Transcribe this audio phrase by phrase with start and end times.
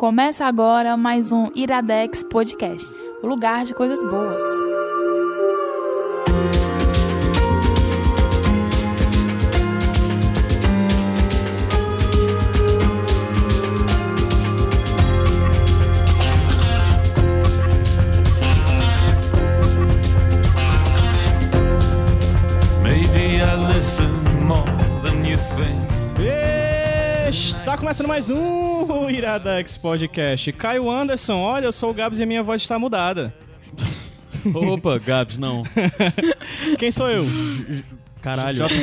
[0.00, 4.42] Começa agora mais um Iradex Podcast o lugar de coisas boas.
[27.28, 28.69] Está começando mais um
[29.20, 30.50] Iradex Podcast.
[30.52, 33.34] Caio Anderson, olha, eu sou o Gabs e a minha voz está mudada.
[34.54, 35.62] Opa, Gabs, não.
[36.78, 37.26] Quem sou eu?
[38.22, 38.66] Caralho.
[38.66, 38.74] JP.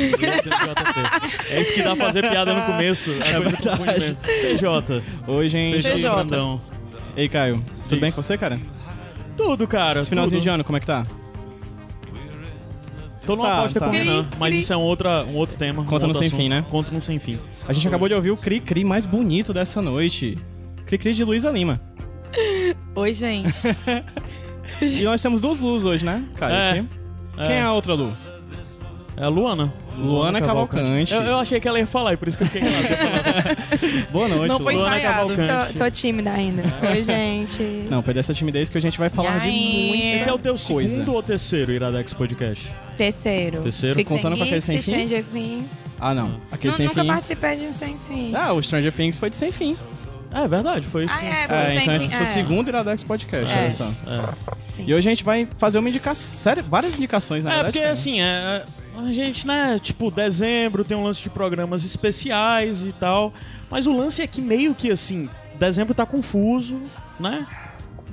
[1.50, 3.10] É isso que dá pra fazer piada no começo.
[3.10, 4.16] É, é verdade.
[4.22, 5.02] PJ.
[5.26, 5.82] Oi, gente.
[5.82, 6.60] PJ.
[7.16, 7.56] Ei, Caio.
[7.56, 8.00] Tudo isso.
[8.00, 8.60] bem com você, cara?
[9.36, 10.00] Tudo, cara.
[10.00, 10.44] Esse finalzinho tudo.
[10.44, 11.04] de ano, como é que tá?
[13.28, 13.84] Tô numa tá, aposta tá.
[13.84, 15.84] com o Renan, mas isso é um, outra, um outro tema.
[15.84, 16.64] Conta um no sem fim, né?
[16.70, 17.38] Conta no sem fim.
[17.68, 20.38] A gente acabou de ouvir o Cri Cri mais bonito dessa noite.
[20.86, 21.78] Cri Cri de Luísa Lima.
[22.96, 23.52] Oi, gente.
[24.80, 26.54] e nós temos duas Luz hoje, né, Caio?
[26.54, 26.86] É,
[27.36, 27.46] é.
[27.46, 28.14] Quem é a outra Lu?
[29.14, 29.74] É a Luana.
[29.94, 31.12] Luana, Luana Cavalcante.
[31.12, 32.62] Eu, eu, achei que ela ia falar, e por isso que eu fiquei
[32.96, 33.58] calado.
[34.10, 35.36] Boa noite, Não foi Luana ensaiado.
[35.36, 35.72] Cavalcante.
[35.72, 36.62] Tô, tô, tímida ainda.
[36.90, 37.62] Oi, gente.
[37.90, 40.04] Não, perder essa timidez que a gente vai falar de muito.
[40.04, 40.90] Esse é o teu coisa.
[40.90, 42.74] segundo ou terceiro Iradex Podcast?
[42.96, 43.62] Terceiro.
[43.62, 44.04] Terceiro.
[44.04, 44.92] Contando com aquele sem fim?
[44.92, 45.66] Stranger Things.
[46.00, 46.40] Ah, não.
[46.50, 47.08] Aquele não, sem nunca fim.
[47.08, 48.34] Participei de um sem fim.
[48.34, 49.76] Ah, o Stranger Things foi de sem fim.
[50.32, 51.14] É verdade, foi isso.
[51.16, 52.26] Ah, é, foi é, então esse é o seu é.
[52.26, 53.60] segundo Iradex Podcast, é.
[53.60, 53.90] olha só.
[54.06, 54.82] É.
[54.86, 57.78] E hoje a gente vai fazer uma indicação, sério, várias indicações, na é, verdade.
[57.78, 58.64] É, porque assim, é,
[58.96, 63.32] a gente, né, tipo, dezembro tem um lance de programas especiais e tal,
[63.70, 65.28] mas o lance é que meio que assim,
[65.58, 66.80] dezembro tá confuso,
[67.18, 67.46] né?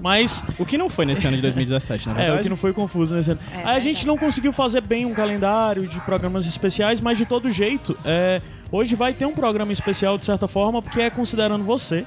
[0.01, 0.43] Mas.
[0.59, 2.37] O que não foi nesse ano de 2017, na verdade?
[2.37, 3.39] É, o que não foi confuso nesse ano.
[3.51, 7.25] É, Aí a gente não conseguiu fazer bem um calendário de programas especiais, mas de
[7.25, 11.63] todo jeito, é, hoje vai ter um programa especial, de certa forma, porque é considerando
[11.63, 12.05] você.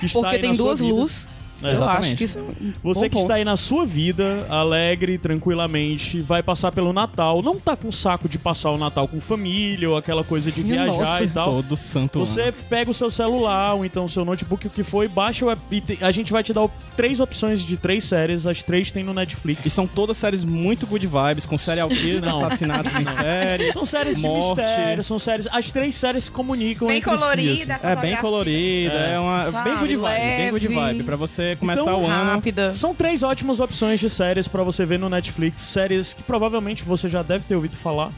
[0.00, 1.28] Que está porque tem duas luzes
[1.62, 3.22] é, eu acho que isso é um Você que ponto.
[3.22, 8.28] está aí na sua vida, alegre, tranquilamente, vai passar pelo Natal, não tá com saco
[8.28, 11.46] de passar o Natal com família ou aquela coisa de viajar Nossa, e tal.
[11.46, 12.54] Todo santo Você ano.
[12.68, 15.82] pega o seu celular ou então o seu notebook, o que foi, baixa o e
[16.00, 19.64] a gente vai te dar três opções de três séries, as três tem no Netflix.
[19.66, 23.72] E são todas séries muito good vibes, com serial killers, assassinatos em série.
[23.72, 24.60] São séries morte.
[24.62, 25.48] de mistério, são séries.
[25.50, 27.72] As três séries se comunicam bem entre colorida, si.
[27.72, 27.86] Assim.
[27.86, 30.36] É bem colorida, é, é uma Sabe, bem good vibe, leve.
[30.36, 32.74] bem good vibe pra você começar então, o ano rápida.
[32.74, 35.62] São três ótimas opções de séries para você ver no Netflix.
[35.62, 38.10] Séries que provavelmente você já deve ter ouvido falar.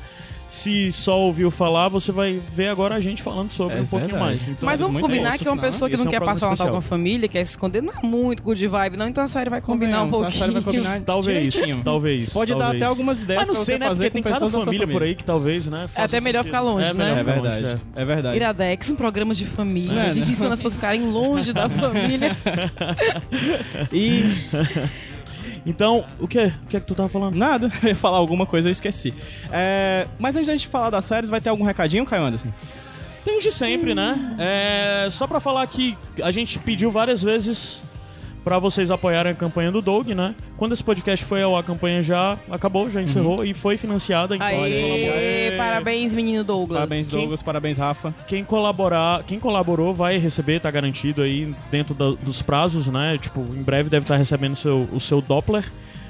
[0.55, 4.21] Se só ouviu falar, você vai ver agora a gente falando sobre é um pouquinho
[4.21, 4.41] mais.
[4.43, 6.71] Então, Mas vamos combinar que uma pessoa que não é um quer passar o Natal
[6.71, 9.09] com a família, quer se esconder, não é muito good vibe, não.
[9.09, 10.29] Então a série vai combinar um pouquinho.
[10.29, 12.33] A série vai combinar talvez, talvez.
[12.33, 12.71] Pode talvez.
[12.71, 13.89] dar até algumas ideias Mas não sei, né?
[13.89, 15.89] Porque tem cada família, família, por aí que talvez, né?
[15.93, 17.19] É até melhor ficar longe, é né?
[17.19, 17.63] É verdade.
[17.63, 18.03] Longe, é.
[18.03, 18.05] é.
[18.05, 18.37] verdade.
[18.37, 20.03] Iradex, um programa de família.
[20.03, 22.37] É, a gente ensina as pessoas ficarem longe da família.
[23.93, 24.23] e
[25.67, 26.39] então, o que?
[26.39, 27.35] O que é que tu tava falando?
[27.37, 29.15] Nada, eu ia falar alguma coisa, eu esqueci.
[29.53, 30.07] É...
[30.19, 32.49] Mas antes da gente falar das séries, vai ter algum recadinho, Caio Anderson?
[33.25, 34.37] Tem de sempre, né?
[34.39, 35.09] É...
[35.11, 37.83] Só pra falar que a gente pediu várias vezes
[38.45, 40.35] para vocês apoiarem a campanha do Doug, né?
[40.57, 43.45] Quando esse podcast foi ao a campanha já acabou, já encerrou uhum.
[43.47, 44.37] e foi financiada.
[44.37, 46.81] Então, Aê, Aê, parabéns, menino Douglas.
[46.81, 48.15] Parabéns, Douglas, quem, parabéns, Rafa.
[48.27, 53.17] Quem colaborar, quem colaborou vai receber, tá garantido aí dentro da, dos prazos, né?
[53.19, 55.65] Tipo, em breve deve estar tá recebendo o seu, o seu Doppler.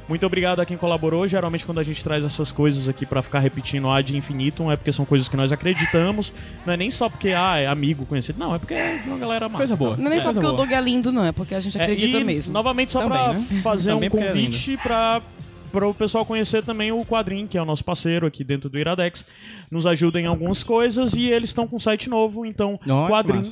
[0.08, 1.26] Muito obrigado a quem colaborou.
[1.26, 4.92] Geralmente, quando a gente traz essas coisas aqui para ficar repetindo ad infinitum, é porque
[4.92, 6.32] são coisas que nós acreditamos.
[6.66, 8.38] Não é nem só porque ah, é amigo conhecido.
[8.38, 9.58] Não, é porque é uma galera massa.
[9.58, 9.96] Coisa boa.
[9.96, 10.20] Não é nem é.
[10.20, 10.52] só porque boa.
[10.52, 11.24] o Doug é lindo, não.
[11.24, 12.52] É porque a gente acredita é, e, mesmo.
[12.52, 13.60] Novamente, só Também, pra né?
[13.62, 15.22] fazer um é convite para
[15.72, 18.78] para o pessoal conhecer também o Quadrim, que é o nosso parceiro aqui dentro do
[18.78, 19.26] Iradex.
[19.68, 23.42] Nos ajuda em algumas coisas e eles estão com um site novo, então oh, Quadrim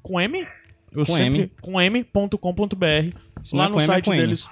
[0.00, 0.46] com M?
[0.92, 1.50] Eu com sempre, M.
[1.60, 3.16] com m.com.br.
[3.52, 4.48] Lá no site é deles.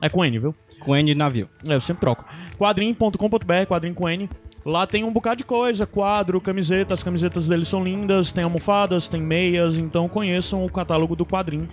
[0.00, 0.54] É com N, viu?
[0.80, 1.48] Com N de navio.
[1.66, 2.24] É, eu sempre troco.
[2.58, 4.28] Quadrim.com.br, quadrim com N.
[4.64, 9.08] Lá tem um bocado de coisa, quadro, camiseta, as camisetas deles são lindas, tem almofadas,
[9.08, 11.68] tem meias, então conheçam o catálogo do Quadrim.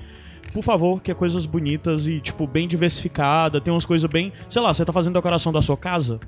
[0.53, 4.31] Por favor, que é coisas bonitas e, tipo, bem diversificada, tem umas coisas bem...
[4.47, 6.19] Sei lá, você tá fazendo decoração da sua casa,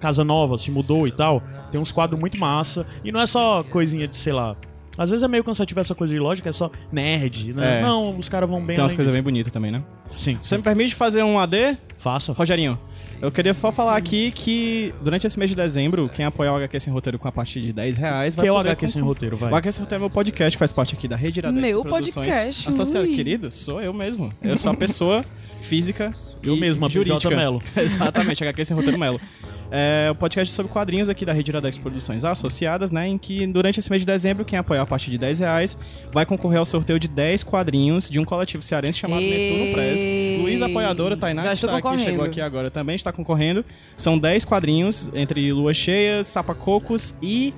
[0.00, 1.40] casa nova, se mudou e tal,
[1.70, 4.56] tem uns quadros muito massa, e não é só coisinha de, sei lá,
[4.98, 7.78] às vezes é meio cansativo essa coisa de lógica, é só nerd, né?
[7.78, 7.82] É.
[7.82, 9.82] Não, os caras vão bem Tem umas coisas bem bonitas também, né?
[10.18, 10.38] Sim.
[10.42, 11.78] Você me permite fazer um AD?
[11.96, 12.32] Faça.
[12.32, 12.78] Rogerinho,
[13.20, 16.80] eu queria só falar aqui que durante esse mês de dezembro, quem apoiar o HQ
[16.80, 19.36] Sem Roteiro com a partir de 10 reais vai Que é o HQ Sem Roteiro,
[19.36, 19.50] vai.
[19.50, 22.68] O HQ Sem Roteiro é meu podcast, faz parte aqui da Rede Iradex Meu podcast.
[22.68, 24.32] Associado, querido, sou eu mesmo.
[24.42, 25.24] Eu sou a pessoa
[25.62, 26.12] física
[26.42, 27.34] Eu e mesmo, a jurídica.
[27.34, 27.60] Melo.
[27.76, 29.20] Exatamente, HQ Sem Roteiro Melo.
[29.70, 33.06] É o podcast sobre quadrinhos aqui da Rede Iradex Produções Associadas, né?
[33.06, 35.78] Em que durante esse mês de dezembro, quem apoiar a partir de 10 reais
[36.10, 40.00] vai concorrer ao sorteio de 10 quadrinhos de um coletivo cearense chamado Netuno Press.
[40.40, 43.64] Luiz, apoiadora, Tainá, que está aqui, chegou aqui agora também, está concorrendo.
[43.96, 47.52] São 10 quadrinhos entre Lua Cheias, Sapacocos e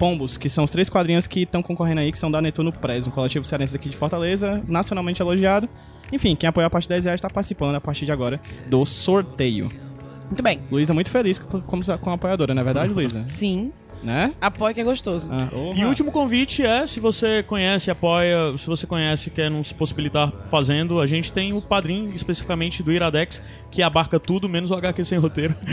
[0.00, 3.06] Pombos, que são os três quadrinhos que estão concorrendo aí, que são da Netuno Press,
[3.06, 5.68] um coletivo cearense aqui de Fortaleza, nacionalmente elogiado.
[6.12, 8.84] Enfim, quem apoiar a partir de 10 reais está participando a partir de agora do
[8.84, 9.85] sorteio.
[10.26, 10.60] Muito bem.
[10.70, 13.24] Luísa muito feliz como, como apoiadora, não é verdade, Luísa?
[13.26, 13.72] Sim.
[14.02, 14.32] Né?
[14.40, 15.28] Apoia que é gostoso.
[15.30, 19.64] Ah, e o último convite é, se você conhece, apoia, se você conhece quer não
[19.64, 24.70] se possibilitar fazendo, a gente tem o padrinho especificamente do Iradex, que abarca tudo, menos
[24.70, 25.54] o HQ sem roteiro.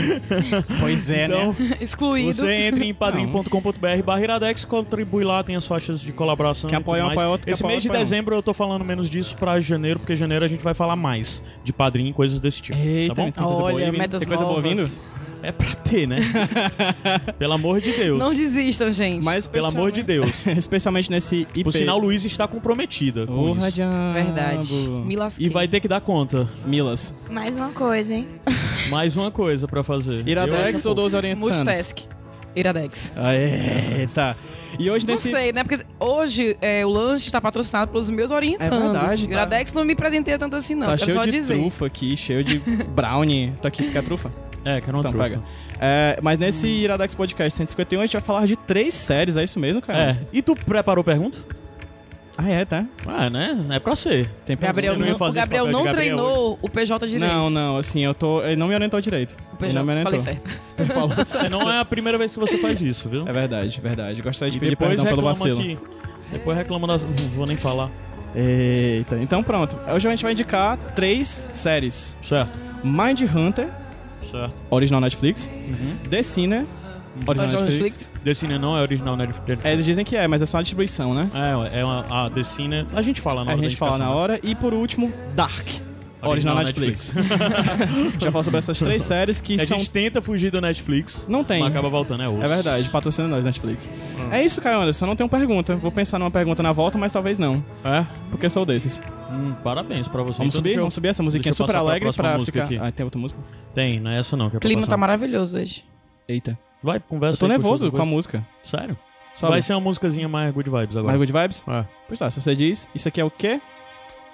[0.80, 1.76] Pois é, então, né?
[1.80, 2.34] Excluído.
[2.34, 6.68] Você entra em padrim.com.br barra Iradex, contribui lá, tem as faixas de colaboração.
[6.68, 9.98] Que apoia, apoia outro, Esse mês de dezembro eu tô falando menos disso pra janeiro,
[10.00, 12.78] porque janeiro a gente vai falar mais de padrinho e coisas desse tipo.
[12.78, 13.30] Eita, tá bom?
[13.30, 14.70] Tem coisa Olha, boa, metas tem coisa boa novas.
[14.70, 15.23] vindo?
[15.44, 16.20] É pra ter, né?
[17.38, 18.18] Pelo amor de Deus.
[18.18, 19.22] Não desistam, gente.
[19.22, 20.30] Mas Pelo amor de Deus.
[20.56, 21.64] especialmente nesse IP.
[21.64, 23.72] Por sinal, Luiz está comprometida com Porra, isso.
[23.72, 24.12] diabo.
[24.14, 24.72] Verdade.
[25.04, 25.46] Me lasquei.
[25.46, 26.48] E vai ter que dar conta.
[26.64, 27.12] Milas.
[27.30, 28.26] Mais uma coisa, hein?
[28.88, 30.26] Mais uma coisa pra fazer.
[30.26, 31.58] Iradex ou 12 orientantes?
[31.58, 31.98] Multitask.
[32.56, 33.12] Iradex.
[33.14, 34.34] Aê, tá.
[34.78, 35.30] E hoje Não nesse...
[35.30, 35.62] sei, né?
[35.62, 38.76] Porque hoje é, o lanche está patrocinado pelos meus orientandos.
[38.76, 39.32] É verdade, tá.
[39.32, 40.86] Iradex não me presenteia tanto assim, não.
[40.86, 41.54] Tá cheio só de dizer.
[41.54, 42.58] trufa aqui, cheio de
[42.88, 43.52] brownie.
[43.60, 44.32] Tá aqui, tu quer trufa?
[44.64, 45.24] É, quero uma Então, trufa.
[45.28, 45.42] pega.
[45.80, 49.58] É, mas nesse Iradex Podcast 151 a gente vai falar de três séries, é isso
[49.60, 50.10] mesmo, cara?
[50.10, 50.14] É.
[50.32, 51.38] E tu preparou pergunta?
[52.36, 52.84] Ah, é, tá.
[53.06, 53.54] Ah, né?
[53.66, 54.28] Não é pra ser.
[54.44, 57.06] Tem pra Gabriel Você não ia não, fazer o Gabriel não Gabriel treinou o PJ
[57.06, 57.32] direito.
[57.32, 58.42] Não, não, assim, eu tô.
[58.42, 59.36] Ele não me orientou direito.
[59.60, 60.20] O ele não me PJ, orientou.
[60.20, 60.60] falei certo.
[60.76, 63.28] Ele falou Você não é a primeira vez que você faz isso, viu?
[63.28, 64.20] É verdade, verdade.
[64.20, 65.62] Gostaria de E pedir depois perdão pelo vacilo.
[65.62, 65.78] que...
[66.32, 67.02] Depois reclama das...
[67.02, 67.88] Não vou nem falar.
[68.34, 69.78] Eita, então pronto.
[69.94, 72.50] Hoje a gente vai indicar três séries: Certo.
[72.82, 73.68] Mind Hunter,
[74.30, 74.54] Certo.
[74.70, 75.96] original Netflix, Uhum.
[76.10, 76.64] The Sinner,
[77.26, 77.98] original Original Netflix.
[77.98, 78.10] Netflix.
[78.24, 79.64] The Cine não é original Netflix.
[79.64, 81.28] É, eles dizem que é, mas é só a distribuição, né?
[81.72, 82.86] É, é uma, a The Cine...
[82.94, 84.16] A gente fala na a hora da gente fala na indicação.
[84.20, 84.40] hora.
[84.42, 85.66] E por último, Dark.
[86.22, 87.12] Original, Netflix.
[88.18, 89.78] Já falo sobre essas três séries que A são.
[89.78, 91.60] gente tenta fugir do Netflix, Não tem.
[91.60, 92.42] mas acaba voltando, é osso.
[92.42, 93.90] É verdade, patrocina nós, Netflix.
[94.30, 95.04] É isso, Caio Anderson.
[95.06, 95.76] Não tenho pergunta.
[95.76, 97.62] Vou pensar numa pergunta na volta, mas talvez não.
[97.84, 98.06] É?
[98.30, 99.02] Porque sou desses.
[99.30, 100.38] Hum, parabéns pra você.
[100.38, 100.72] Vamos Então subir?
[100.72, 102.74] eu- Vamos subir essa musiquinha deixa eu super passar pra alegre próxima pra música ficar.
[102.84, 102.88] aqui.
[102.88, 103.40] Ah, tem outra música?
[103.74, 104.50] Tem, não é essa não.
[104.50, 104.90] Que é O pra clima passar.
[104.90, 105.84] tá maravilhoso hoje.
[106.28, 106.58] Eita.
[106.82, 108.08] Vai, conversa Eu tô aí, nervoso com a depois.
[108.08, 108.46] música.
[108.62, 108.96] Sério?
[109.34, 109.52] Sobe.
[109.52, 111.06] Vai ser uma músicazinha mais good vibes agora.
[111.16, 111.64] Mais good vibes?
[111.66, 111.84] É.
[112.06, 113.60] Pois tá, se você diz, isso aqui é o quê?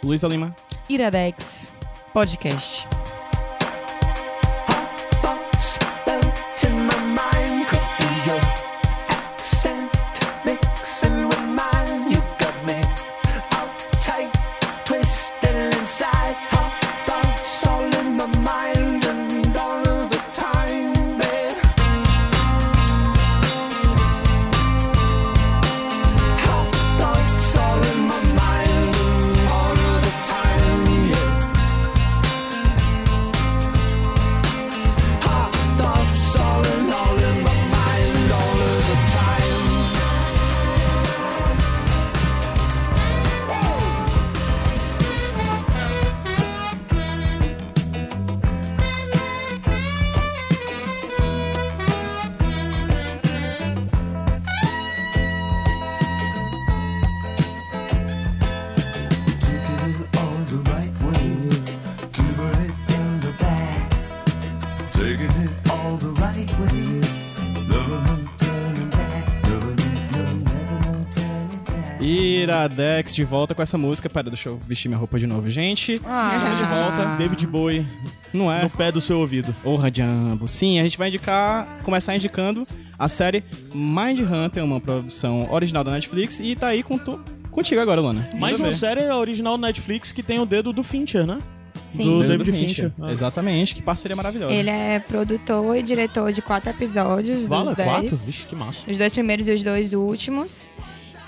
[0.05, 0.55] Luísa Lima.
[0.89, 1.77] Iradex
[2.13, 2.87] Podcast.
[72.65, 74.09] Iradex de volta com essa música.
[74.09, 76.01] Pera, deixa eu vestir minha roupa de novo, gente.
[76.05, 77.17] Ah, de volta.
[77.17, 77.87] David Bowie
[78.33, 78.63] Não é?
[78.63, 79.55] no pé do seu ouvido.
[79.63, 80.47] Porra, Jambo.
[80.49, 82.67] Sim, a gente vai indicar, começar indicando
[82.99, 83.43] a série
[83.75, 87.19] Mind Hunter, uma produção original da Netflix, e tá aí com tu,
[87.51, 88.29] contigo agora, Luana.
[88.37, 91.39] Mais uma série original Netflix que tem o dedo do Fincher, né?
[91.83, 92.05] Sim.
[92.05, 92.93] Do David do Fincher.
[93.01, 93.11] Ah.
[93.11, 94.53] Exatamente, que parceria maravilhosa.
[94.53, 97.89] Ele é produtor e diretor de quatro episódios Vala, dos dez.
[97.89, 98.17] quatro?
[98.17, 98.89] Vixe, que massa.
[98.89, 100.67] Os dois primeiros e os dois últimos.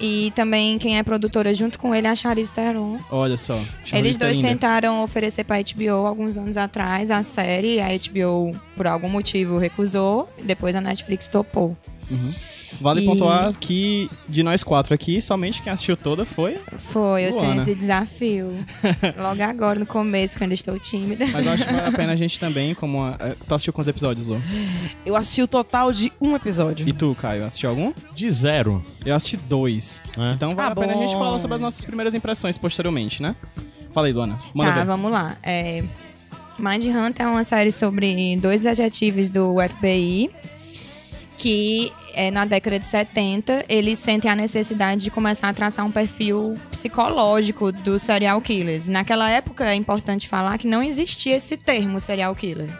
[0.03, 2.99] E também quem é produtora junto com ele é a Charlize Theron.
[3.09, 3.55] Olha só.
[3.55, 4.49] Eles Charlize dois linda.
[4.49, 7.81] tentaram oferecer pra HBO alguns anos atrás a série.
[7.81, 10.29] A HBO, por algum motivo, recusou.
[10.43, 11.77] Depois a Netflix topou.
[12.81, 16.57] Vale E- pontuar que de nós quatro aqui, somente quem assistiu toda foi.
[16.91, 17.63] Foi, eu tenho Luana.
[17.63, 18.53] esse desafio.
[19.17, 21.27] Logo agora, no começo, quando eu estou tímida.
[21.27, 23.03] Mas eu acho que vale a pena a gente também, como.
[23.03, 23.17] A...
[23.21, 24.43] eh, Tu assistiu quantos episódios, Lu?
[25.07, 26.89] Eu assisti o total de um episódio.
[26.89, 27.93] E tu, Caio, assistiu algum?
[28.15, 28.85] De zero.
[29.05, 30.03] Eu assisti dois.
[30.19, 30.33] É.
[30.35, 31.19] Então vale Ah, a pena a gente bom.
[31.19, 33.37] falar sobre as nossas primeiras impressões posteriormente, né?
[33.93, 34.39] Fala aí, Luana.
[34.55, 34.87] Manda tá, ver.
[34.87, 35.37] vamos lá.
[35.43, 35.85] É,
[36.59, 40.31] Mind Hunter é uma série sobre dois detetives do FBI
[41.39, 45.91] que é, na década de 70 eles sentem a necessidade de começar a traçar um
[45.91, 48.89] perfil psicológico dos serial killers.
[48.89, 52.71] Naquela época é importante falar que não existia esse termo serial killer.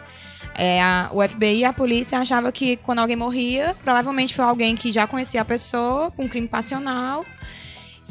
[0.55, 4.75] É, a, o FBI e a polícia achava que quando alguém morria, provavelmente foi alguém
[4.75, 7.25] que já conhecia a pessoa, com um crime passional.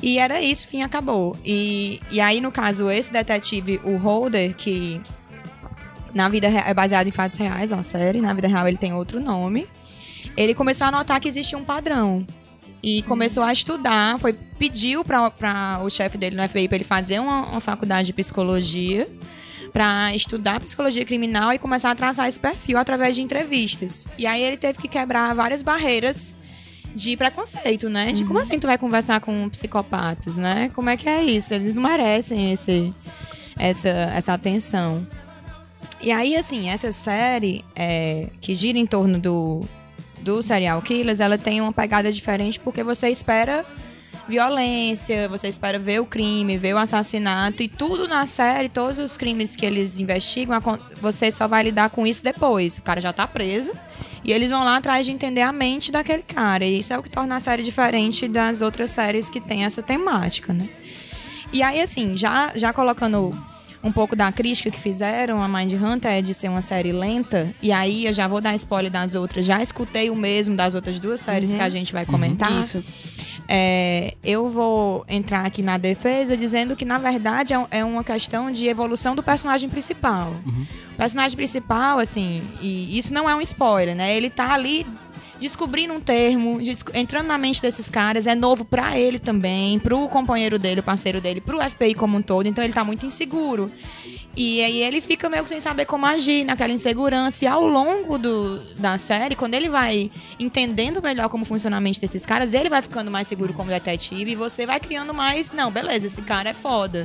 [0.03, 1.37] E era isso, fim, acabou.
[1.45, 5.01] E, e aí, no caso, esse detetive, o Holder, que
[6.13, 8.93] na vida é baseado em fatos reais, é uma série, na vida real ele tem
[8.93, 9.67] outro nome.
[10.37, 12.27] Ele começou a notar que existia um padrão.
[12.83, 17.21] E começou a estudar, foi pediu para o chefe dele no FBI para ele fazer
[17.21, 19.09] uma, uma faculdade de psicologia
[19.73, 24.07] para estudar psicologia criminal e começar a traçar esse perfil através de entrevistas.
[24.19, 26.35] E aí ele teve que quebrar várias barreiras
[26.95, 28.13] de preconceito, né?
[28.13, 30.71] De como assim tu vai conversar com psicopatas, né?
[30.75, 31.55] Como é que é isso?
[31.55, 32.93] Eles não merecem esse,
[33.59, 35.07] essa, essa atenção.
[36.03, 39.65] E aí, assim, essa série é, que gira em torno do,
[40.23, 43.65] do serial killers, ela tem uma pegada diferente porque você espera
[44.29, 49.17] violência, você espera ver o crime, ver o assassinato e tudo na série, todos os
[49.17, 50.59] crimes que eles investigam,
[51.01, 52.79] você só vai lidar com isso depois.
[52.79, 53.73] O cara já tá preso
[54.25, 56.65] e eles vão lá atrás de entender a mente daquele cara.
[56.65, 59.83] E isso é o que torna a série diferente das outras séries que tem essa
[59.83, 60.69] temática, né?
[61.53, 63.37] E aí, assim, já, já colocando
[63.83, 67.53] um pouco da crítica que fizeram a Mind Hunter é de ser uma série lenta.
[67.61, 69.45] E aí eu já vou dar spoiler das outras.
[69.45, 72.53] Já escutei o mesmo das outras duas séries que a gente vai comentar.
[72.53, 72.85] Isso.
[73.49, 78.51] É, eu vou entrar aqui na defesa dizendo que, na verdade, é é uma questão
[78.51, 80.33] de evolução do personagem principal.
[80.93, 84.15] O personagem principal, assim, e isso não é um spoiler, né?
[84.15, 84.87] Ele tá ali
[85.43, 86.59] descobrindo um termo,
[86.95, 91.21] entrando na mente desses caras, é novo pra ele também, pro companheiro dele, o parceiro
[91.21, 93.71] dele, pro FBI como um todo, então ele tá muito inseguro.
[94.35, 97.45] E aí ele fica meio que sem saber como agir naquela insegurança.
[97.45, 102.01] E ao longo do, da série, quando ele vai entendendo melhor como funciona a mente
[102.01, 105.53] desses caras, ele vai ficando mais seguro como detetive e você vai criando mais.
[105.53, 107.05] Não, beleza, esse cara é foda.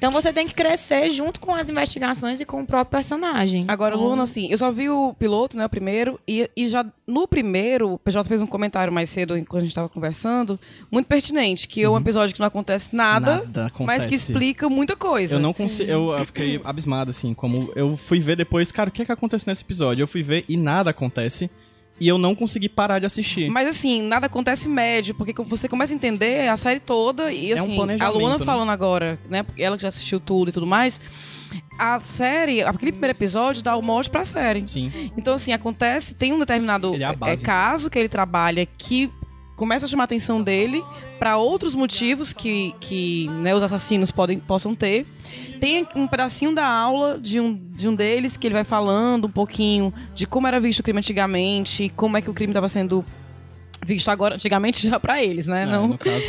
[0.00, 3.66] Então você tem que crescer junto com as investigações e com o próprio personagem.
[3.68, 6.86] Agora, Então, Luna, assim, eu só vi o piloto, né, o primeiro, e, e já
[7.06, 10.58] no primeiro, o PJ fez um comentário mais cedo, quando a gente tava conversando,
[10.90, 13.46] muito pertinente, que é um episódio que não acontece nada, Uhum.
[13.46, 14.14] Nada mas que acontece.
[14.14, 15.34] explica muita coisa.
[15.34, 15.90] Eu não consigo.
[15.90, 19.12] Eu, eu fiquei abismado, assim, como eu fui ver depois, cara, o que é que
[19.12, 20.02] acontece nesse episódio?
[20.02, 21.50] Eu fui ver e nada acontece.
[22.00, 23.50] E eu não consegui parar de assistir.
[23.50, 27.62] Mas assim, nada acontece médio, porque você começa a entender a série toda e É
[27.62, 28.44] um assim, a Luana né?
[28.44, 30.98] falando agora, né, ela que já assistiu tudo e tudo mais,
[31.78, 34.64] a série, aquele primeiro episódio dá o mote pra série.
[34.66, 35.12] Sim.
[35.16, 39.10] Então, assim, acontece, tem um determinado é é, caso que ele trabalha que
[39.60, 40.82] começa a chamar a atenção dele
[41.18, 45.04] para outros motivos que, que né, os assassinos podem, possam ter.
[45.60, 49.30] Tem um pedacinho da aula de um, de um deles que ele vai falando um
[49.30, 53.04] pouquinho de como era visto o crime antigamente, como é que o crime estava sendo
[53.84, 55.62] visto agora, antigamente já para eles, né?
[55.62, 56.26] É, Não, No caso,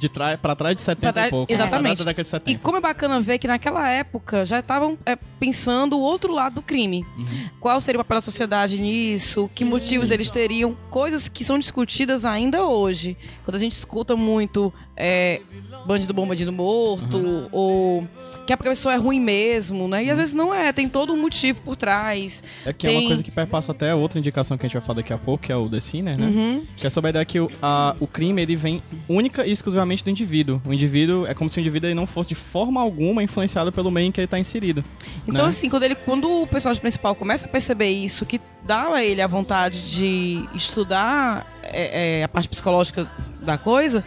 [0.00, 0.08] de
[0.42, 1.52] pra trás de 70 Pra trás- e pouco.
[1.52, 1.98] exatamente.
[1.98, 2.50] Da década de 70.
[2.50, 6.56] E como é bacana ver que naquela época já estavam é, pensando o outro lado
[6.56, 7.04] do crime.
[7.16, 7.48] Uhum.
[7.60, 9.48] Qual seria o papel da sociedade nisso?
[9.54, 10.76] Que motivos eles teriam?
[10.90, 13.16] Coisas que são discutidas ainda hoje.
[13.44, 15.40] Quando a gente escuta muito é,
[15.86, 17.48] bandido bom, bandido morto, Uhum.
[17.52, 18.08] ou
[18.46, 20.04] que a pessoa é ruim mesmo, né?
[20.04, 22.42] E às vezes não é, tem todo um motivo por trás.
[22.66, 24.76] É que é tem- uma coisa que perpassa até a outra indicação que a gente
[24.76, 26.26] vai falar daqui a pouco, que é o The Sinner, né?
[26.26, 26.64] Uhum.
[26.76, 30.02] Que é sobre a ideia que o, a- o crime ele vem única e exclusivamente
[30.02, 30.60] do indivíduo.
[30.66, 33.90] O indivíduo é como se o indivíduo ele não fosse de forma alguma influenciado pelo
[33.90, 34.82] meio em que ele está inserido.
[35.26, 35.48] Então, né?
[35.48, 39.20] assim, quando, ele, quando o personagem principal começa a perceber isso, que dá a ele
[39.22, 43.10] a vontade de estudar é, é, a parte psicológica
[43.42, 44.04] da coisa,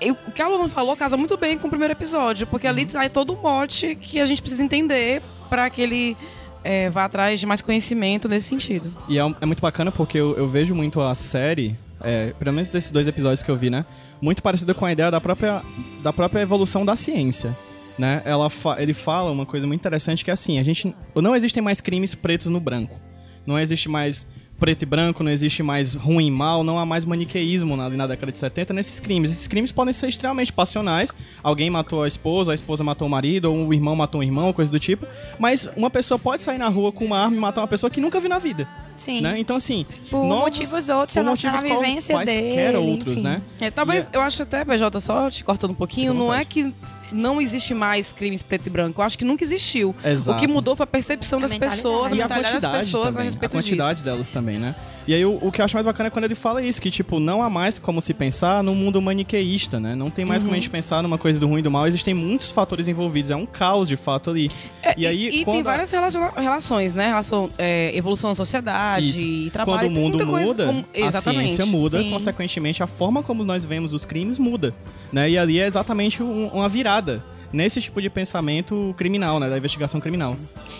[0.00, 2.86] eu- o que a Luna falou casa muito bem com o primeiro episódio, porque ali
[2.90, 6.16] sai todo o mote que a gente precisa entender para que ele
[6.62, 8.90] é, vá atrás de mais conhecimento nesse sentido.
[9.08, 12.52] E é, um- é muito bacana porque eu, eu vejo muito a série, é, pelo
[12.54, 13.84] menos desses dois episódios que eu vi, né?
[14.20, 15.62] Muito parecida com a ideia da própria,
[16.02, 17.54] da própria evolução da ciência.
[17.98, 18.22] Né?
[18.24, 21.62] Ela fa- ele fala uma coisa muito interessante que é assim, a gente não existem
[21.62, 22.98] mais crimes pretos no branco.
[23.46, 24.26] Não existe mais
[24.58, 28.06] preto e branco, não existe mais ruim e mal, não há mais maniqueísmo na, na
[28.06, 29.30] década de 70 nesses crimes.
[29.32, 31.12] Esses crimes podem ser extremamente passionais.
[31.42, 34.52] Alguém matou a esposa, a esposa matou o marido, ou um irmão matou um irmão,
[34.52, 35.06] coisa do tipo.
[35.40, 38.00] Mas uma pessoa pode sair na rua com uma arma e matar uma pessoa que
[38.00, 38.66] nunca viu na vida.
[38.96, 39.20] Sim.
[39.20, 39.38] Né?
[39.40, 39.84] Então, assim.
[40.08, 42.76] Por novos- motivos outros, por motivos qual- vivência quaisquer dele.
[42.76, 43.22] outros, enfim.
[43.24, 43.42] né?
[43.60, 46.72] É, talvez, E eu acho até, PJ, só te cortando um pouquinho, não é que
[47.12, 49.00] não existe mais crimes preto e branco.
[49.00, 49.94] Eu acho que nunca existiu.
[50.04, 50.36] Exato.
[50.36, 52.84] O que mudou foi a percepção A das pessoas, a E a mentalidade das quantidade
[52.86, 54.04] pessoas a também, respeito a quantidade disso.
[54.04, 54.74] delas também, né?
[55.06, 56.90] E aí o, o que eu acho mais bacana é quando ele fala isso, que
[56.90, 59.94] tipo, não há mais como se pensar num mundo maniqueísta, né?
[59.94, 60.62] Não tem mais como a Uhum.
[60.62, 63.44] gente pensar numa coisa do ruim e do mal, existem muitos fatores envolvidos, é um
[63.46, 64.50] caos de fato ali.
[64.96, 67.08] e aí, É, E, quando tem a- várias relaciona- relações, né?
[67.08, 69.20] Relação, é, evolução da sociedade, Isso.
[69.20, 69.78] e trabalho.
[69.80, 71.46] Quando o mundo muita coisa muda, como- a Exatamente.
[71.48, 72.10] ciência muda, Sim.
[72.10, 74.74] consequentemente a forma como nós vemos os crimes muda,
[75.12, 75.30] né?
[75.30, 77.22] E ali é exatamente um- uma virada
[77.54, 79.48] nesse tipo de pensamento criminal, né?
[79.48, 80.36] Da investigação criminal.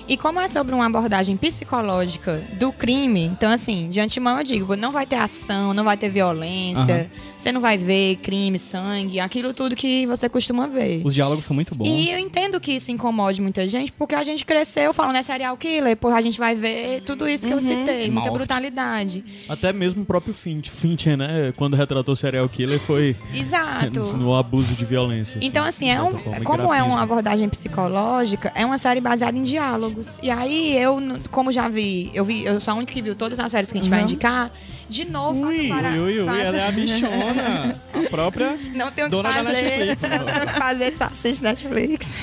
[0.08, 4.76] E como é sobre uma abordagem psicológica do crime, então assim, de antemão eu digo,
[4.76, 9.54] não vai ter ação, não vai ter violência, você não vai ver crime, sangue, aquilo
[9.54, 11.02] tudo que você costuma ver.
[11.04, 11.86] Os diálogos são muito bons.
[11.86, 15.56] E eu entendo que isso incomode muita gente, porque a gente cresceu falando é serial
[15.56, 18.32] killer, porra, a gente vai ver tudo isso que eu citei, muita Morte.
[18.32, 19.24] brutalidade.
[19.48, 20.70] Até mesmo o próprio Finch.
[20.70, 21.52] Finch, né?
[21.56, 24.00] Quando retratou serial killer foi Exato.
[24.16, 25.38] no abuso de violência.
[25.38, 29.00] assim, Então, assim, de é um, e como é uma abordagem psicológica, é uma série
[29.00, 30.18] baseada em diálogos.
[30.22, 30.98] E aí, eu,
[31.30, 33.78] como já vi, eu vi, eu sou a única que viu todas as séries que
[33.78, 34.50] a gente vai indicar,
[34.88, 37.76] de novo, Ui, para- ui, ui, ela é a bichona.
[37.94, 39.52] a própria Não tenho o que dona da fazer.
[39.52, 40.02] Netflix.
[40.02, 42.14] Não tenho que fazer, só assiste Netflix.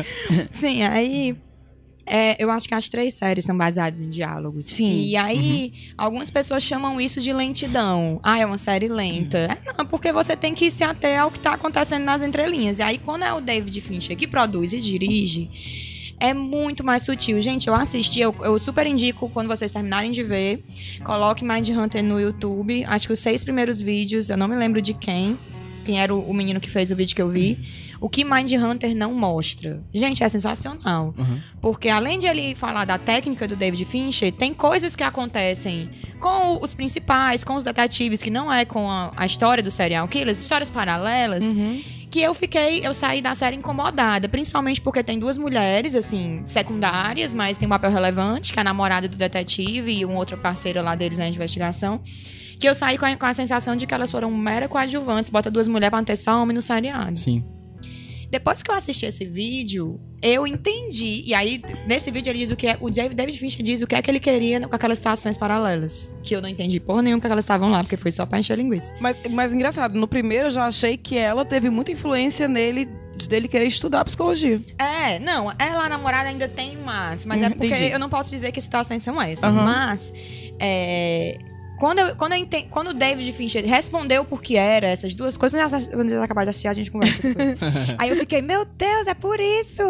[0.50, 1.36] Sim, aí.
[2.06, 4.66] É, eu acho que as três séries são baseadas em diálogos.
[4.66, 5.00] Sim.
[5.00, 8.20] E aí, algumas pessoas chamam isso de lentidão.
[8.22, 9.38] Ah, é uma série lenta.
[9.38, 12.78] É, não, porque você tem que se ater ao que tá acontecendo nas entrelinhas.
[12.78, 15.50] E aí, quando é o David Fincher que produz e dirige,
[16.20, 17.42] é muito mais sutil.
[17.42, 20.62] Gente, eu assisti, eu, eu super indico quando vocês terminarem de ver.
[21.04, 22.84] Coloque Mind Hunter no YouTube.
[22.84, 25.36] Acho que os seis primeiros vídeos, eu não me lembro de quem.
[25.86, 27.58] Quem era o, o menino que fez o vídeo que eu vi.
[28.00, 29.80] O que Mind Hunter não mostra.
[29.94, 31.14] Gente, é sensacional.
[31.16, 31.40] Uhum.
[31.62, 35.88] Porque além de ele falar da técnica do David Fincher, tem coisas que acontecem
[36.20, 40.06] com os principais, com os detetives, que não é com a, a história do serial
[40.08, 41.80] killers, histórias paralelas, Uhum.
[42.10, 47.32] que eu fiquei, eu saí da série incomodada, principalmente porque tem duas mulheres, assim, secundárias,
[47.32, 50.82] mas tem um papel relevante, que é a namorada do detetive e um outro parceiro
[50.82, 52.00] lá deles na investigação.
[52.58, 55.50] Que eu saí com a, com a sensação de que elas foram mera coadjuvantes, bota
[55.50, 57.18] duas mulheres pra não ter só homem no seriado.
[57.18, 57.44] Sim.
[58.28, 61.22] Depois que eu assisti esse vídeo, eu entendi.
[61.24, 62.76] E aí, nesse vídeo, ele diz o que é.
[62.80, 66.12] O David Fincher diz o que é que ele queria com aquelas situações paralelas.
[66.24, 68.58] Que eu não entendi porra nenhuma que elas estavam lá, porque foi só pra encher
[68.58, 68.92] linguiça.
[69.00, 73.28] Mas, mas engraçado, no primeiro eu já achei que ela teve muita influência nele, de
[73.28, 74.60] dele querer estudar psicologia.
[74.76, 77.24] É, não, ela, a namorada, ainda tem mas.
[77.24, 77.92] Mas é Hum, porque entendi.
[77.92, 79.54] eu não posso dizer que situações são essas.
[79.54, 79.64] Aham.
[79.64, 80.12] Mas,
[80.58, 81.38] é,
[81.78, 85.36] Quando, eu, quando, eu enten- quando o David Fincher respondeu por que era essas duas
[85.36, 87.56] coisas, quando eles- acabaram de assistir, a gente conversa depois.
[87.98, 89.82] aí eu fiquei, meu Deus, é por isso!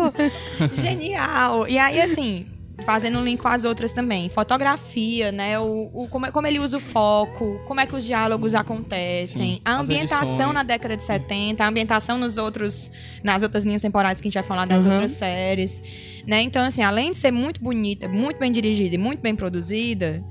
[0.73, 1.67] Genial!
[1.69, 2.47] E aí, assim,
[2.85, 4.29] fazendo um link com as outras também.
[4.29, 5.59] Fotografia, né?
[5.59, 9.55] O, o- como, como ele usa o foco, como é que os diálogos acontecem.
[9.57, 12.91] Sim, a ambientação na década de 70, a ambientação nos outros,
[13.23, 14.93] nas outras linhas temporais que a gente vai falar das Uhum.
[14.93, 15.83] outras séries.
[16.27, 16.43] Né?
[16.43, 20.23] Então, assim, além de ser muito bonita, muito bem dirigida e muito bem produzida,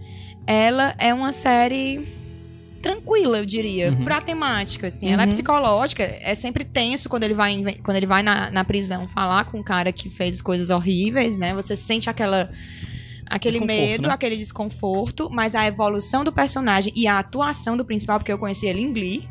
[0.47, 2.07] ela é uma série
[2.81, 4.03] tranquila, eu diria, Uhum.
[4.03, 5.09] pra temática, assim.
[5.11, 5.31] Ela é Uhum.
[5.31, 9.59] psicológica, é sempre tenso quando ele vai, quando ele vai na, na prisão falar com
[9.59, 11.53] um cara que fez coisas horríveis, né?
[11.55, 12.49] Você sente aquela...
[13.27, 14.13] Aquele medo, né?
[14.13, 18.67] aquele desconforto, mas a evolução do personagem e a atuação do principal, porque eu conheci
[18.67, 19.27] ele em Glee.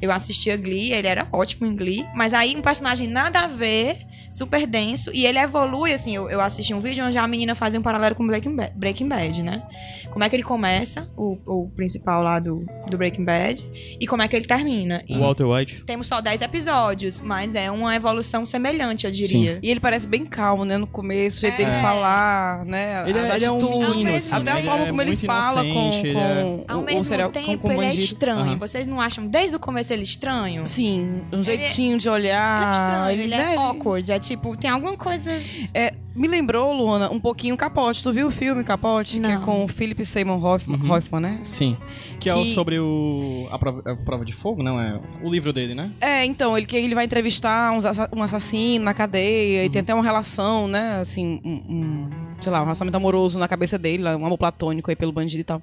[0.00, 3.98] Eu assistia Glee, ele era ótimo em Glee, mas aí um personagem nada a ver,
[4.30, 7.78] super denso, e ele evolui, assim, eu, eu assisti um vídeo onde a menina fazia
[7.78, 9.62] um paralelo com Breaking Bad, Breaking Bad né?
[10.10, 13.64] Como é que ele começa, o, o principal lá do, do Breaking Bad,
[14.00, 15.02] e como é que ele termina.
[15.08, 15.84] E O Walter White.
[15.84, 19.58] temos só 10 episódios, mas é uma evolução semelhante, eu diria.
[19.62, 20.76] E ele parece bem calmo, né?
[20.76, 21.80] No começo, o jeito dele É.
[21.82, 23.08] falar, né?
[23.08, 24.52] Ele as é- ele é um menino, assim, até né?
[24.52, 26.82] a Ele forma é como ele muito fala com, inocente, ele com é- Ao o-
[26.82, 28.40] o mesmo com- tempo, com o ele é estranho.
[28.40, 28.58] Aham.
[28.58, 30.66] Vocês não acham desde o começo ele estranho?
[30.66, 32.70] Sim, um Ele- jeitinho de Ele é olhar.
[32.72, 34.10] estranho, ele, né, é awkward.
[34.12, 35.30] É tipo, tem alguma coisa.
[35.74, 38.02] É, me lembrou, Luana, um pouquinho Capote.
[38.02, 39.18] Tu viu o filme Capote?
[39.20, 39.42] Que é Não.
[39.42, 40.92] com o Philip Seymour Hoffman, Uhum.
[40.92, 41.40] Hoffman, né?
[41.44, 41.76] Sim.
[42.20, 43.48] Que, é o Que- sobre o.
[43.50, 44.80] A prova, a prova de fogo, não?
[44.80, 45.90] É o livro dele, né?
[46.00, 47.84] É, então, ele que ele vai entrevistar uns
[48.16, 52.60] um assassino na cadeia e tem até uma relação, né, assim, um, um, sei lá,
[52.60, 55.62] um relacionamento amoroso na cabeça dele, um amor platônico aí pelo bandido e tal.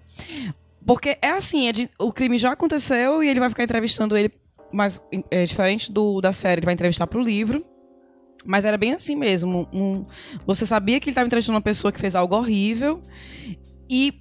[0.86, 4.32] Porque é assim, é de- o crime já aconteceu e ele vai ficar entrevistando ele,
[4.74, 7.66] mas é diferente do da série, ele vai entrevistar pro livro.
[8.44, 9.68] Mas era bem assim mesmo.
[9.72, 10.04] um-
[10.48, 13.00] você sabia que ele estava entrevistando uma pessoa que fez algo horrível.
[13.88, 14.14] E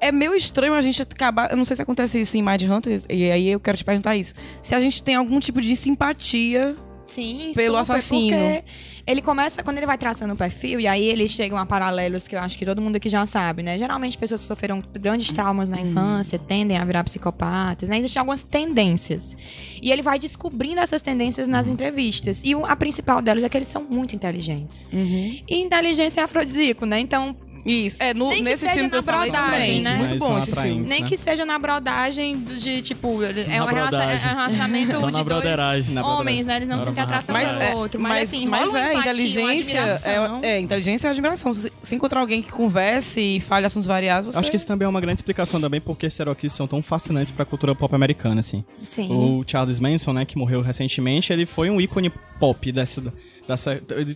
[0.00, 1.50] é meio estranho a gente acabar.
[1.50, 4.16] Eu não sei se acontece isso em Mind Hunter, e aí eu quero te perguntar
[4.16, 4.32] isso.
[4.62, 6.74] Se a gente tem algum tipo de simpatia
[7.06, 8.36] Sim, pelo super, assassino.
[8.36, 8.64] Porque
[9.06, 12.34] ele começa, quando ele vai traçando o perfil, e aí eles chegam a paralelos que
[12.34, 13.78] eu acho que todo mundo aqui já sabe, né?
[13.78, 17.98] Geralmente pessoas que sofreram grandes traumas na infância tendem a virar psicopatas, né?
[17.98, 19.36] Existem algumas tendências.
[19.80, 22.42] E ele vai descobrindo essas tendências nas entrevistas.
[22.44, 24.84] E a principal delas é que eles são muito inteligentes.
[24.92, 25.40] Uhum.
[25.48, 26.98] E inteligência é afrodisíaco, né?
[26.98, 27.96] Então, Isso.
[27.98, 29.96] É, no, Nem que nesse seja filme que na brodagem, né?
[29.96, 30.86] Muito bom esse filme.
[30.88, 31.08] nem né?
[31.08, 35.10] que seja na brodagem de, tipo, é Na um, relacion- é um relacionamento de na
[35.10, 35.94] dois broderagem.
[35.94, 36.56] Na homens, né?
[36.56, 38.00] Eles não sentem atração Mas, pelo é, outro.
[38.00, 41.52] Mas, mas, assim, mas rola uma é, empatia, inteligência é, é, inteligência é admiração.
[41.52, 44.38] Se você encontrar alguém que converse e fale assuntos variados, você...
[44.38, 47.44] Acho que isso também é uma grande explicação também porque Cherokees são tão fascinantes pra
[47.44, 48.64] cultura pop americana, assim.
[48.82, 49.10] Sim.
[49.10, 53.02] O Charles Manson, né, que morreu recentemente, ele foi um ícone pop dessa...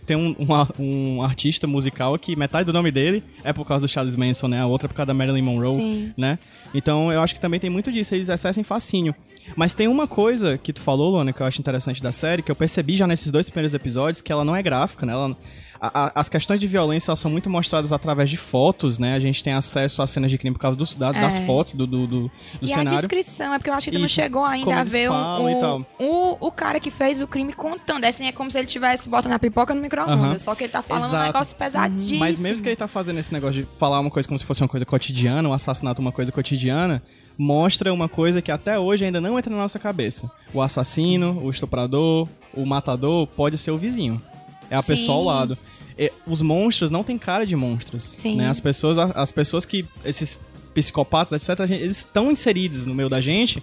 [0.05, 3.89] tem um, um, um artista musical que metade do nome dele é por causa do
[3.89, 4.59] Charles Manson, né?
[4.59, 6.13] A outra é por causa da Marilyn Monroe, Sim.
[6.17, 6.37] né?
[6.73, 9.15] Então eu acho que também tem muito disso, eles exercem fascínio.
[9.55, 12.51] Mas tem uma coisa que tu falou, Luana, que eu acho interessante da série, que
[12.51, 15.13] eu percebi já nesses dois primeiros episódios, que ela não é gráfica, né?
[15.13, 15.35] Ela,
[15.81, 19.15] a- a- as questões de violência são muito mostradas através de fotos, né?
[19.15, 21.45] A gente tem acesso às cenas de crime por causa dos- da- das É.
[21.45, 22.91] fotos do, do, do, do e cenário.
[22.93, 26.03] a descrição, é porque eu acho que tu não chegou ainda a ver o, e
[26.05, 28.03] o, o, cara que fez o crime contando.
[28.03, 30.17] É Assim, é como se ele tivesse botando a pipoca no micro-ondas.
[30.19, 30.37] Aham.
[30.39, 31.25] Só que ele tá falando um Exato.
[31.25, 32.19] negócio pesadíssimo.
[32.19, 34.61] Mas mesmo que ele tá fazendo esse negócio de falar uma coisa como se fosse
[34.61, 37.01] uma coisa cotidiana, um assassinato uma coisa cotidiana,
[37.37, 40.29] mostra uma coisa que até hoje ainda não entra na nossa cabeça.
[40.53, 44.21] O assassino, o estuprador, o matador pode ser o vizinho.
[44.69, 44.87] É a Sim.
[44.93, 45.57] pessoa ao lado.
[45.97, 48.03] E os monstros não têm cara de monstros.
[48.03, 48.35] Sim.
[48.37, 48.49] Né?
[48.49, 50.39] As pessoas, as pessoas que esses
[50.73, 53.61] psicopatas, etc, eles estão inseridos no meio da gente.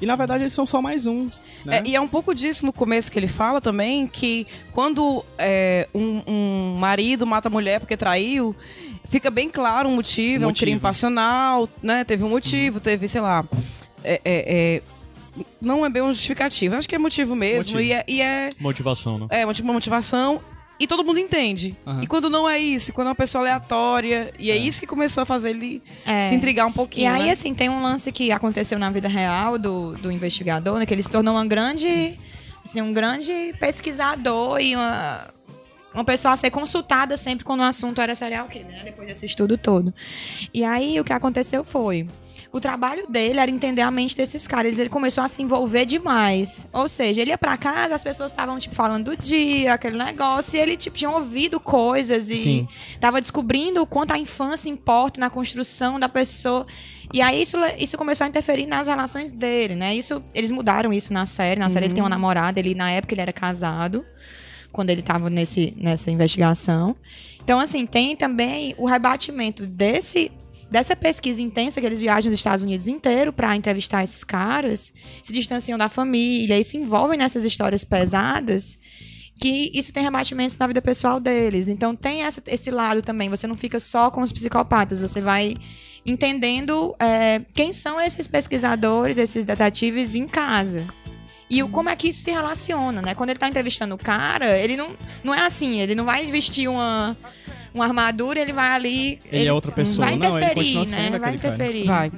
[0.00, 1.40] E na verdade eles são só mais uns.
[1.64, 1.78] Né?
[1.78, 5.88] É, e é um pouco disso no começo que ele fala também, que quando é,
[5.94, 8.54] um, um marido mata a mulher porque traiu,
[9.08, 10.60] fica bem claro um motivo, é um Motivo.
[10.66, 12.04] crime passional, né?
[12.04, 13.44] Teve um motivo, teve, sei lá.
[14.04, 14.82] é- é- é,
[15.60, 17.72] não é bem um justificativo, acho que é motivo mesmo.
[17.72, 17.80] Motivo.
[17.80, 19.26] E é, e é, Motivação, né?
[19.30, 20.40] é uma motivação.
[20.78, 21.74] E todo mundo entende.
[21.86, 22.02] Aham.
[22.02, 24.32] E quando não é isso, quando é uma pessoa aleatória.
[24.38, 26.28] E é, isso que começou a fazer ele É.
[26.28, 27.10] se intrigar um E pouquinho.
[27.12, 27.30] aí, né?
[27.30, 30.84] assim, tem um lance que aconteceu na vida real do, do investigador, né?
[30.84, 32.18] Que ele se tornou uma grande,
[32.64, 35.28] assim, um grande pesquisador e uma,
[35.94, 38.80] uma pessoa a ser consultada sempre quando o assunto era serial killer, né?
[38.84, 39.94] Depois desse estudo todo.
[40.52, 42.06] E aí, o que aconteceu foi...
[42.56, 44.78] O trabalho dele era entender a mente desses caras.
[44.78, 46.66] Ele começou a se envolver demais.
[46.72, 50.56] Ou seja, ele ia pra casa, as pessoas estavam, tipo, falando do dia, aquele negócio,
[50.56, 52.68] e ele, tipo, tinha ouvido coisas e Sim.
[52.98, 56.66] tava descobrindo o quanto a infância importa na construção da pessoa.
[57.12, 59.94] E aí isso, isso começou a interferir nas relações dele, né?
[59.94, 61.60] Isso, eles mudaram isso na série.
[61.60, 64.02] Na série ele tem uma namorada, ele na época ele era casado,
[64.72, 66.96] quando ele tava nesse, nessa investigação.
[67.44, 70.32] Então, assim, tem também o rebatimento desse
[70.70, 75.32] dessa pesquisa intensa que eles viajam nos Estados Unidos inteiro para entrevistar esses caras, se
[75.32, 78.78] distanciam da família e se envolvem nessas histórias pesadas
[79.38, 81.68] que isso tem rebatimentos na vida pessoal deles.
[81.68, 83.28] Então tem essa- esse lado também.
[83.28, 85.54] Você não fica só com os psicopatas, você vai
[86.06, 90.86] entendendo é, quem são esses pesquisadores, esses detetives em casa.
[91.50, 93.14] E o, como é que isso se relaciona, né?
[93.14, 96.66] Quando ele tá entrevistando o cara, ele não, não é assim, ele não vai vestir
[96.68, 97.16] uma,
[97.76, 99.20] uma armadura, ele vai ali.
[99.30, 100.06] Ele é outra pessoa.
[100.06, 101.18] Vai Não, ele interferir, continua sendo né?
[101.18, 101.54] Vai aquele cara.
[101.54, 101.86] interferir.
[101.86, 102.12] Vai.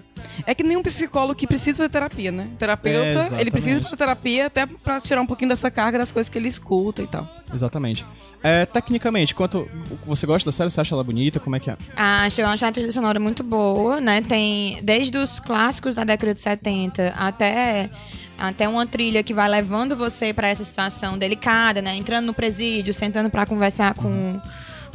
[0.47, 2.49] É que nenhum psicólogo que precisa fazer terapia, né?
[2.59, 6.29] Terapeuta, É, ele precisa fazer terapia até pra tirar um pouquinho dessa carga das coisas
[6.31, 7.29] que ele escuta e tal.
[7.53, 8.05] Exatamente.
[8.42, 9.68] É, tecnicamente, quanto
[10.07, 11.40] você gosta da série, você acha ela bonita?
[11.40, 11.77] Como é que é?
[11.97, 14.21] Acho, eu acho a trilha sonora muito boa, né?
[14.23, 17.90] Tem desde os clássicos da década de 70 até
[18.38, 21.97] até uma trilha que vai levando você pra essa situação delicada, né?
[21.97, 24.40] Entrando no presídio, sentando pra conversar com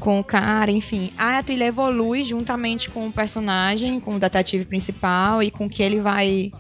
[0.04, 1.12] com o cara, enfim.
[1.18, 6.02] A trilha evolui juntamente com o personagem, com o detetive principal e com que ele
[6.02, 6.52] vai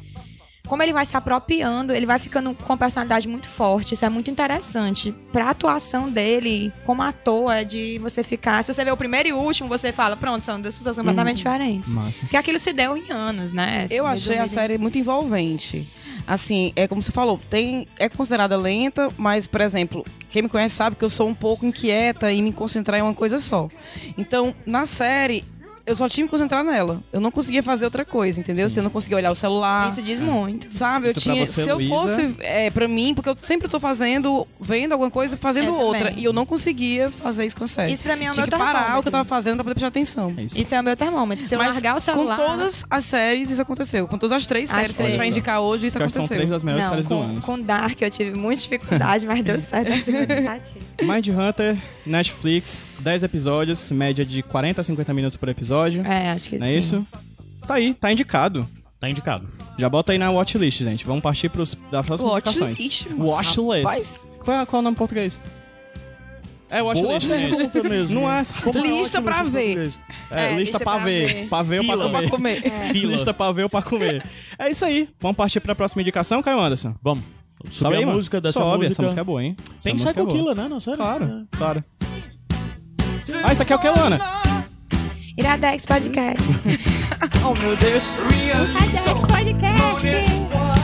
[0.67, 3.93] como ele vai se apropriando, ele vai ficando com uma personalidade muito forte.
[3.93, 5.13] Isso é muito interessante.
[5.31, 8.63] Pra atuação dele, como ator, é de você ficar.
[8.63, 11.37] Se você vê o primeiro e o último, você fala, pronto, são duas pessoas completamente
[11.37, 11.89] diferentes.
[11.89, 12.21] Massa.
[12.21, 13.87] Porque aquilo se deu em anos, né?
[13.89, 15.91] Eu achei a série muito envolvente.
[16.25, 20.75] Assim, é como você falou, tem é considerada lenta, mas, por exemplo, quem me conhece
[20.75, 23.67] sabe que eu sou um pouco inquieta e me concentrar em uma coisa só.
[24.17, 25.43] Então, na série,
[25.85, 27.01] eu só tinha que me concentrar nela.
[27.11, 28.69] Eu não conseguia fazer outra coisa, entendeu?
[28.69, 29.89] Se eu não conseguia olhar o celular.
[29.89, 30.67] Isso diz muito.
[30.73, 31.45] Sabe, eu Isso pra tinha.
[31.45, 31.93] você, se eu Luísa?
[31.93, 36.07] fosse é, pra mim, porque eu sempre tô fazendo, vendo alguma coisa, fazendo Eu outra.
[36.09, 36.19] também.
[36.19, 37.91] E eu não conseguia fazer isso com a série.
[37.93, 39.11] Isso pra mim é o Tinha meu que parar o que eu termômetro.
[39.11, 40.33] tava fazendo pra poder prestar atenção.
[40.37, 40.57] É isso.
[40.57, 41.45] Isso é o meu termômetro.
[41.45, 42.37] Se eu Mas largar o celular.
[42.37, 44.07] com todas as séries isso aconteceu.
[44.07, 45.35] Com todas as três As séries que a gente vai três.
[45.37, 46.37] indicar hoje, isso Eu que são aconteceu.
[46.37, 47.41] três das melhores Não, séries do com, ano.
[47.41, 50.79] com Dark eu tive muita dificuldade, mas deu certo na segunda tentativa.
[51.01, 55.72] Mind Hunter, Netflix, 10 episódios, média de 40 a 50 minutos por episódio.
[56.05, 56.73] É, acho que Não sim.
[56.73, 57.07] é isso?
[57.67, 58.67] Tá aí, tá indicado.
[58.99, 59.47] Tá indicado.
[59.77, 61.05] Já bota aí na watchlist, gente.
[61.05, 62.77] Vamos partir pros, das próximas indicações.
[62.79, 64.19] Watchlist, Watchlist.
[64.43, 65.41] Qual, qual é o nome em português?
[66.69, 67.27] É, o Watchlist.
[67.27, 68.15] pergunta mesmo.
[68.15, 69.93] Não é Como é Lista watchlist pra ver.
[70.31, 71.27] É, É, lista pra ver.
[71.27, 71.47] ver.
[71.49, 72.21] Pra ver ou pra comer.
[72.21, 72.61] Pra comer.
[72.91, 73.11] Fila.
[73.13, 74.25] Lista pra ver ou pra comer.
[74.57, 75.07] É isso aí.
[75.19, 76.95] Vamos partir pra próxima indicação, Caio Anderson?
[77.03, 77.23] Vamos.
[77.65, 78.87] Subir Sobe aí, a música dessa Sobe, música.
[78.93, 79.55] essa música é boa, hein?
[79.81, 80.37] Tem essa música é Psycho boa.
[80.37, 80.67] Killer, né?
[80.67, 80.97] Não, sério?
[80.99, 81.83] Claro, claro.
[83.43, 84.19] Ah, isso aqui é o que, Lana?
[85.37, 86.43] Iradex Podcast.
[87.45, 88.03] Oh, meu Deus.
[88.31, 90.82] Iradex Podcast.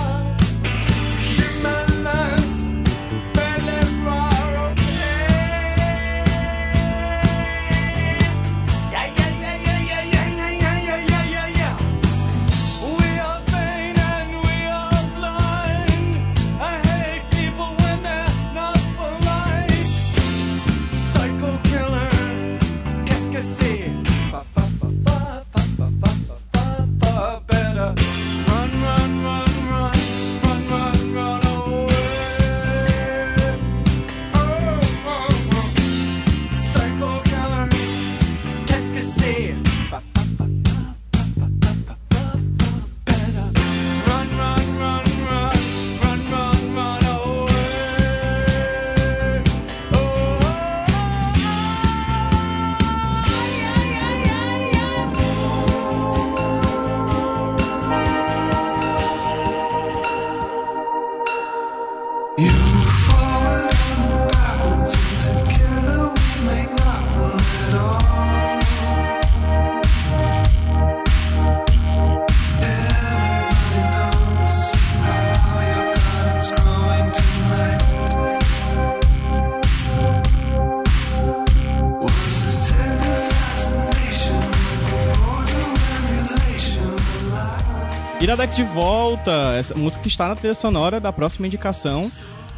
[88.30, 89.56] Iradex de volta.
[89.58, 92.12] Essa música está na trilha sonora da próxima indicação.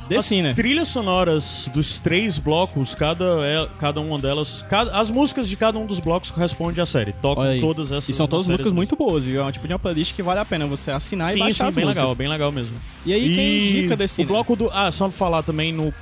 [0.04, 0.54] As Decina.
[0.54, 4.66] trilhas sonoras dos três blocos, cada, é, cada uma delas.
[4.68, 7.14] Cada, as músicas de cada um dos blocos correspondem à série.
[7.14, 8.10] Tocam todas essas.
[8.10, 9.42] E são todas músicas série muito boas, viu?
[9.42, 11.70] É um tipo de uma playlist que vale a pena você assinar Sim, e baixar
[11.72, 12.04] sim, bem músicas.
[12.04, 12.76] legal, bem legal mesmo.
[13.06, 14.26] E aí, quem indica Decina?
[14.26, 14.70] O bloco do.
[14.74, 15.94] Ah, só pra falar também no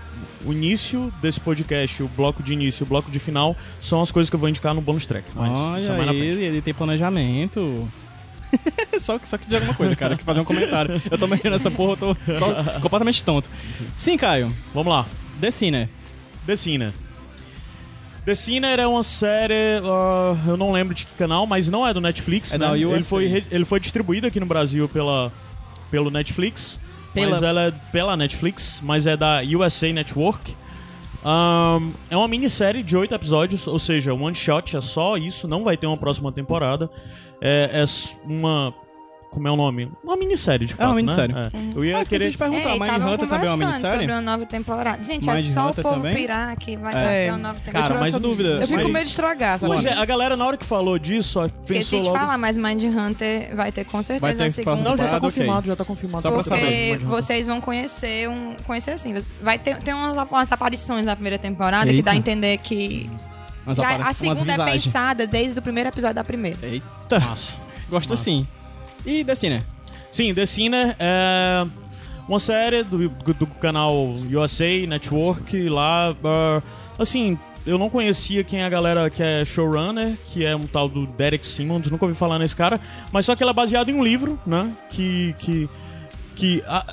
[0.47, 4.31] início desse podcast, o bloco de início e o bloco de final, são as coisas
[4.31, 5.27] que eu vou indicar no bonus track.
[5.35, 6.25] Mas Olha mais na frente.
[6.25, 7.87] ele, ele tem planejamento.
[8.99, 11.01] só, que- só que dizer alguma coisa, cara, que fazer um comentário.
[11.09, 13.49] Eu tô mexendo nessa porra, eu tô, tô completamente tonto.
[13.97, 14.53] Sim, Caio.
[14.73, 15.05] Vamos lá.
[15.39, 15.89] Decina.
[16.45, 16.91] The Sinner.
[18.25, 21.93] The Sinner é uma série, ah, eu não lembro de que canal, mas não é
[21.93, 22.67] do Netflix, É né?
[22.67, 23.03] da ele, USA.
[23.09, 25.31] foi, ele foi distribuído aqui no Brasil pela,
[25.89, 26.79] pelo Netflix.
[27.13, 30.55] Pela- Mas ela é pela Netflix, mas é da USA Network.
[31.23, 35.63] Ahn, é uma minissérie de oito episódios, ou seja, one shot, é só isso, não
[35.63, 36.89] vai ter uma próxima temporada.
[37.41, 37.85] É, é
[38.25, 38.73] uma.
[39.29, 39.91] Como é o nome?
[40.03, 41.35] Uma minissérie, de É fato, uma minissérie.
[41.35, 41.43] Né?
[41.53, 41.77] É.
[41.77, 42.31] Eu ia esqueci querer.
[42.31, 43.99] de perguntar, Ei, Mind Hunter também é uma minissérie?
[43.99, 45.03] sobre uma nova temporada.
[45.03, 46.15] Gente, é Mind só Hunter o povo também?
[46.15, 47.25] pirar que vai É.
[47.25, 47.93] ter uma nova Cara, temporada.
[47.99, 48.49] mas essa dúvida.
[48.49, 49.71] Eu fico Mas- com medo de estragar, sabe?
[49.71, 52.17] Pois é, a galera na hora que falou disso, ó, Esqueci pensou de logo.
[52.19, 54.81] falar, mas Mind Hunter vai ter com certeza Vai ter a segunda.
[54.81, 56.21] Não, já tá confirmado, já tá confirmado.
[56.23, 56.97] Só pra Porque saber.
[56.97, 58.55] vocês vão conhecer um.
[58.65, 59.13] Conhecer assim.
[59.43, 62.05] Vai ter tem umas, umas aparições na primeira temporada que Eita.
[62.05, 63.07] dá a entender que.
[63.67, 66.57] Já- a segunda é pensada desde o primeiro episódio da primeira.
[66.63, 67.55] Eita, Massa.
[67.87, 68.47] gosto assim.
[69.05, 69.63] E Decina?
[70.11, 71.65] Sim, The Sinner é
[72.27, 76.15] uma série do, do canal USA Network lá.
[76.23, 76.61] ah,
[76.97, 80.87] assim, eu não conhecia quem é a galera que é showrunner, que é um tal
[80.89, 82.79] do Derek Simmons, nunca ouvi falar nesse cara,
[83.11, 84.71] mas só que ela é baseada em um livro, né?
[84.89, 85.35] Que.
[85.39, 85.69] que,
[86.35, 86.85] que ah,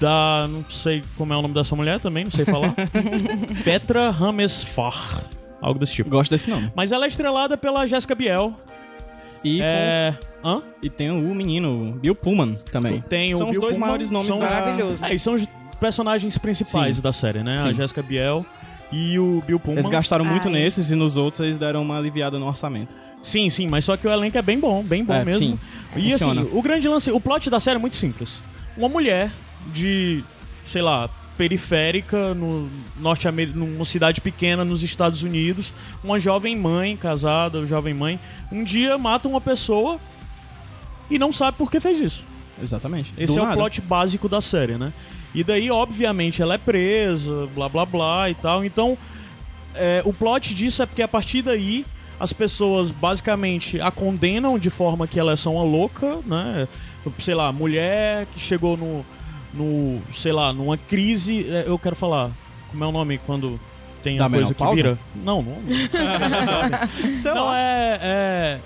[0.00, 0.46] da.
[0.48, 2.74] Não sei como é o nome dessa mulher também, não sei falar.
[3.64, 5.24] Petra Ramesfar.
[5.60, 6.10] Algo desse tipo.
[6.10, 6.70] Gosto desse nome.
[6.74, 8.54] Mas ela é estrelada pela Jessica Biel.
[9.44, 10.14] E, É.
[10.42, 10.60] Hã?
[10.60, 13.00] com- e tem o menino, Bill Pullman também.
[13.02, 14.46] Tem o São os Bill dois Pullman, maiores nomes são- da...
[14.50, 15.04] Maravilhoso.
[15.04, 15.46] É, e são os
[15.78, 17.02] personagens principais Sim.
[17.02, 17.56] da série, né?
[17.56, 17.74] A Sim.
[17.74, 18.44] Jéssica Biel
[18.90, 19.80] e o Bill Pullman.
[19.80, 20.54] Eles gastaram muito Ai.
[20.54, 22.94] nesses e nos outros eles deram uma aliviada no orçamento.
[23.22, 25.42] Sim, sim, mas só que o elenco é bem bom, bem bom É, mesmo.
[25.44, 25.58] sim.
[25.96, 26.42] E Funciona.
[26.42, 28.38] assim, o grande lance, o plot da série é muito simples.
[28.76, 29.30] Uma mulher
[29.72, 30.22] de,
[30.66, 32.68] sei lá, periférica no
[32.98, 38.18] norte numa cidade pequena nos Estados Unidos, uma jovem mãe, casada, jovem mãe,
[38.50, 39.98] um dia mata uma pessoa
[41.10, 42.24] e não sabe por que fez isso.
[42.62, 43.12] Exatamente.
[43.18, 43.56] Esse Do é o nada.
[43.56, 44.92] plot básico da série, né?
[45.34, 48.64] E daí, obviamente, ela é presa, blá blá blá e tal.
[48.64, 48.96] Então,
[49.74, 51.84] é, o plot disso é porque a partir daí
[52.18, 56.68] as pessoas basicamente a condenam de forma que ela é só uma louca, né?
[57.18, 59.04] Sei lá, mulher que chegou no,
[59.54, 61.46] no sei lá, numa crise.
[61.48, 62.30] é, Eu quero falar,
[62.70, 63.58] como é o nome quando
[64.02, 64.98] tem a coisa que vira?
[65.14, 65.56] Não, não.
[67.34, 68.58] Não é, é.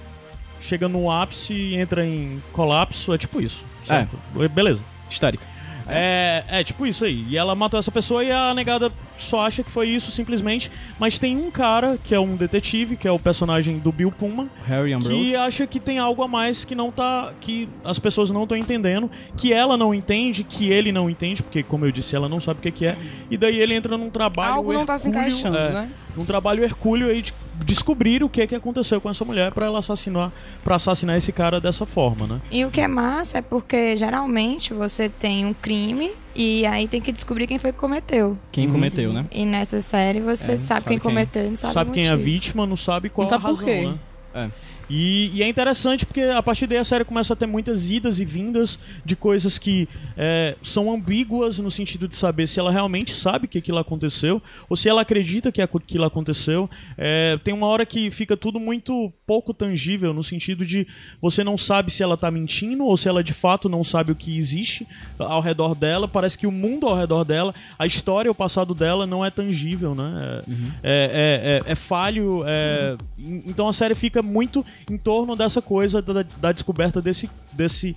[0.60, 3.64] Chega no ápice e entra em colapso, é tipo isso.
[3.84, 4.18] Certo?
[4.50, 4.80] Beleza.
[5.08, 5.44] Histérica.
[5.88, 7.24] É, é, tipo isso aí.
[7.28, 10.70] E ela matou essa pessoa e a negada só acha que foi isso, simplesmente.
[10.98, 14.48] Mas tem um cara, que é um detetive, que é o personagem do Bill Pullman,
[14.66, 15.14] Harry Ambrose.
[15.14, 17.32] que acha que tem algo a mais que não tá.
[17.40, 21.62] que as pessoas não estão entendendo, que ela não entende, que ele não entende, porque,
[21.62, 22.96] como eu disse, ela não sabe o que, que é.
[23.30, 24.54] E daí ele entra num trabalho.
[24.54, 25.90] Algo não tá se hercúleo, encaixando, é, né?
[26.16, 27.32] Num trabalho hercúleo aí de
[27.64, 30.32] descobrir o que, que aconteceu com essa mulher pra ela assassinar.
[30.64, 32.40] para assassinar esse cara dessa forma, né?
[32.50, 37.00] E o que é massa é porque geralmente você tem um crime e aí tem
[37.00, 38.38] que descobrir quem foi que cometeu.
[38.52, 39.26] Quem cometeu, né?
[39.30, 40.98] E nessa série você É, sabe, sabe quem quem.
[41.00, 43.48] cometeu não sabe, sabe o quem é a vítima, não sabe qual Não sabe a
[43.48, 43.86] por razão, quê.
[43.86, 43.98] né?
[44.34, 44.48] É.
[44.90, 48.20] E, e é interessante porque a partir daí a série começa a ter muitas idas
[48.20, 53.12] e vindas de coisas que é, são ambíguas no sentido de saber se ela realmente
[53.14, 56.70] sabe que aquilo aconteceu ou se ela acredita que aquilo aconteceu.
[56.96, 60.86] É, tem uma hora que fica tudo muito pouco tangível no sentido de
[61.20, 64.14] você não sabe se ela tá mentindo ou se ela de fato não sabe o
[64.14, 64.86] que existe
[65.18, 66.08] ao redor dela.
[66.08, 69.94] Parece que o mundo ao redor dela, a história, o passado dela não é tangível,
[69.94, 70.40] né?
[70.82, 72.42] É, é- é- é- é falho.
[72.46, 77.30] é- en- Então a série fica muito em torno dessa coisa da, da descoberta desse,
[77.52, 77.96] desse,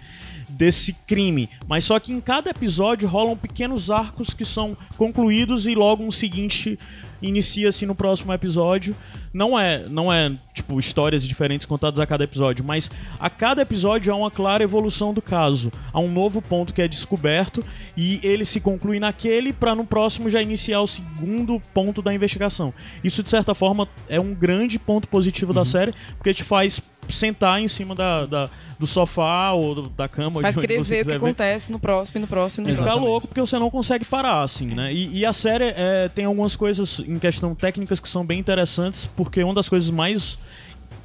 [0.50, 1.50] desse crime.
[1.67, 6.12] Mas só que em cada episódio rolam pequenos arcos que são concluídos e logo um
[6.12, 6.78] seguinte
[7.21, 8.95] inicia-se no próximo episódio.
[9.34, 14.12] Não é, não é tipo histórias diferentes contadas a cada episódio, mas a cada episódio
[14.12, 15.71] há uma clara evolução do caso.
[15.93, 17.63] Há um novo ponto que é descoberto
[17.95, 22.73] e ele se conclui naquele para no próximo já iniciar o segundo ponto da investigação.
[23.03, 26.81] Isso de certa forma é um grande ponto positivo da série, porque te faz
[27.12, 30.80] sentar em cima da, da- do sofá ou do- da cama, Faz de onde querer
[30.84, 31.17] você ver o que ver.
[31.17, 32.67] acontece no próximo e no próximo.
[32.69, 33.06] e próximo.
[33.06, 34.91] louco porque você não consegue parar, assim, né?
[34.93, 39.06] E, e a série é, tem algumas coisas em questão técnicas que são bem interessantes,
[39.15, 40.39] porque uma das coisas mais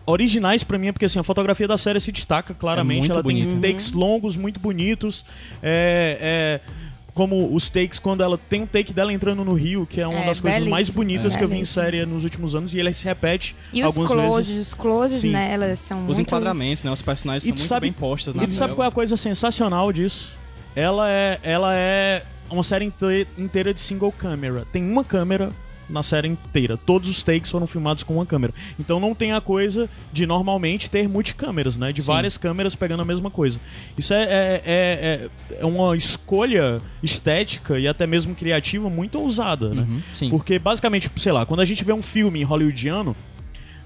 [0.07, 3.01] originais pra mim é porque assim, a fotografia da série se destaca claramente.
[3.01, 3.51] muito Ela bonita.
[3.51, 5.25] tem takes longos, muito bonitos.
[5.63, 6.86] É, é,
[7.17, 10.21] como os takes, quando ela tem um take dela entrando no rio, que é uma
[10.21, 12.93] É, das coisas mais bonitas que eu vi em série nos últimos anos, e ele
[12.93, 14.69] se repete E os algumas closes, vezes.
[14.69, 15.31] os closes Sim.
[15.31, 16.21] nela são Os muito...
[16.21, 16.91] enquadramentos, né?
[16.93, 18.93] Os personagens E são muito sabe- bem postos na E tu sabe qual é a
[18.93, 20.31] coisa sensacional disso?
[20.77, 24.67] Ela é, ela é uma série inte- inteira de single camera.
[24.71, 25.51] Tem uma câmera
[25.89, 26.77] na série inteira.
[26.77, 28.53] Todos os takes foram filmados com uma câmera.
[28.79, 31.93] Então não tem a coisa de normalmente ter multicâmeras, né?
[31.93, 32.09] De Sim.
[32.09, 33.61] várias câmeras pegando a mesma coisa.
[33.97, 34.71] Isso é, é, é,
[35.55, 39.83] é- é uma escolha estética e até mesmo criativa muito ousada, né?
[39.83, 40.31] Uhum, sim.
[40.31, 43.15] Porque basicamente, sei lá, quando a gente vê um filme hollywoodiano,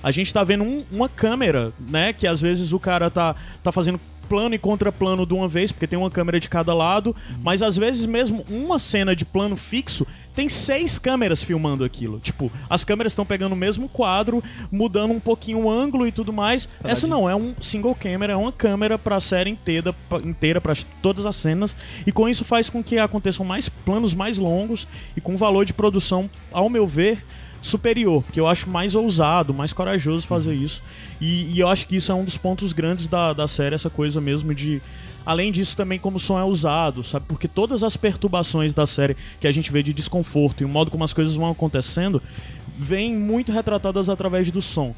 [0.03, 2.13] a gente tá vendo um- uma câmera, né?
[2.13, 5.89] Que às vezes o cara tá, tá fazendo plano e contraplano de uma vez, porque
[5.89, 10.07] tem uma câmera de cada lado, mas às vezes mesmo uma cena de plano fixo
[10.41, 12.19] tem seis câmeras filmando aquilo.
[12.19, 16.33] Tipo, as câmeras estão pegando o mesmo quadro, mudando um pouquinho o ângulo e tudo
[16.33, 16.67] mais.
[16.83, 20.73] Essa não é um single camera, é uma câmera pra série inteira, inteira para
[21.03, 21.77] todas as cenas,
[22.07, 25.67] e com isso faz com que aconteçam mais planos mais longos e com um valor
[25.67, 27.23] de produção, ao meu ver,
[27.61, 30.83] superior, porque eu acho mais ousado, mais corajoso fazer isso.
[31.21, 33.91] E, e eu acho que isso é um dos pontos grandes da, da série, essa
[33.91, 34.81] coisa mesmo de.
[35.25, 37.27] Além disso, também como o som é usado, sabe?
[37.29, 40.91] Porque todas as perturbações da série que a gente vê de desconforto e o modo
[40.91, 42.23] como as coisas vão acontecendo
[42.77, 44.95] vêm muito retratadas através do som.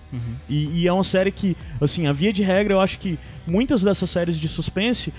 [0.49, 3.83] E, e é uma série que, assim, a via de regra, eu acho que muitas
[3.83, 5.13] dessas séries de suspense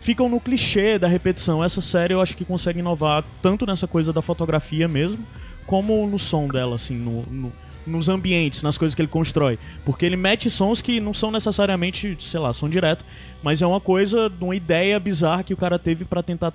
[0.00, 1.62] ficam no clichê da repetição.
[1.62, 5.24] Essa série eu acho que consegue inovar tanto nessa coisa da fotografia mesmo,
[5.66, 7.52] como no som dela, assim, no, no-
[7.86, 9.58] nos ambientes, nas coisas que ele constrói.
[9.84, 13.04] Porque ele mete sons que não são necessariamente, sei lá, som direto,
[13.42, 16.52] mas é uma coisa, uma ideia bizarra que o cara teve pra tentar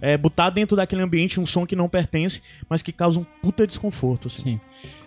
[0.00, 3.66] é, botar dentro daquele ambiente um som que não pertence, mas que causa um puta
[3.66, 4.42] desconforto, assim.
[4.42, 4.60] Sim.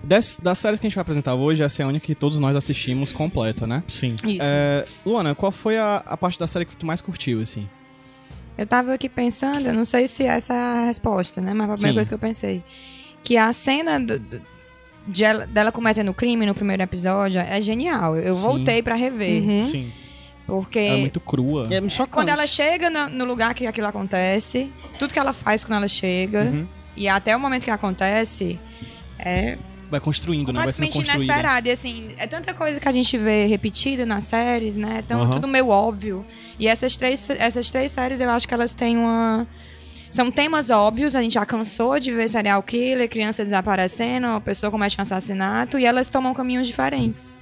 [0.04, 2.39] Des- das séries que a gente vai apresentar hoje, essa é a única que todos
[2.39, 3.84] nós assistimos completa, né?
[3.88, 4.15] Sim.
[4.25, 4.39] Isso.
[4.41, 7.69] É, Luana, qual foi a, a parte da série que tu mais curtiu, assim?
[8.58, 11.54] Eu tava aqui pensando, eu não sei se essa é a resposta, né?
[11.54, 11.95] Mas foi a primeira Sim.
[11.95, 12.63] coisa que eu pensei.
[13.23, 14.41] Que a cena do- do-
[15.08, 18.16] de ela- dela cometendo crime no primeiro episódio é genial.
[18.18, 18.42] Eu Sim.
[18.42, 19.42] voltei pra rever.
[19.44, 19.66] Uhum.
[19.70, 19.92] Sim.
[20.46, 21.68] Porque Ela é muito crua.
[21.70, 25.78] É quando ela chega no, no lugar que aquilo acontece, tudo que ela faz quando
[25.78, 26.68] ela chega, Uhum.
[26.98, 28.60] e até o momento que acontece,
[29.20, 29.58] é
[29.92, 30.62] Vai construindo, né?
[30.64, 31.24] Vai sendo construída.
[31.24, 31.68] inesperado.
[31.68, 35.02] E assim, é tanta coisa que a gente vê repetida nas séries, né?
[35.04, 35.32] Então, Aham.
[35.32, 36.24] tudo meio óbvio.
[36.60, 39.48] E essas três, essas três séries, eu acho que elas têm uma.
[40.12, 44.72] São temas óbvios, a gente já cansou de ver serial killer, criança desaparecendo, a pessoa
[44.72, 47.34] comete um assassinato, e elas tomam caminhos diferentes.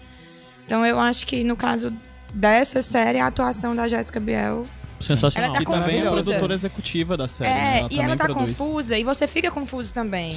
[0.66, 1.94] Então eu acho que no caso
[2.34, 4.66] dessa série, a atuação da Jessica Biel
[5.00, 5.52] Sensacional.
[5.52, 6.24] Ela Que tá também é a confusa.
[6.24, 7.54] produtora executiva da série.
[7.54, 7.60] né?
[7.60, 8.58] é, Ela e também ela tá produz.
[8.58, 10.34] confusa, e você fica confuso também.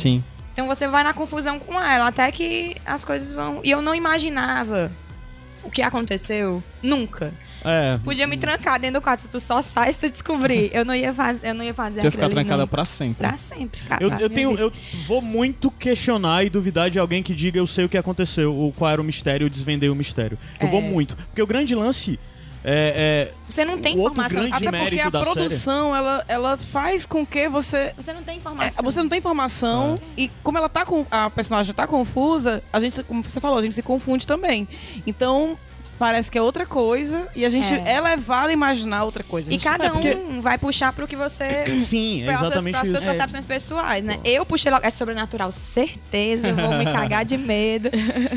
[5.62, 6.62] O que aconteceu?
[6.82, 7.32] Nunca.
[7.64, 7.98] É.
[8.02, 10.70] Podia me trancar dentro do quarto, se tu só sai se tu descobrir.
[10.72, 13.16] Eu não ia, faz, eu não ia fazer Tu ia ficar trancada pra sempre.
[13.26, 14.02] Pra sempre, cara.
[14.02, 14.62] Eu, eu tenho, vida.
[14.62, 14.72] eu
[15.06, 18.72] vou muito questionar e duvidar de alguém que diga eu sei o que aconteceu, ou
[18.72, 20.38] qual era o mistério, eu desvendei o mistério.
[20.58, 20.70] Eu É.
[20.70, 21.14] vou muito.
[21.16, 22.18] Porque o grande lance
[22.64, 23.32] é.
[23.48, 24.44] Você não tem informação.
[24.52, 28.84] Até porque a produção, ela, ela faz com que você Você não tem É, informação.
[28.84, 33.02] você não tem informação e como ela tá com a personagem tá confusa, a gente,
[33.02, 34.68] como você falou, a gente se confunde também.
[35.06, 35.58] Então,
[36.00, 37.92] parece que é outra coisa e a gente É.
[37.96, 39.52] é, levado a imaginar outra coisa.
[39.52, 41.64] E cada É, porque- um vai puxar pro que você.
[41.80, 43.06] Sim, é Para exatamente as suas isso.
[43.12, 44.18] percepções pessoais, né?
[44.24, 44.84] Eu puxei logo.
[44.84, 46.52] É sobrenatural, certeza.
[46.54, 47.90] Vou me cagar de medo.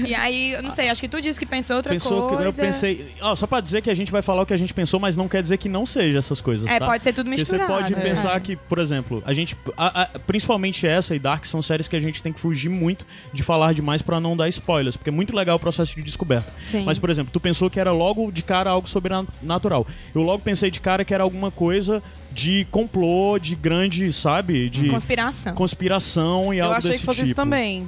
[0.05, 2.43] E aí, eu não sei, acho que tu disse que pensou outra Pensou coisa.
[2.43, 3.07] que eu pensei.
[3.22, 5.16] Ó, só pra dizer que a gente vai falar o que a gente pensou, mas
[5.16, 6.70] não quer dizer que não seja essas coisas.
[6.70, 6.86] É, tá?
[6.86, 7.82] pode ser tudo Porque você misturado.
[7.82, 7.97] pode é.
[7.97, 9.55] pensar que, por exemplo, a gente.
[9.78, 13.05] a- a- principalmente essa e Dark são séries que a gente tem que fugir muito
[13.34, 16.51] de falar demais pra não dar spoilers, porque é muito legal o processo de descoberta.
[16.68, 16.84] Sim.
[16.84, 19.86] Mas, por exemplo, tu pensou que era logo de cara algo sobrenatural.
[20.14, 22.01] Eu logo pensei de cara que era alguma coisa
[22.32, 24.70] de complô, de grande, sabe?
[24.70, 25.54] De Conspiração.
[25.56, 27.26] conspiração e eu algo achei desse que fosse tipo.
[27.28, 27.88] isso também.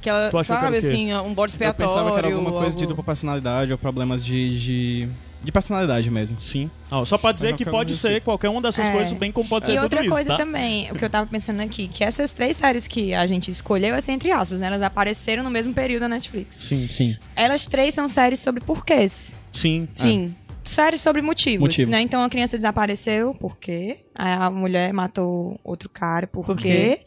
[0.00, 0.86] Que ela, Tu que sabe, quê?
[0.86, 1.92] assim, um bode Eu expiatório.
[1.92, 5.08] pensava que era alguma coisa de dupla personalidade ou problemas de, de,
[5.42, 6.36] de personalidade mesmo.
[6.42, 6.70] Sim.
[6.90, 8.90] Ah, só pra dizer que pode ser desse- qualquer uma dessas É.
[8.90, 10.36] coisas, bem como pode ser E tudo outra isso, coisa tá?
[10.36, 13.94] também, o que eu tava pensando aqui, que essas três séries que a gente escolheu,
[13.94, 14.66] assim, entre aspas, né?
[14.66, 16.56] Elas apareceram no mesmo período da Netflix.
[16.56, 17.16] Sim, sim.
[17.36, 19.32] Elas três são séries sobre porquês.
[19.52, 19.86] Sim.
[19.92, 20.34] Sim.
[20.64, 21.92] Séries sobre motivos, Motivos.
[21.92, 22.00] né?
[22.00, 23.98] Então a criança desapareceu, por quê?
[24.12, 27.02] A mulher matou outro cara, por, Por quê?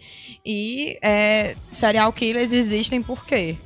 [0.45, 3.57] E é, serial killers existem por quê?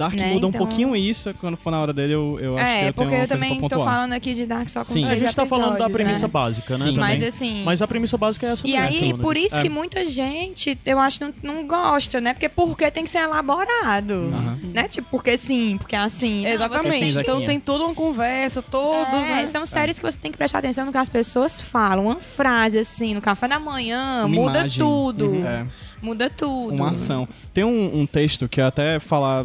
[0.00, 2.66] Dark Né, muda um então- pouquinho isso, quando for na hora dele eu, eu acho
[2.66, 4.80] que é, eu porque tenho uma eu coisa também tô falando aqui de Dark só
[4.80, 5.04] com Sim.
[5.04, 6.28] A gente tá falando da premissa né?
[6.28, 6.84] básica, né?
[6.84, 6.96] Sim.
[6.96, 7.62] Mas assim...
[7.64, 9.18] Mas a premissa básica é essa E aí, né?
[9.20, 9.60] por isso É.
[9.60, 12.32] que muita gente, eu acho, não, não gosta, né?
[12.32, 14.30] Porque porque tem que ser elaborado.
[14.32, 14.58] Aham.
[14.72, 14.88] Né?
[14.88, 16.42] Tipo, porque sim, porque é assim.
[16.42, 17.18] Você Exatamente.
[17.18, 19.14] Então tem toda uma conversa, todo.
[19.16, 19.46] É, né?
[19.46, 22.06] são séries que você tem que prestar atenção no que as pessoas falam.
[22.06, 24.78] Uma frase assim, no café da manhã, Uma muda imagem.
[24.78, 25.26] tudo.
[25.26, 25.46] Uhum.
[25.46, 25.66] É.
[26.00, 26.72] Muda tudo.
[26.74, 27.28] uma ação.
[27.52, 29.44] Tem um, um texto que eu até falar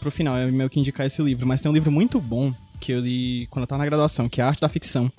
[0.00, 2.92] pro final, é meio que indicar esse livro, mas tem um livro muito bom que
[2.92, 5.10] eu li quando eu tava na graduação, que é a Arte da Ficção,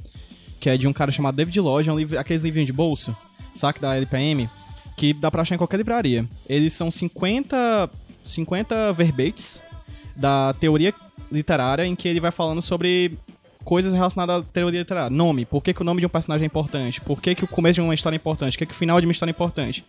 [0.60, 3.16] que é de um cara chamado David Lodge, é um livro, aqueles livrinhos de bolso,
[3.54, 4.50] saque da LPM,
[4.96, 6.28] que dá pra achar em qualquer livraria.
[6.48, 7.90] Eles são 50,
[8.24, 9.62] 50 verbetes
[10.16, 10.94] da teoria
[11.32, 13.18] literária em que ele vai falando sobre
[13.64, 15.10] coisas relacionadas à teoria literária.
[15.10, 17.02] Nome, por que, que o nome de um personagem é importante?
[17.02, 18.54] Por que, que o começo de uma história é importante?
[18.54, 19.86] Por que, que o final de uma história é importante?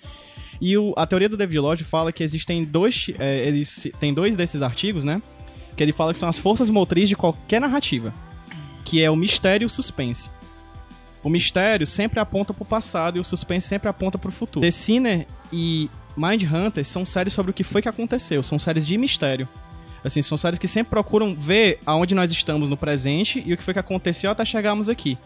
[0.61, 3.06] E o- a teoria do David Lodge fala que existem dois.
[3.18, 5.22] É, ele se- tem dois desses artigos, né?
[5.76, 8.12] Que ele fala que são as forças motrizes de qualquer narrativa.
[8.84, 10.30] Que é o mistério e o suspense.
[11.22, 14.64] O mistério sempre aponta pro passado e o suspense sempre aponta pro futuro.
[14.64, 18.42] The Sinner e Mind Hunter são séries sobre o que foi que aconteceu.
[18.42, 19.48] São séries de mistério.
[20.04, 23.62] Assim, são séries que sempre procuram ver aonde nós estamos no presente e o que
[23.62, 25.18] foi que aconteceu até chegarmos aqui.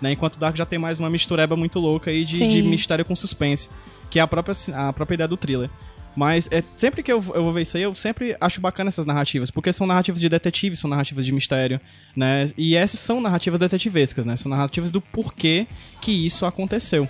[0.00, 0.12] Né?
[0.12, 3.68] Enquanto Dark já tem mais uma mistureba muito louca aí de, de mistério com suspense,
[4.10, 5.70] que é a própria, a própria ideia do thriller.
[6.16, 9.04] Mas é, sempre que eu, eu vou ver isso aí, eu sempre acho bacana essas
[9.04, 11.80] narrativas, porque são narrativas de detetive, são narrativas de mistério,
[12.14, 12.50] né?
[12.56, 14.36] E essas são narrativas detetivescas, né?
[14.36, 15.66] São narrativas do porquê
[16.00, 17.08] que isso aconteceu.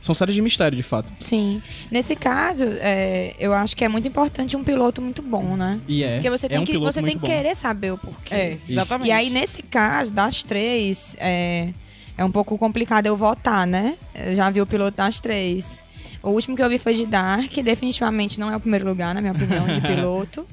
[0.00, 1.12] São séries de mistério, de fato.
[1.18, 1.60] Sim.
[1.90, 5.80] Nesse caso, é, eu acho que é muito importante um piloto muito bom, né?
[5.88, 6.14] E é.
[6.14, 7.26] Porque você é tem um que, você tem que bom.
[7.26, 8.34] querer saber o porquê.
[8.34, 9.08] É, exatamente.
[9.08, 11.70] E aí, nesse caso, das três, é,
[12.16, 13.96] é um pouco complicado eu votar, né?
[14.14, 15.80] Eu já vi o piloto das três.
[16.22, 19.20] O último que eu vi foi de Dark, definitivamente não é o primeiro lugar, na
[19.20, 20.46] minha opinião, de piloto.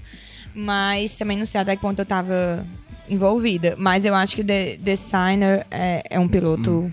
[0.54, 2.66] Mas também não sei até que ponto eu tava
[3.10, 3.76] envolvida.
[3.78, 6.92] Mas eu acho que The, The Signer é, é um piloto.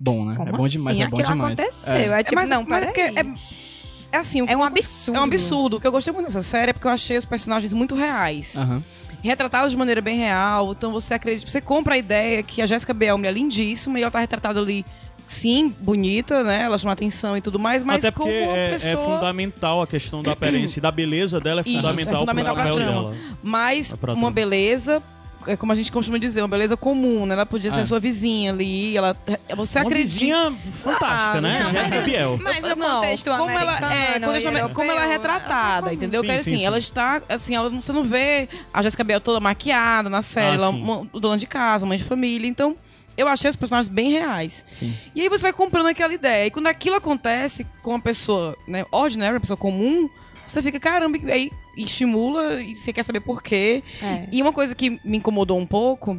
[0.00, 0.34] Bom, né?
[0.36, 1.06] Como é bom demais, assim?
[1.06, 1.58] é bom Aquilo demais.
[1.58, 1.92] aconteceu.
[1.92, 2.20] É.
[2.20, 3.12] É, tipo, mas, não, mas peraí.
[3.12, 5.16] porque é, é assim, o É um absurdo.
[5.16, 5.76] É um absurdo.
[5.76, 8.56] O que eu gostei muito dessa série é porque eu achei os personagens muito reais.
[8.56, 8.82] Aham.
[9.22, 10.72] Retratados de maneira bem real.
[10.72, 14.10] Então você acredita, você compra a ideia que a Jéssica Biel é lindíssima e ela
[14.10, 14.84] tá retratada ali,
[15.26, 16.62] sim, bonita, né?
[16.62, 19.14] Ela chama atenção e tudo mais, mas Até como porque uma é, é pessoa.
[19.14, 23.14] fundamental a questão da aparência e da beleza dela é Isso, fundamental, é fundamental dela.
[23.42, 24.30] Mas É pra uma trama.
[24.30, 25.02] beleza.
[25.44, 27.34] É como a gente costuma dizer, uma beleza comum, né?
[27.34, 27.84] Ela podia ser Ah.
[27.84, 29.16] sua vizinha ali, ela,
[29.56, 30.12] você Uma acredita.
[30.20, 31.62] vizinha fantástica, Ah, né?
[31.64, 32.38] não, Jéssica mas- Biel.
[32.40, 36.20] Mas no não, contexto como ela é, como ela é retratada, ela- entendeu?
[36.20, 36.64] Sim, que sim, assim, sim.
[36.64, 40.54] ela está, assim, ela, você não vê a Jéssica Biel toda maquiada na série, Ah,
[40.54, 42.76] ela é uma dona de casa, mãe de família, então
[43.16, 44.64] eu achei os personagens bem reais.
[44.72, 44.94] Sim.
[45.14, 46.46] E aí você vai comprando aquela ideia.
[46.46, 50.08] E quando aquilo acontece com uma pessoa, né, ordinary, uma pessoa comum,
[50.46, 53.82] você fica, caramba, e aí estimula e você quer saber por quê.
[54.02, 54.28] É.
[54.32, 56.18] E uma coisa que me incomodou um pouco,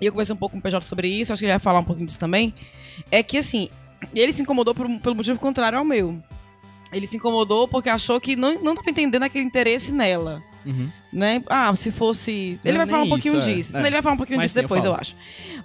[0.00, 1.80] e eu conversei um pouco com o PJ sobre isso, acho que ele vai falar
[1.80, 2.54] um pouquinho disso também,
[3.10, 3.68] é que assim,
[4.14, 6.20] ele se incomodou por, um- pelo motivo contrário ao meu.
[6.92, 10.42] Ele se incomodou porque achou que não, não tava entendendo aquele interesse nela.
[10.64, 10.88] Uhum.
[11.12, 11.42] né?
[11.48, 12.58] Ah, se fosse.
[12.64, 13.54] Ele Não, vai falar um pouquinho isso, é.
[13.54, 13.76] disso.
[13.76, 13.80] É.
[13.80, 15.00] Ele vai falar um pouquinho Mas disso sim, eu depois, eu, falo.
[15.00, 15.16] acho.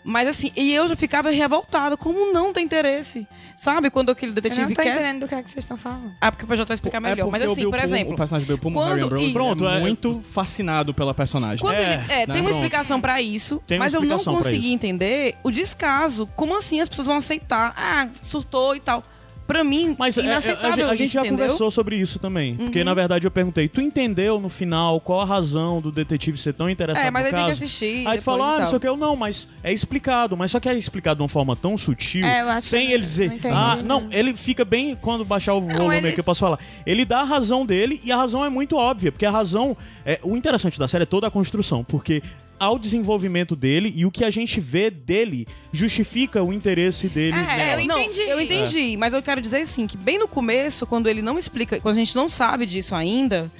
[0.03, 1.95] Mas assim, e eu já ficava revoltada.
[1.97, 3.27] Como não tem interesse?
[3.57, 3.89] Sabe?
[3.89, 4.93] Quando aquele Eu detetive não tô quer.
[4.93, 6.11] entendendo do que é que vocês estão falando.
[6.21, 7.27] Ah, porque o PJ vai explicar melhor.
[7.27, 8.13] É Mas assim, Bill por exemplo.
[8.13, 9.33] o personagem do Bill Pullman, quando- Harry Ambrose, isso.
[9.33, 11.59] Pronto, é é- muito fascinado pela personagem.
[11.59, 12.33] Quando É, ele, é, né?
[12.33, 16.27] tem uma explicação pra isso, Tem mas eu não consegui entender o descaso.
[16.35, 17.73] Como assim as pessoas vão aceitar?
[17.75, 19.03] Ah, surtou e tal.
[19.49, 21.37] Pra mim, Mas é, é, a, inaceitável gente- a gente isso, já entendeu?
[21.37, 21.41] Uhum.
[21.47, 22.55] conversou sobre isso também.
[22.55, 26.53] Porque, na verdade, eu perguntei, tu entendeu no final qual a razão do detetive ser
[26.53, 27.63] tão interessado É, mas no aí tem que caso?
[27.63, 28.07] assistir.
[28.07, 30.37] Aí tu falou, ah, não sei o que, eu não, mas é explicado.
[30.37, 32.93] Mas só que é explicado de uma forma tão sutil, É, eu acho sem que
[32.93, 33.47] ele não dizer, entendi.
[33.55, 36.59] ah, não, ele fica bem, quando baixar o volume ele- aqui eu posso falar.
[36.85, 39.75] Ele dá a razão dele e a razão é muito óbvia, porque a razão,
[40.05, 42.21] é o interessante da série é toda a construção, porque
[42.60, 47.57] ao desenvolvimento dele e o que a gente vê dele justifica o interesse dele É,
[47.57, 47.82] nela.
[47.82, 48.22] eu Não, entendi.
[48.30, 51.80] eu entendi, mas eu quero dizer assim, que bem no começo, quando ele não explica,
[51.80, 53.51] quando a gente não sabe disso ainda,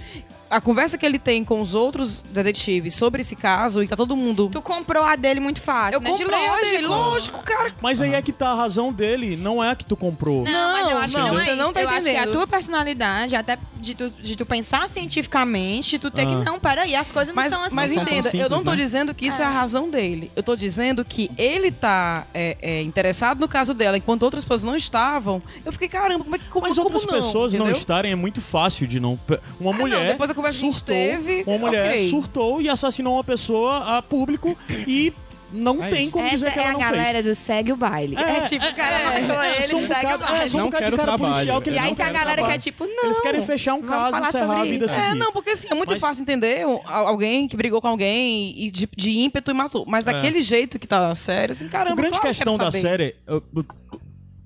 [0.50, 4.16] a conversa que ele tem com os outros detetives sobre esse caso, e tá todo
[4.16, 4.50] mundo...
[4.52, 6.12] Tu comprou a dele muito fácil, eu né?
[6.12, 6.72] De comprei a lógico.
[6.72, 7.74] dele, lógico, cara.
[7.82, 10.44] Mas aí é que tá a razão dele, não é a que tu comprou.
[10.44, 11.74] Não, mas eu acho Não, que não você é não isso.
[11.74, 12.32] tá eu acho que a entendendo.
[12.34, 16.26] tua personalidade, até de tu, de tu pensar cientificamente, de tu ter Ah.
[16.26, 16.36] que...
[16.36, 17.76] Não, peraí, as coisas não Mas, são assim.
[17.76, 18.78] mas Não entenda, eu simples, não tô né?
[18.78, 19.46] dizendo que isso é.
[19.46, 19.48] É.
[19.48, 20.32] a razão dele.
[20.36, 24.64] Eu tô dizendo que ele tá é, é, interessado no caso dela, enquanto outras pessoas
[24.64, 25.42] não estavam.
[25.66, 27.80] Eu fiquei, caramba, como é que como, Mas como outras não, pessoas não entendeu?
[27.80, 29.18] estarem é muito fácil de não.
[29.60, 30.08] Uma Ah, não, mulher.
[30.12, 32.10] depois que a gente surtou, teve, Uma mulher ok.
[32.10, 35.14] surtou e assassinou uma pessoa a público e
[35.52, 36.12] não É tem isso.
[36.12, 38.16] como Essa dizer que é ela a não galera do segue o baile.
[38.16, 40.28] É, É, tipo, é, o cara é, matou é, ele, são um segue bocado- o
[40.28, 40.44] baile.
[40.44, 41.34] é, são um Não quero de cara trabalho.
[41.34, 42.54] policial que E aí tem a querem galera que trabalho.
[42.56, 43.04] é tipo, não.
[43.06, 45.02] Eles querem fechar um caso, encerrar a vida seguir.
[45.02, 48.54] É, não, porque assim, é muito Mas- fácil entender a- alguém que brigou com alguém
[48.64, 49.86] e de, de ímpeto e matou.
[49.88, 52.72] Mas daquele jeito que tá sério, assim, caramba, A grande claro que eu questão da
[52.72, 53.16] série.
[53.28, 53.42] é, uh,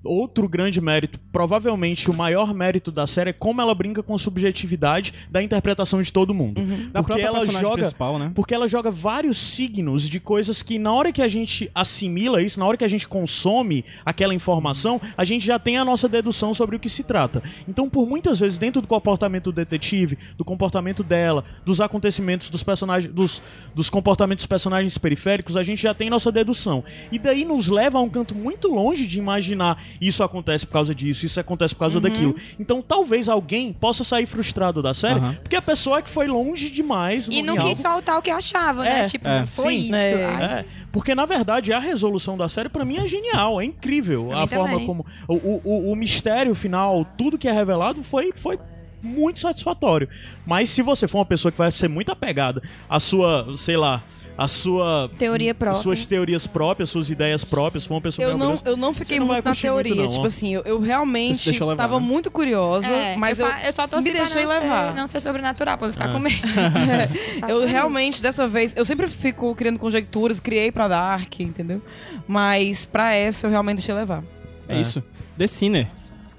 [0.04, 4.18] Outro grande mérito, provavelmente o maior mérito da série é como ela brinca com a
[4.18, 6.60] subjetividade da interpretação de todo mundo.
[6.92, 8.32] Da Porque ela joga né?
[8.34, 12.58] Porque ela joga vários signos de coisas que na hora que a gente assimila isso,
[12.60, 16.52] na hora que a gente consome aquela informação, a gente já tem a nossa dedução
[16.52, 17.42] sobre o que se trata.
[17.66, 22.62] Então, por muitas vezes, dentro do comportamento do detetive, do comportamento dela, dos acontecimentos dos
[22.62, 23.42] personagens, dos,
[23.74, 26.84] dos comportamentos dos personagens periféricos, a gente já tem nossa dedução.
[27.10, 30.94] E daí nos leva a um canto muito longe de imaginar isso acontece por causa
[30.94, 32.34] disso, isso acontece por causa daquilo.
[32.58, 35.34] Então, talvez alguém possa sair frustrado da série, Aham.
[35.42, 38.82] porque a pessoa é que foi longe demais E não quis soltar o que achava,
[38.82, 39.00] né?
[39.00, 39.84] É, Tipo, é, foi sim.
[39.86, 39.94] isso.
[39.94, 40.14] É.
[40.60, 44.42] É, porque na verdade a resolução da série pra mim é genial, é incrível Pra
[44.42, 44.86] a forma também.
[44.86, 48.58] como o, o, o- o mistério final, tudo que é revelado foi foi
[49.02, 50.08] muito satisfatório.
[50.46, 54.02] Mas se você for uma pessoa que vai ser muito apegada à sua, sei lá,
[54.36, 55.80] a sua Teoria própria.
[55.82, 59.26] suas teorias próprias, suas ideias próprias, for uma pessoa Eu não, eu não fiquei não
[59.26, 59.94] muito na muito, teoria.
[59.94, 62.06] não, tipo assim, eu, eu realmente levar, tava né?
[62.06, 64.88] muito curiosa, É, mas eu, eu, só torci me deixei não levar.
[64.90, 66.12] Ser, não ser sobrenatural, pra ficar Ah.
[66.12, 66.36] com medo.
[67.48, 71.80] Eu realmente, dessa vez, eu sempre fico criando conjecturas, criei pra Dark, entendeu?
[72.26, 74.22] Mas pra essa eu realmente deixei levar.
[74.68, 74.80] É É.
[74.80, 75.02] isso.
[75.38, 75.86] The Sinner,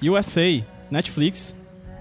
[0.01, 1.55] USA, Netflix.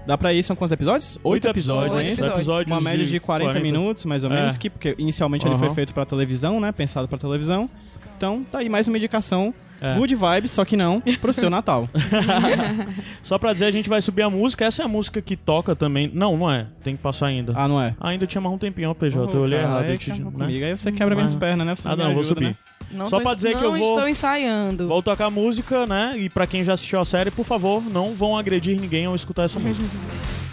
[0.05, 1.17] Dá pra ir, são quantos episódios?
[1.23, 2.27] Oito episódios, é Oito isso?
[2.27, 2.71] episódios.
[2.71, 4.35] Uma média de 40, minutos, mais ou É.
[4.35, 6.71] menos, que, porque inicialmente ele foi feito pra televisão, né?
[6.71, 7.69] Pensado pra televisão.
[8.17, 9.53] Então, tá aí mais uma indicação.
[9.81, 9.93] É.
[9.95, 11.89] Good vibes, só que não pro seu Natal.
[13.21, 14.63] Só pra dizer, a gente vai subir a música.
[14.63, 16.09] Essa é a música que toca também.
[16.13, 16.67] Não, não é.
[16.81, 17.51] Tem que passar ainda.
[17.55, 17.93] Ah, não é?
[17.99, 19.35] Ainda tinha mais um tempinho, ó, PJ.
[19.35, 19.83] eu olhei Cara, errado.
[19.85, 20.31] aí eu te- né?
[20.31, 20.65] comigo.
[20.65, 21.75] Aí você quebra minhas pernas, né?
[21.75, 22.45] Você Ah, não, vou ajuda, subir.
[22.49, 22.55] né?
[22.91, 24.87] Não Só tô pra dizer que eu vou- estou ensaiando.
[24.87, 26.13] Vou tocar música, né?
[26.17, 29.43] E pra quem já assistiu a série, por favor, não vão agredir ninguém ao escutar
[29.43, 29.85] essa música.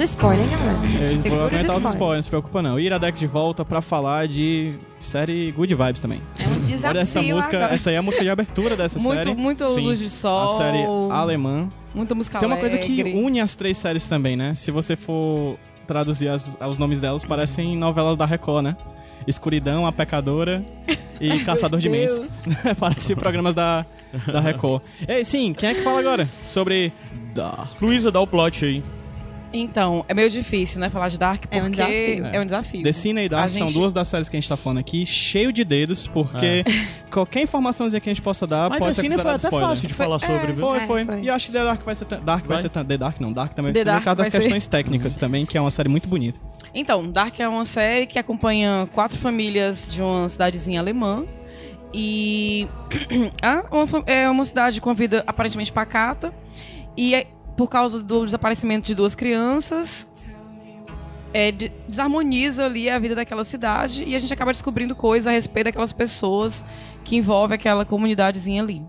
[0.00, 0.78] Aos spoilers, galera.
[1.00, 1.84] Eu vou Segura aguentar os spoilers.
[1.94, 2.78] spoilers, não se preocupa não.
[2.80, 6.20] Iradex de volta pra falar de série Good Vibes também.
[6.38, 7.74] É um desafio Olha essa música, agora.
[7.74, 9.34] essa aí é a música de abertura dessa Muito, série.
[9.34, 9.80] muito Sim.
[9.80, 10.44] luz de sol.
[10.54, 11.68] A série alemã.
[11.94, 14.54] Muita música Tem uma coisa que une as três séries também, né?
[14.54, 18.76] Se você for traduzir as- os nomes delas, parecem novelas da Record, né?
[19.26, 20.64] Escuridão, A Pecadora
[21.20, 22.20] e Caçador de Mens.
[22.78, 23.84] Parecem programas da,
[24.30, 24.82] da Record.
[25.08, 26.28] Ei, sim, quem é que fala agora?
[26.44, 26.92] Sobre
[27.34, 27.80] Dark.
[27.82, 28.82] Luísa, dá o plot aí.
[29.50, 32.26] Então, é meio difícil, né, falar de Dark, porque É um desafio.
[32.26, 32.82] é um desafio.
[32.82, 34.76] The Cine e Dark A são gente- duas das séries que a gente tá falando
[34.78, 36.62] aqui, cheio de dedos, porque
[37.10, 39.68] qualquer informaçãozinha que a gente possa dar Mas pode The ser Cine foi até spoiler.
[39.70, 40.66] fácil de falar sobre, viu?
[40.66, 41.20] Foi, É, foi, foi.
[41.22, 42.04] E eu acho que The Dark vai ser.
[42.04, 42.62] tan- Dark vai, Vai?
[42.62, 42.68] ser.
[42.68, 44.66] tan- The Dark não, Dark também The vai ser Dark por causa das ser- questões
[44.66, 46.38] técnicas também, que é uma série muito bonita.
[46.74, 51.24] Então, Dark é uma série que acompanha quatro famílias de uma cidadezinha alemã.
[51.94, 52.68] E
[53.42, 53.64] ah,
[54.06, 56.34] é uma cidade com a vida aparentemente pacata.
[56.94, 57.26] E é-
[57.58, 60.08] por causa do desaparecimento de duas crianças,
[61.34, 64.04] é, de- desarmoniza ali a vida daquela cidade.
[64.06, 66.64] E a gente acaba descobrindo coisas a respeito daquelas pessoas
[67.04, 68.82] que envolvem aquela comunidadezinha ali.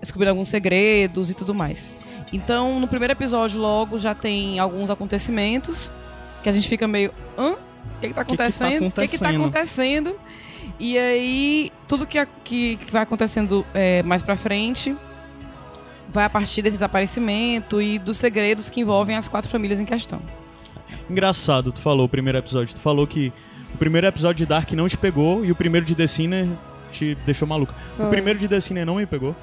[0.00, 1.90] Descobrindo alguns segredos e tudo mais.
[2.32, 5.90] Então, no primeiro episódio, logo, já tem alguns acontecimentos
[6.42, 7.12] que a gente fica meio.
[7.36, 7.52] hã?
[7.52, 8.86] O que, que tá tá acontecendo?
[8.88, 10.16] O que, que tá acontecendo?
[10.78, 14.94] E aí, tudo que, que vai acontecendo é, mais pra frente
[16.16, 20.20] vai a partir desse desaparecimento e dos segredos que envolvem as quatro famílias em questão.
[21.08, 22.74] Engraçado, tu falou o primeiro episódio.
[22.74, 23.32] Tu falou que
[23.74, 26.48] o primeiro episódio de Dark não te pegou e o primeiro de The Sinner
[26.90, 27.72] te deixou maluco.
[27.94, 28.08] O Foi.
[28.10, 29.36] primeiro de The Sinner não me pegou.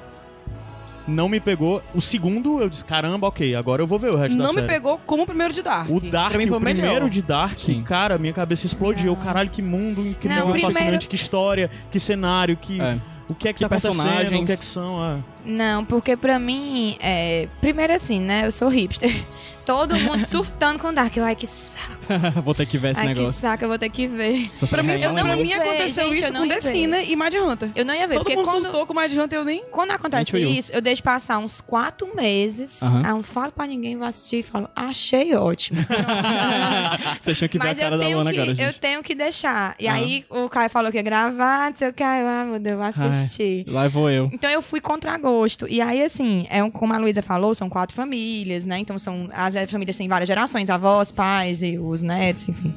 [1.06, 1.82] Não me pegou.
[1.94, 4.60] O segundo, eu disse, caramba, ok, agora eu vou ver o resto da Não me
[4.62, 4.72] série.
[4.72, 5.90] pegou como o primeiro de Dark.
[5.90, 7.10] O Dark, o primeiro melhor.
[7.10, 7.82] de Dark, Sim.
[7.82, 9.14] cara, minha cabeça explodiu.
[9.16, 12.80] Caralho, que mundo incrível, Não, primeiro- fascinante, que história, que cenário, que...
[12.80, 12.98] É.
[13.28, 14.42] O que é que, Que tá personagens.
[14.42, 15.18] o que é que são, é.
[15.44, 17.48] Não, porque pra mim, é...
[17.60, 18.46] primeiro assim, né?
[18.46, 19.24] Eu sou hipster.
[19.64, 21.16] Todo mundo surtando com Dark.
[21.16, 21.94] Eu, ai, que saco.
[22.44, 23.40] Vou ter que ver esse Ai, que negócio.
[23.40, 24.50] saco, eu vou ter que ver.
[24.54, 26.60] Essa Pra mim, é eu não pra mim ver, aconteceu gente, isso eu com The.
[26.60, 27.70] Cine e Mad Hunter.
[27.74, 29.64] Eu não ia ver, Todo porque mundo quando, surtou com Mad Hunter, eu nem...
[29.70, 32.82] quando acontece isso, eu deixo passar uns quatro meses.
[32.82, 32.98] Aham.
[32.98, 35.80] Aí eu não falo pra ninguém, vou assistir e falo, achei ótimo.
[37.20, 38.80] Vocês tinham que ver Mas a cara eu da Luana que, agora, eu gente.
[38.80, 39.74] tenho que deixar.
[39.78, 42.58] E aí o Caio falou que ia gravar, não sei o que, eu, ah, meu
[42.58, 43.64] Deus, vou assistir.
[43.66, 44.28] Lá vou eu.
[44.32, 45.66] Então eu fui contra gosto.
[45.68, 48.78] E aí, assim, é um, como a Luísa falou, são quatro famílias, né?
[48.78, 49.28] Então são.
[49.32, 52.74] As famílias têm várias gerações, avós, pais e os netos, enfim.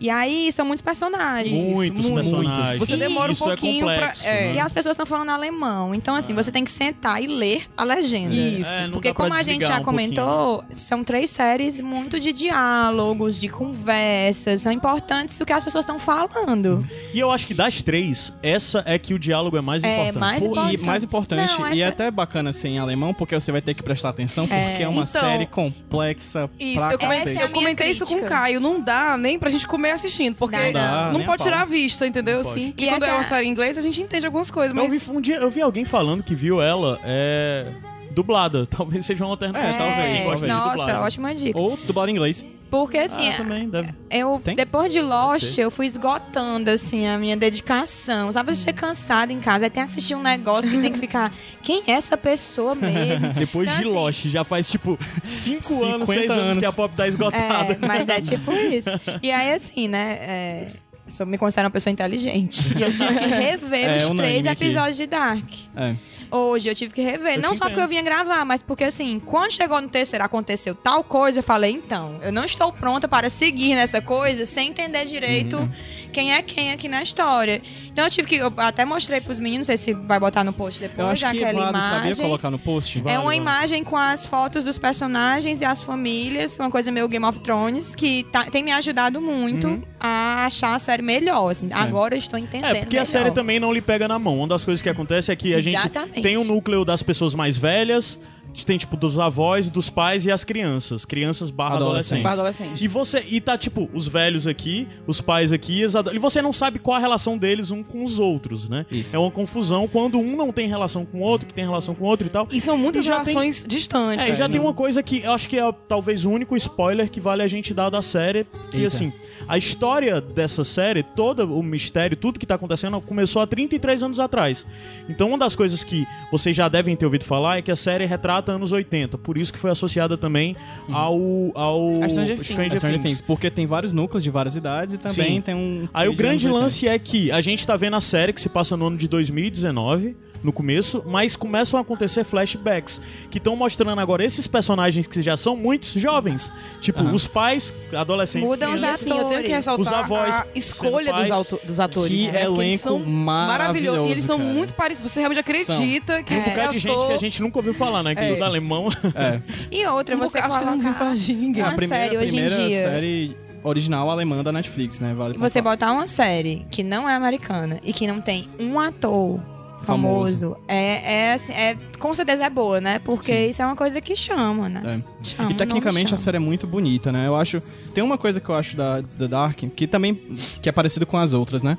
[0.00, 1.68] E aí são muitos personagens.
[1.70, 2.78] Muitos personagens.
[2.78, 4.30] Você E demora um isso é pouquinho complexo, pra...
[4.32, 4.46] é.
[4.48, 4.54] né?
[4.54, 5.94] E as pessoas estão falando alemão.
[5.94, 8.34] Então, assim, você tem que sentar e ler a legenda.
[8.34, 8.68] Isso.
[8.70, 10.14] É, não Porque como a gente já um pouquinho.
[10.14, 15.84] comentou, são três séries muito de diálogos, de conversas, são importantes o que as pessoas
[15.84, 16.86] estão falando.
[17.12, 20.18] E eu acho que das três, essa é que o diálogo é mais É, importante.
[20.20, 20.82] mais E importante.
[20.84, 23.74] mais importante, Não, e é essa- até bacana ser em alemão, porque você vai ter
[23.74, 26.15] que prestar atenção, porque é, uma então, série complexa
[26.58, 26.98] Isso, pra eu
[27.38, 28.34] é a eu comentei minha isso com o crítica.
[28.38, 28.60] Caio.
[28.60, 32.06] Não dá nem pra gente comer assistindo, porque Não dá, não, pode tirar a vista,
[32.06, 32.38] entendeu?
[32.38, 32.60] Não pode.
[32.60, 32.74] Assim.
[32.76, 34.82] E E quando essa- é uma série em inglês, a gente entende algumas coisas, Eu
[34.82, 35.02] mas...
[35.02, 37.66] vi, um dia, eu vi alguém falando que viu ela é,
[38.10, 38.66] dublada.
[38.70, 39.68] Talvez seja uma alternativa.
[39.68, 40.52] É, talvez, talvez.
[40.52, 41.00] Nossa, dublada.
[41.00, 41.58] ótima dica.
[41.58, 42.44] Ou dublado em inglês.
[42.70, 43.88] Porque assim, Ah, também deve.
[44.10, 44.56] eu Tem?
[44.56, 48.30] depois de Lost, eu fui esgotando assim a minha dedicação.
[48.32, 51.32] Sabe, você cansada em casa, aí tem que assistir um negócio que tem que ficar,
[51.62, 53.32] quem é essa pessoa mesmo?
[53.34, 56.58] Depois Então, de assim, Lost, já faz tipo 5 anos, 50 6 anos, anos.
[56.58, 57.78] que a pop tá esgotada.
[57.80, 58.88] É, mas é tipo isso.
[59.22, 60.18] E aí, assim, né?
[60.20, 60.72] É,
[61.06, 62.72] eu sou- me considero uma pessoa inteligente.
[62.76, 64.64] E eu tive que rever É, os três aqui.
[64.64, 65.44] episódios de Dark.
[65.76, 65.94] É.
[66.30, 67.36] Hoje eu tive que rever.
[67.36, 67.80] Eu não só porque entendo.
[67.82, 71.70] eu vinha gravar, mas porque assim, quando chegou no terceiro aconteceu tal coisa, eu falei,
[71.70, 75.70] então, eu não estou pronta para seguir nessa coisa sem entender direito Uhum.
[76.12, 77.62] quem é quem aqui na história.
[77.92, 78.34] Então eu tive que.
[78.36, 81.20] Eu até mostrei pros meninos, não sei se vai botar no post depois, Eu acho
[81.30, 82.24] que aquela vale, sabia imagem.
[82.24, 82.98] colocar no post?
[82.98, 83.36] É Vale, uma vale.
[83.36, 87.94] imagem com as fotos dos personagens e as famílias, uma coisa meio Game of Thrones,
[87.94, 91.50] que tá- tem me ajudado muito a achar a série melhor.
[91.50, 91.68] assim.
[91.72, 92.70] Agora eu estou entendendo.
[92.76, 93.06] É, porque a melhor.
[93.10, 94.38] série também não lhe pega na mão.
[94.38, 96.22] Uma das coisas que acontece é que a gente Exatamente.
[96.22, 98.18] tem o núcleo das pessoas mais velhas,
[98.64, 101.04] tem tipo dos avós, dos pais e as crianças.
[101.04, 102.22] Crianças barra Adolescentes.
[102.22, 102.52] Barra.
[102.80, 103.22] E você.
[103.28, 106.96] E tá, tipo, os velhos aqui, os pais aqui, e e você não sabe qual
[106.96, 108.86] a relação deles um com os outros, né?
[108.90, 109.14] Isso.
[109.14, 112.04] É uma confusão quando um não tem relação com o outro, que tem relação com
[112.04, 112.48] o outro e tal.
[112.50, 114.24] E são muitas E já tem- relações distantes.
[114.24, 114.52] É, e já assim.
[114.52, 117.48] tem uma coisa que eu acho que é talvez o único spoiler que vale a
[117.48, 118.86] gente dar da série, que Eita.
[118.86, 119.12] assim,
[119.48, 124.20] a história dessa série, todo o mistério, tudo que tá acontecendo começou há 33 anos
[124.20, 124.66] atrás.
[125.08, 128.04] Então uma das coisas que vocês já devem ter ouvido falar é que a série
[128.04, 130.56] retrata anos 80, por isso que foi associada também
[130.90, 131.16] ao
[131.54, 132.46] ao A Stranger Things.
[132.46, 135.40] Stranger Things, porque tem vários núcleos de várias idades e também Sim.
[135.40, 135.88] tem um.
[135.92, 136.64] Aí o de grande anos 80.
[136.64, 139.08] lance é que a gente tá vendo a série que se passa no ano de
[139.08, 140.16] 2019.
[140.42, 145.36] No começo, mas começam a acontecer flashbacks que estão mostrando agora esses personagens que já
[145.36, 147.12] são muitos jovens, tipo Aham.
[147.12, 149.50] os pais, adolescentes, Mudam os E assim, eu tenho que atores.
[149.50, 152.10] ressaltar Os avós a escolha dos, auto- dos atores.
[152.16, 152.42] Que né?
[152.44, 154.50] Elenco são maravilhoso, E eles são cara.
[154.52, 155.12] muito parecidos.
[155.12, 157.74] Você realmente acredita que Tem um é bocado de gente que a gente nunca ouviu
[157.74, 158.14] falar, né?
[158.14, 158.42] Que É.
[158.42, 158.88] alemão.
[159.14, 159.40] É.
[159.70, 161.62] E outra, Um você acho que eu não vi colocar falar de ninguém.
[161.62, 162.82] uma a primeira, série hoje em primeira dia.
[162.90, 165.12] série original alemã da Netflix, né?
[165.14, 169.40] Vale Você botar uma série que não é americana e que não tem um ator
[169.82, 170.50] Famoso.
[170.50, 172.98] famoso, é, é, assim, é com certeza é boa, né?
[172.98, 174.82] Porque isso é uma coisa que chama, né?
[175.00, 175.24] É.
[175.24, 177.26] Chama, E tecnicamente a série é muito bonita, né?
[177.26, 177.62] Eu acho.
[177.94, 180.14] Tem uma coisa que eu acho da, da Dark, que também.
[180.60, 181.78] que é parecido com as outras, né?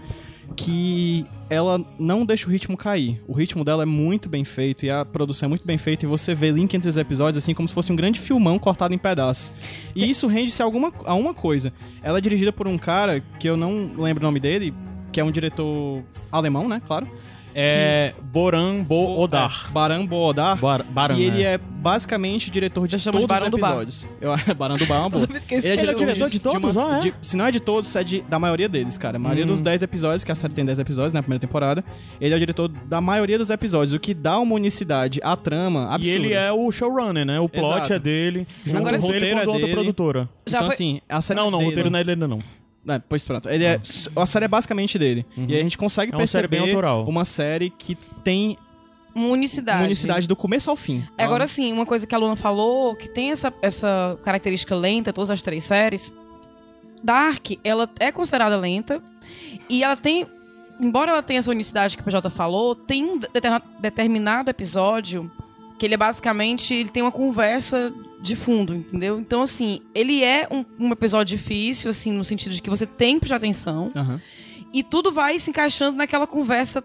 [0.56, 3.22] Que ela não deixa o ritmo cair.
[3.28, 6.08] O ritmo dela é muito bem feito e a produção é muito bem feita e
[6.08, 8.98] você vê link entre os episódios assim como se fosse um grande filmão cortado em
[8.98, 9.52] pedaços.
[9.96, 11.74] E isso rende-se a, alguma, a uma coisa.
[12.02, 14.74] Ela é dirigida por um cara que eu não lembro o nome dele,
[15.12, 16.82] que é um diretor alemão, né?
[16.86, 17.08] Claro.
[17.56, 19.66] É Boran Bo Odar.
[19.70, 20.58] É, Baran Boodar.
[20.58, 21.54] Bar Baran, E ele né?
[21.54, 23.68] é basicamente diretor de Já chama de todos os Barão do Bar.
[23.70, 24.08] episódios.
[24.22, 25.28] Eu, Barão do Bar é uma boa.
[25.28, 26.76] Que Ele é é diretor, diretor de todos?
[26.76, 27.02] umas- Ah, é?
[27.02, 29.18] de- se não é de todos, é de, da maioria deles, cara.
[29.18, 29.48] A maioria Hum.
[29.48, 31.84] dos 10 episódios, que a série tem 10 episódios na primeira temporada,
[32.22, 35.88] ele é o diretor da maioria dos episódios, o que dá uma unicidade à trama
[35.92, 36.20] E absurda.
[36.26, 37.40] ele é o showrunner, né?
[37.40, 37.94] O plot Exato.
[37.94, 38.48] é dele.
[38.74, 39.72] Agora, o roteiro é é dele.
[39.72, 40.30] produtora.
[40.46, 42.40] Já então, foi- assim, a série Não, não, o roteiro não é dele ainda não.
[42.88, 43.50] É, pois pronto.
[43.50, 43.80] Ele é,
[44.16, 45.26] a série é basicamente dele.
[45.36, 47.06] E aí a gente consegue É uma série perceber bem autoral.
[47.08, 48.58] uma série que tem
[49.16, 49.84] Unicidade.
[49.86, 51.04] unicidade do começo ao fim.
[51.18, 55.12] É, Agora sim, uma coisa que a Luna falou, que tem essa, essa característica lenta,
[55.12, 56.12] todas as três séries.
[57.04, 59.02] Dark, ela é considerada lenta
[59.70, 60.26] e ela tem,
[60.80, 63.20] embora ela tenha essa unicidade que o PJ falou, tem um
[63.80, 65.30] determinado episódio
[65.78, 69.20] que ele é basicamente, ele tem uma conversa de fundo, entendeu?
[69.20, 73.16] Então, assim, ele é um, um episódio difícil, assim, no sentido de que você tem
[73.16, 74.20] que prestar atenção Aham.
[74.74, 76.84] e tudo vai se encaixando naquela conversa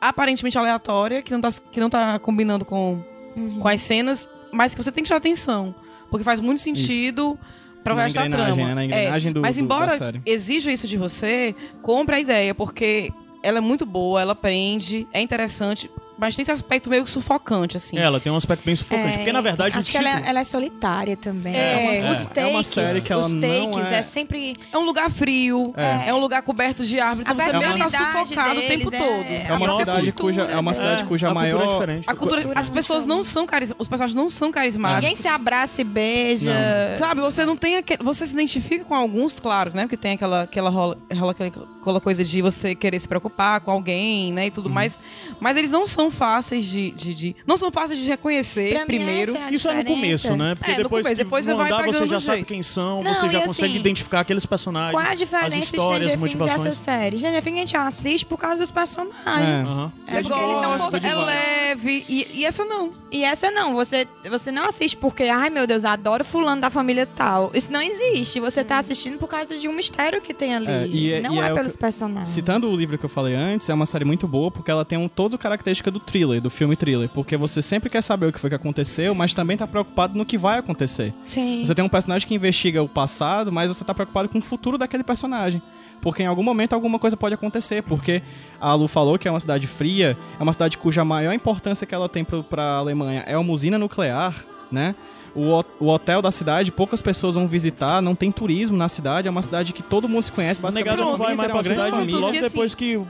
[0.00, 3.02] aparentemente aleatória, que não tá, que não tá combinando com,
[3.34, 3.58] Uhum.
[3.60, 5.74] com as cenas, mas que você tem que prestar atenção.
[6.10, 7.38] Porque faz muito sentido
[7.82, 8.56] para o resto da trama.
[8.56, 8.74] né?
[8.74, 10.20] Na engrenagem É, do- mas do- da embora série.
[10.26, 13.10] exija isso de você, compre a ideia, porque
[13.42, 17.98] ela é muito boa, ela prende, é interessante, mas tem esse aspecto meio sufocante, assim.
[17.98, 19.16] É, ela tem um aspecto bem sufocante.
[19.18, 20.28] porque, na verdade, acho o que ela, tipo...
[20.28, 21.54] ela é solitária também.
[21.54, 22.24] É, os é.
[22.24, 24.02] takes, É uma série que ela os não takes é- é...
[24.02, 26.14] sempre É um lugar frio, é, É.
[26.14, 29.06] um lugar coberto de árvores, A então você meio que tá sufocado o tempo deles,
[29.06, 29.24] todo.
[29.24, 31.52] é- É uma a cidade cuja é uma cultura, cidade É, cuja a cultura é
[31.54, 32.04] maior diferente.
[32.08, 35.04] A cultura, cultura as é pessoas não são carismáticas, os personagens não são carismáticos.
[35.08, 36.52] Ninguém se abraça e beija.
[36.98, 38.02] Sabe, você não tem aquele.
[38.02, 39.82] Você se identifica com alguns, claro, né?
[39.82, 44.32] Porque tem aquela, aquela rola, rola aquela, coisa de você querer se preocupar com alguém,
[44.32, 44.46] né?
[44.46, 44.98] E tudo mais.
[45.40, 46.90] Mas eles não são fáceis de.
[46.92, 49.36] de, de- não são fáceis de reconhecer Pra primeiro.
[49.36, 50.28] é Isso é no diferença.
[50.28, 50.54] começo, né?
[50.54, 52.62] Porque É, no depois começo, que depois você vão vai andar, você já sabe quem
[52.62, 55.54] são, Não, você já e consegue assim, identificar aqueles personagens, Qual é a diferença as
[55.54, 56.66] de histórias, Stranger as Things e motivações.
[56.66, 57.16] essa série?
[57.18, 59.48] Stranger Things a gente assiste por causa dos personagens.
[59.48, 59.62] É.
[59.62, 59.92] Aham.
[60.06, 62.04] É Você porque eles são um gosta, pouco é leve.
[62.08, 62.92] E, e essa não.
[63.10, 67.06] E essa não, você, você não assiste porque, ai meu Deus, adoro fulano da família
[67.06, 67.50] tal.
[67.54, 68.40] Isso não existe.
[68.40, 70.66] Você tá assistindo por causa de um mistério que tem ali.
[70.68, 72.28] É, e é- não e é, é pelos que- personagens.
[72.28, 74.98] Citando o livro que eu falei antes, é uma série muito boa porque ela tem
[74.98, 77.08] um, todo característica do thriller, do filme thriller.
[77.08, 80.24] Porque você sempre quer saber o que foi que aconteceu, mas também tá preocupado no
[80.24, 81.14] que vai acontecer.
[81.24, 81.64] Sim.
[81.64, 84.76] Você tem um personagem que investiga o passado, mas você tá preocupado com o futuro
[84.78, 85.62] daquele personagem.
[86.00, 87.82] Porque em algum momento alguma coisa pode acontecer.
[87.82, 88.22] Porque
[88.60, 91.94] a Lu falou que é uma cidade fria, é uma cidade cuja maior importância que
[91.94, 94.34] ela tem pra Alemanha é uma usina nuclear,
[94.70, 94.94] né?
[95.36, 99.30] O, o hotel da cidade, poucas pessoas vão visitar, não tem turismo na cidade, é
[99.30, 100.96] uma cidade que todo mundo se conhece, basicamente.
[100.96, 102.20] negado não vai família mais é pra grande cidade família.
[102.20, 103.00] logo que, assim, depois que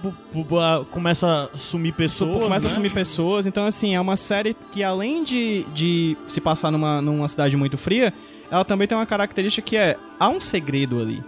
[0.91, 2.73] começa a sumir pessoas, começa né?
[2.73, 3.47] a sumir pessoas.
[3.47, 7.79] Então, assim, é uma série que além de, de se passar numa, numa cidade muito
[7.79, 8.13] fria,
[8.51, 11.23] ela também tem uma característica que é há um segredo ali.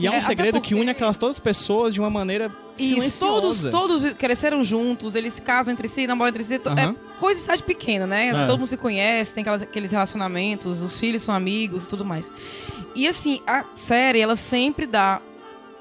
[0.00, 2.50] E há um É, segredo que porque- une aquelas todas as pessoas de uma maneira
[2.78, 3.70] Isso, todos, silenciosa.
[3.70, 6.58] todos cresceram juntos, eles se casam entre si, namoram entre si.
[6.58, 6.96] to- Aham.
[7.16, 8.30] É coisa de cidade pequena, né?
[8.30, 8.46] Assim, É.
[8.46, 12.30] Todo mundo se conhece, tem aquelas- aqueles relacionamentos, os filhos são amigos e tudo mais.
[12.94, 15.20] E assim, a série, ela sempre dá.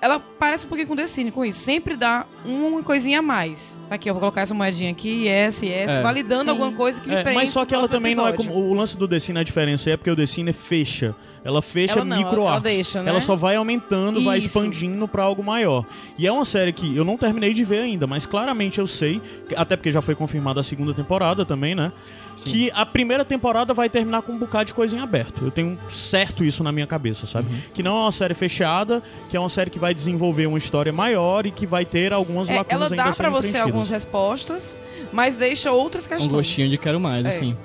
[0.03, 1.59] Ela parece um pouquinho com The Cine com isso.
[1.59, 3.79] Sempre dá uma coisinha a mais.
[3.87, 6.01] Tá aqui, eu vou colocar essa moedinha aqui, essa e essa, É.
[6.01, 6.49] validando Sim.
[6.49, 8.51] alguma coisa que lhe É, mas só que ela também não é episódio.
[8.51, 8.65] como.
[8.67, 11.15] O lance do Decine, a diferença é porque o Decine fecha.
[11.43, 13.09] Ela fecha Ela não, micro ela- ela deixa, né?
[13.09, 14.45] Ela só vai aumentando, vai Isso.
[14.47, 15.83] expandindo pra algo maior.
[16.17, 19.19] E é uma série que eu não terminei de ver ainda, mas claramente eu sei,
[19.57, 21.91] até porque já foi confirmada a segunda temporada também, né?
[22.37, 25.43] Que a primeira temporada vai terminar com um bocado de coisa em aberto.
[25.43, 27.51] Eu tenho certo isso na minha cabeça, sabe?
[27.51, 27.59] Uhum.
[27.73, 30.93] Que não é uma série fechada, que é uma série que vai desenvolver uma história
[30.93, 33.57] maior e que vai ter algumas É, lacunas ela ainda dá a pra serem você
[33.57, 34.77] algumas respostas,
[35.11, 36.31] mas deixa outras Um questões.
[36.31, 37.29] gostinho de quero mais, É.
[37.29, 37.57] assim.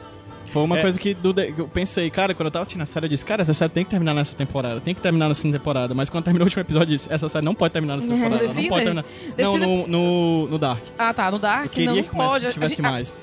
[0.53, 0.83] Foi uma É.
[0.83, 3.43] coisa que, do- eu pensei, cara, quando eu tava assistindo a série, eu disse, cara,
[3.43, 5.93] essa série tem que terminar nessa temporada, tem que terminar nessa temporada.
[5.95, 8.43] Mas quando terminou o último episódio, eu disse, essa série não pode terminar nessa temporada.
[8.47, 9.05] não pode terminar.
[9.37, 10.83] Não, no, no, no Dark.
[10.99, 12.53] Ah, tá, no Dark Eu queria não que pode.
[12.53, 13.15] tivesse gente- mais.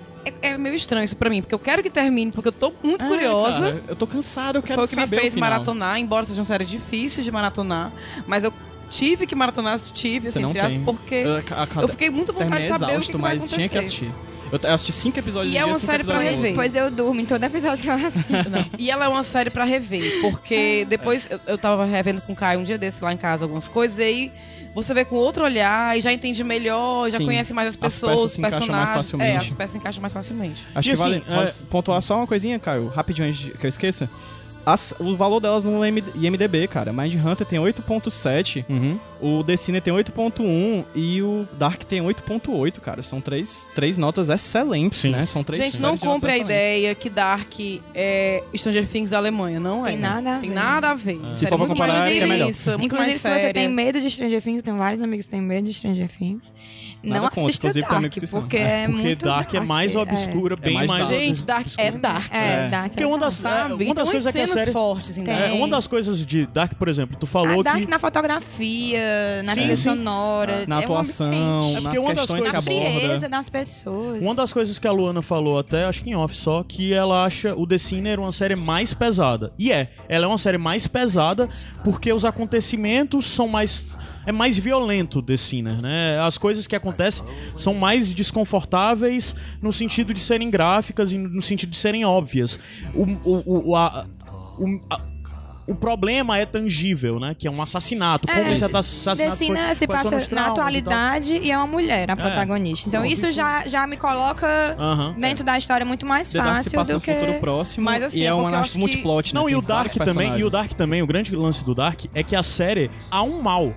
[0.42, 2.72] É, é meio estranho isso pra mim, porque eu quero que termine, porque eu tô
[2.82, 3.60] muito curiosa.
[3.60, 6.46] Cara, eu tô cansado, eu quero Foi o que me fez maratonar, embora seja uma
[6.46, 7.92] série difícil de maratonar,
[8.26, 8.54] mas eu
[8.90, 11.42] tive que maratonar, tive, Você assim, não entre porque Eu,
[11.82, 13.56] eu, fiquei muito vontade de saber exausto, o que, que vai mas acontecer.
[13.58, 14.12] tinha que assistir.
[14.52, 16.38] Eu, assisti cinco episódios E é dia, uma cinco série pra rever.
[16.40, 16.54] outro.
[16.56, 18.32] Pois eu durmo em todo episódio que eu assisto.
[18.50, 18.66] Não.
[18.78, 22.36] E ela é uma série pra rever, porque depois eu, eu tava revendo com o
[22.36, 24.32] Caio um dia desse lá em casa algumas coisas, e aí
[24.76, 27.26] você vê com outro olhar e já entende melhor, já Sim.
[27.26, 28.96] conhece mais as As pessoas, peças os encaixam mais personagens.
[29.06, 29.32] facilmente.
[29.32, 30.68] É, as peças se encaixam mais facilmente.
[30.76, 33.66] Acho E que vale, assim, é- vale pontuar só uma coisinha, Caio, rapidinho antes que
[33.66, 34.10] eu esqueça.
[34.66, 36.94] As- o valor delas no IMDB, cara.
[36.94, 38.98] Mind Hunter tem 8.7, Uhum.
[39.22, 43.04] o The Sinner tem 8.1 e o Dark tem 8.8, cara.
[43.04, 45.10] São três, três notas excelentes, Sim.
[45.10, 45.26] né?
[45.26, 47.52] São três Gente, não compre a ideia que Dark
[47.94, 49.90] é Stranger Things da Alemanha, não é.
[49.92, 50.56] Tem nada a Tem ver.
[50.56, 51.20] nada a ver.
[51.34, 52.46] Se Série for pra comparar, é melhor.
[52.48, 55.42] muito Inclusive, se você tem medo de Stranger Things, eu tenho vários amigos que têm
[55.42, 56.52] medo de Stranger Things.
[57.04, 58.40] Nada não contra, assista Dark, amigos que são.
[58.42, 59.98] porque É, é, Porque muito Dark é mais é.
[59.98, 61.08] obscura, bem mais mais.
[61.08, 61.20] dark.
[61.20, 62.34] Gente, Dark é Dark.
[62.34, 62.70] É, É.
[62.70, 63.56] Dark Porque é uma das, Dark.
[63.66, 63.86] é, Sabe?
[63.86, 64.72] uma das coisas é que a cenas série.
[64.72, 65.18] fortes.
[65.18, 65.28] Dark.
[65.30, 67.88] É, uma das coisas de Dark, por exemplo, tu falou a Dark que.
[67.88, 70.66] na fotografia, na trilha sonora.
[70.68, 71.32] Na é um atuação.
[71.32, 73.00] É nas porque uma das questões que Na coisas- aborda.
[73.00, 74.22] frieza das pessoas.
[74.22, 77.24] Uma das coisas que a Luana falou até, acho que em off só, que ela
[77.26, 79.52] acha o The Sinner uma série mais pesada.
[79.58, 81.50] E é, ela é uma série mais pesada
[81.84, 83.86] porque os acontecimentos são mais
[84.26, 86.20] é mais violento The Sinner, né?
[86.20, 87.24] As coisas que acontecem
[87.56, 92.60] são mais desconfortáveis no sentido de serem gráficas e no sentido de serem óbvias.
[92.94, 94.06] O, o, o, a-
[94.58, 95.14] o, a-
[95.66, 97.34] o problema é tangível, né?
[97.34, 98.28] Que é um assassinato.
[98.28, 101.58] Como É, esse assassinato foi- Decina se quais passa na traumas e atualidade e, é
[101.58, 102.90] uma mulher a protagonista.
[102.90, 104.46] Então Bom, isso já, já me coloca
[104.78, 105.16] Aham.
[105.18, 107.14] dentro da história muito mais The Dark se fácil passa do no que...
[107.14, 109.40] futuro próximo Mas, assim, e é é acho que- multiplot, né?
[109.40, 110.50] Não, e o Dark também, e o.
[110.50, 113.74] Dark também, o grande lance do Dark é que a série há um mal.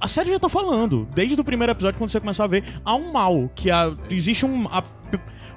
[0.00, 2.94] A série já tá falando, desde o primeiro episódio, quando você começar a ver, há
[2.94, 4.84] um mal, que há- existe um, a-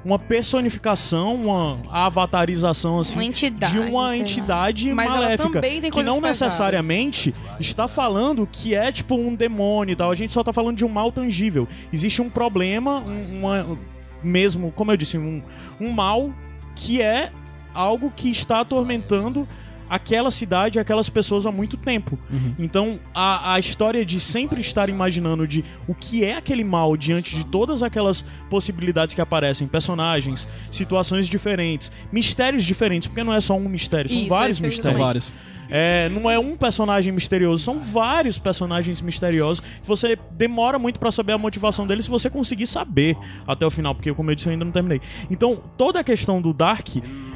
[0.05, 4.17] uma personificação, uma avatarização, assim, Uma entidade, de uma lá.
[4.17, 6.21] entidade maléfica, que não pesadas.
[6.41, 10.77] necessariamente está falando que é, tipo, um demônio e tal, a gente só tá falando
[10.77, 11.67] de um mal tangível.
[11.91, 13.77] Existe um problema, um- uma,
[14.23, 15.41] mesmo, como eu disse, um,
[15.79, 16.31] um mal
[16.75, 17.31] que é
[17.73, 19.47] algo que está atormentando
[19.93, 22.17] aquela cidade, aquelas pessoas há muito tempo.
[22.31, 22.55] Uhum.
[22.57, 27.35] Então, a, a história de sempre estar imaginando de o que é aquele mal diante
[27.35, 33.55] de todas aquelas possibilidades que aparecem, personagens, situações diferentes, mistérios diferentes, porque não é só
[33.55, 34.99] um mistério, são Isso, vários é ia São mistérios.
[34.99, 35.33] vários.
[35.69, 39.59] É, não é um personagem misterioso, são vários personagens misteriosos.
[39.61, 43.15] que Você demora muito pra saber a motivação deles se você conseguir saber
[43.47, 45.01] até o final, porque como eu disse, eu ainda não terminei.
[45.29, 46.87] Então, toda a questão do Dark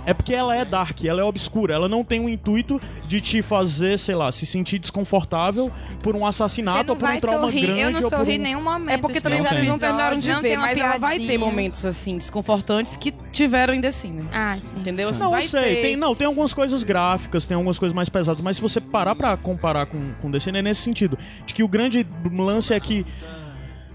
[0.05, 3.41] é porque ela é dark, ela é obscura, ela não tem o intuito de te
[3.41, 5.69] fazer, sei lá, se sentir desconfortável
[6.01, 7.65] por um assassinato ou por um trauma sorrir.
[7.65, 8.41] grande Eu não ou por sorri um...
[8.41, 8.89] nenhum momento.
[8.93, 11.83] É porque também Não vocês não terminaram de Não ver, mas ela vai ter momentos
[11.85, 14.25] assim desconfortantes que tiveram em The Sinner.
[14.33, 14.79] Ah, sim.
[14.79, 15.09] Entendeu?
[15.09, 15.75] Assim, Não, vai eu sei.
[15.75, 18.07] ter- Tem, não, tem algumas coisas gráficas, tem algumas coisas mais
[18.41, 21.17] mas se você parar pra comparar com, com Sinner, é nesse sentido.
[21.45, 23.05] De que o grande lance é que.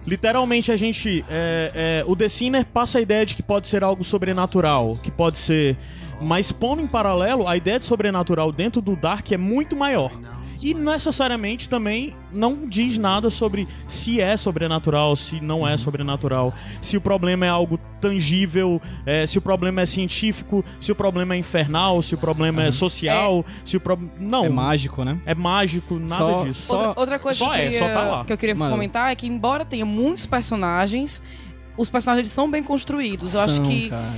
[0.06, 1.24] Literalmente a gente.
[1.28, 5.10] É, é, o The Sinner passa a ideia de que pode ser algo sobrenatural, que
[5.10, 5.76] pode ser.
[6.20, 10.10] Mas pondo em paralelo, a ideia de sobrenatural dentro do Dark é muito maior.
[10.62, 16.96] E necessariamente também não diz nada sobre se é sobrenatural, se não é sobrenatural, se
[16.96, 21.38] o problema é algo tangível, é, se o problema é científico, se o problema é
[21.38, 24.12] infernal, se o problema é social, se o problema.
[24.20, 24.44] Não.
[24.44, 25.18] É mágico, né?
[25.26, 26.60] É mágico, nada Só- disso.
[26.60, 28.24] só- outra, outra coisa só que, é, eu queria, só tá lá.
[28.24, 28.70] que eu queria Mano.
[28.72, 31.20] comentar é que, embora tenha muitos personagens,
[31.76, 33.34] os personagens são bem construídos.
[33.34, 34.12] Eu acho São, que cara.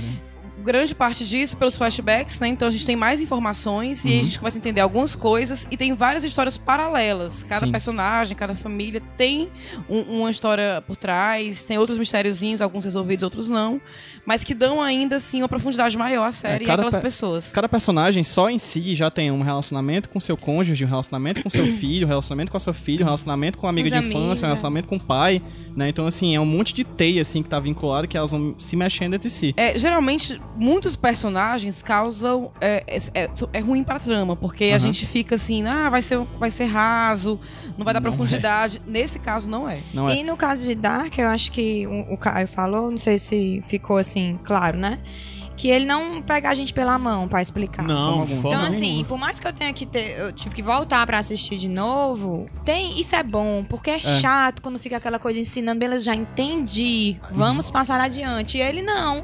[0.65, 2.47] Grande parte disso pelos flashbacks, né?
[2.47, 4.23] Então a gente tem mais informações e aí a Uhum.
[4.25, 7.43] gente começa a entender algumas coisas e tem várias histórias paralelas.
[7.43, 7.71] Cada Sim.
[7.71, 9.49] personagem, cada família tem
[9.89, 13.79] um- uma história por trás, tem outros mistériozinhos, alguns resolvidos, outros não,
[14.25, 17.51] mas que dão ainda assim uma profundidade maior à série e cada aquelas pe- pessoas.
[17.51, 21.49] Cada personagem só em si já tem um relacionamento com seu cônjuge, um relacionamento com
[21.49, 23.97] seu filho, um relacionamento com a sua filha, um relacionamento com a amiga Os de
[23.99, 24.49] amigos, infância, um é.
[24.49, 25.41] relacionamento com o pai,
[25.75, 25.89] né?
[25.89, 28.75] Então, assim, é um monte de teia, assim, que tá vinculado, que elas vão se
[28.75, 29.53] mexendo entre si.
[29.57, 32.51] É, geralmente, muitos personagens causam.
[32.61, 34.79] É, é, é- é ruim pra trama, porque a Aham.
[34.79, 37.39] gente fica assim, ah, vai ser, vai ser raso,
[37.77, 38.11] não vai dar Não é.
[38.11, 38.81] profundidade.
[38.87, 39.79] Nesse caso, não é.
[39.93, 40.15] Não é?
[40.17, 43.63] E no caso de Dark, eu acho que o, o Caio falou, não sei se
[43.67, 44.99] ficou assim, claro, né?
[45.57, 47.81] Que ele não pega a gente pela mão pra explicar.
[47.83, 48.41] Não, de alguma.
[48.41, 49.05] forma Então, assim, nenhuma.
[49.05, 50.19] por mais que eu tenha que ter.
[50.19, 52.49] Eu tive que voltar pra assistir de novo.
[52.65, 52.99] Tem.
[52.99, 57.15] Isso é bom, porque é, chato quando fica aquela coisa ensinando, beleza, já entendi.
[57.31, 58.57] Vamos passar adiante.
[58.57, 59.23] E ele não.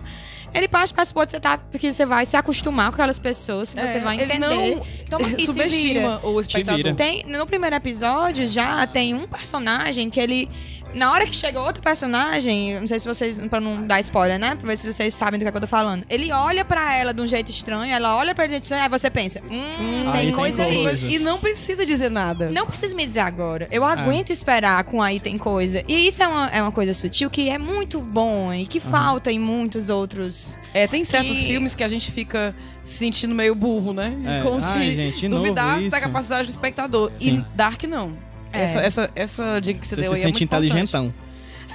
[0.54, 3.88] Ele parte para você tá, porque você vai se acostumar com aquelas pessoas, que É,
[3.88, 4.76] você vai ele entender.
[4.76, 5.70] não Então, aqui se vira.
[5.70, 6.96] subestima o espectador.
[6.96, 10.50] Tem, no primeiro episódio já tem um personagem que ele.
[10.94, 13.40] Na hora que chega outro personagem, não sei se vocês.
[13.50, 14.56] Pra não dar spoiler, né?
[14.56, 16.04] Pra ver se vocês sabem do que, é que eu tô falando.
[16.10, 18.64] Ele olha pra ela de um jeito estranho, ela olha pra ele de um jeito
[18.64, 20.84] estranho, aí você pensa, hum, aí tem coisa aí.
[20.84, 21.08] coisa.
[21.08, 22.50] E não precisa dizer nada.
[22.50, 23.68] Não precisa me dizer agora.
[23.72, 25.84] Eu aguento esperar com aí tem coisa.
[25.88, 29.32] E isso é uma, é uma coisa sutil que é muito bom e que falta
[29.32, 30.58] em muitos outros.
[30.74, 34.14] É, tem certos Que- filmes que a gente fica se sentindo meio burro, né?
[34.26, 34.42] É.
[34.42, 37.12] Como Ai, se gente, duvidasse da capacidade do espectador.
[37.16, 37.38] Sim.
[37.40, 38.14] E Dark não.
[38.52, 38.64] É.
[38.64, 40.66] Essa, essa, essa dica que você, Você deu se aí é sente muito importante.
[40.68, 41.14] inteligentão.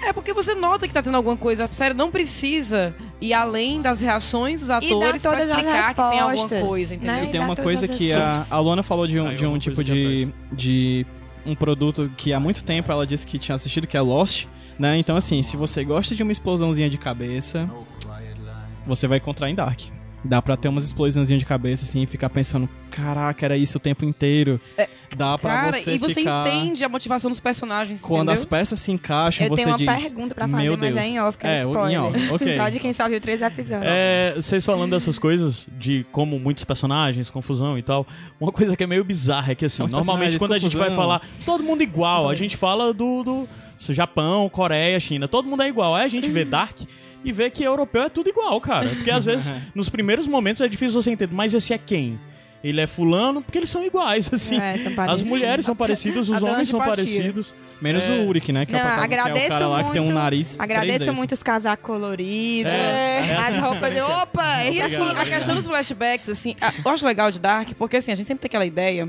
[0.02, 1.68] É porque você nota que tá tendo alguma coisa.
[1.72, 6.60] Sério, não precisa ir além das reações dos atores as explicar que tem alguma respostas,
[6.66, 7.14] coisa, entendeu?
[7.14, 7.24] né?
[7.24, 10.28] E tem uma coisa que a, a Luana falou de um, de um tipo de,
[10.52, 11.06] de
[11.46, 14.46] um produto que há muito tempo ela disse que tinha assistido, que é Lost,
[14.78, 14.98] né?
[14.98, 17.68] Então, assim, se você gosta de uma explosãozinha de cabeça,
[18.86, 19.80] você vai encontrar em Dark.
[20.24, 23.80] Dá pra ter umas explosãozinhas de cabeça, assim, e ficar pensando, caraca, era isso o
[23.80, 24.58] tempo inteiro.
[25.16, 26.48] Dá pra Cara, você e você ficar...
[26.48, 28.34] entende a motivação dos personagens, Quando entendeu?
[28.34, 30.02] as peças se encaixam, Eu você tenho uma diz...
[30.08, 31.06] pergunta pra fazer, Meu mas Deus.
[31.06, 32.02] é em off, que é, É, o- em spoiler.
[32.02, 32.56] off, ok.
[32.56, 33.84] Só de quem só viu três episódios.
[33.86, 38.04] É, vocês falando dessas coisas, de como muitos personagens, confusão e tal,
[38.40, 40.88] uma coisa que é meio bizarra é que, assim, Os normalmente quando a gente vai
[40.88, 41.04] confusão.
[41.04, 43.48] falar todo mundo igual, a gente fala do, do
[43.90, 45.94] Japão, Coreia, China, todo mundo é igual.
[45.94, 46.80] Aí a gente vê Dark
[47.26, 48.88] e vê que europeu é tudo igual, cara.
[48.88, 52.18] Porque às vezes, nos primeiros momentos é difícil você entender, mas esse é quem?
[52.64, 54.58] Ele é fulano, porque eles são iguais, assim.
[54.60, 57.54] É, são As mulheres são parecidas, os homens são parecidos.
[57.80, 58.12] Menos É.
[58.12, 58.64] o Uric, né?
[58.64, 60.14] Que é, o Não, protagonista, que é o agradeço cara lá que tem um muito-
[60.16, 61.14] nariz Agradeço 3D.
[61.16, 65.28] muito os casacos coloridos, É, as roupas de opa, E assim, Obrigado, a obrigado.
[65.28, 68.48] questão dos flashbacks, assim, eu acho legal de Dark, porque assim, a gente sempre tem
[68.48, 69.06] aquela ideia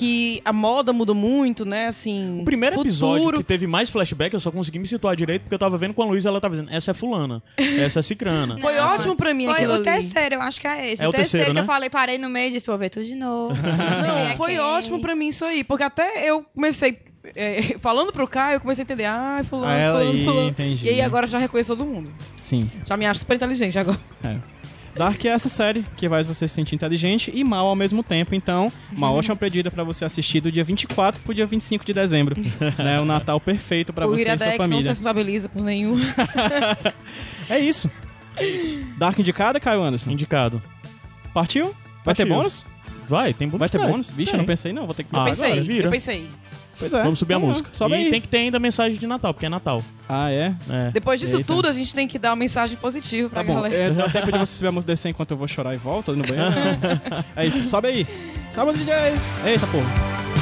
[0.00, 1.86] que a moda muda muito, né?
[1.88, 2.40] Assim.
[2.40, 5.54] O primeiro episódio futuro- que teve mais flashback, eu só consegui me situar direito porque
[5.54, 8.58] eu tava vendo com a Luísa, ela tava dizendo, essa é fulana, essa é cicrana.
[8.60, 9.84] Foi ótimo pra mim Foi aquilo o ali.
[9.84, 11.02] terceiro, eu acho que é esse.
[11.02, 11.60] É o o terceiro, terceiro que né?
[11.60, 13.54] eu falei, parei no meio e disse, vou ver tudo de novo.
[13.60, 16.98] Não, Foi ótimo pra mim isso aí, porque até eu comecei.
[17.36, 19.04] é, falando pro Caio, eu comecei a entender.
[19.04, 20.48] Ah, fulano, Ah, ela fulano, aí, fulano.
[20.48, 20.86] entendi.
[20.86, 22.10] E aí agora já reconheço todo mundo.
[22.42, 22.70] Sim.
[22.86, 23.98] Já me acho super inteligente agora.
[24.24, 24.36] É.
[24.94, 28.34] Dark é essa série que faz você se sentir inteligente e mal ao mesmo tempo.
[28.34, 32.36] Então, uma ótima pedida pra você assistir do dia 24 pro dia 25 de dezembro.
[32.78, 33.00] né?
[33.00, 34.88] O Natal perfeito pra o você e sua Iradex não se família.
[34.90, 35.96] responsabiliza por nenhum.
[37.48, 37.90] É isso.
[38.96, 40.10] Dark indicada, Caio Anderson?
[40.10, 40.62] Indicado.
[41.34, 41.64] Partiu?
[42.04, 42.34] Vai ter Partiu.
[42.34, 42.66] bônus?
[43.08, 44.10] Vai, tem bônus Vai ter bônus?
[44.10, 45.30] Vixe, eu não pensei não, vou ter que Ah, pensar.
[45.42, 45.86] pensei, agora vira.
[45.86, 46.28] eu pensei.
[46.80, 47.02] Pois é.
[47.02, 47.68] Vamos subir a música.
[47.72, 48.10] Sobe e aí.
[48.10, 49.80] tem que ter ainda mensagem de Natal, porque é Natal.
[50.08, 50.54] Ah, é?
[50.68, 50.90] É.
[50.92, 51.46] Depois disso Eita.
[51.46, 53.54] tudo, a gente tem que dar uma mensagem positiva pra Tá bom.
[53.54, 53.74] galera.
[53.74, 56.10] É, dá tempo de você subir a música descer enquanto eu vou chorar e volto
[56.10, 56.50] ali no banheiro?
[57.36, 58.06] é isso, sobe aí.
[58.50, 58.94] Sobe, DJ.
[59.46, 60.39] Eita, porra.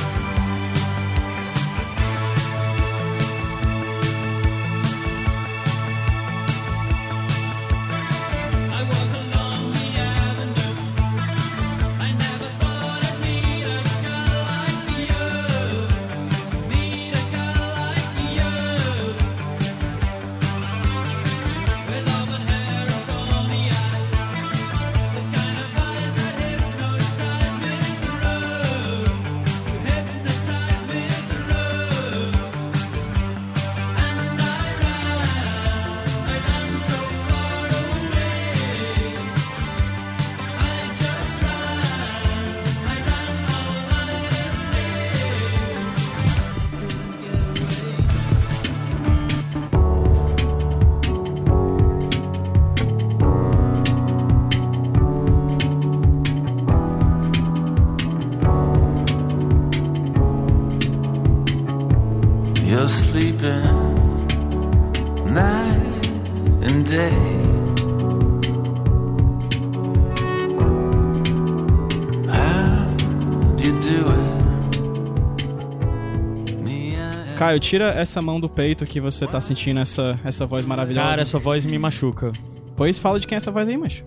[77.38, 81.08] Caio, tira essa mão do peito que você tá sentindo essa, essa voz maravilhosa.
[81.08, 82.32] Cara, essa voz me machuca.
[82.76, 84.02] Pois fala de quem é essa voz aí, macho.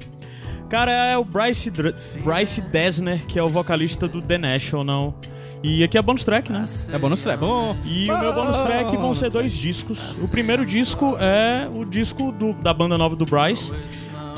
[0.70, 5.16] Cara, é o Bryce, Dr- Bryce Dessner, que é o vocalista do The National.
[5.64, 6.66] E aqui é bônus track, né?
[6.92, 7.40] É bônus track.
[7.40, 10.18] Bom, E o meu bônus track vão ser dois discos.
[10.24, 13.72] O primeiro disco é o disco do- da banda nova do Bryce,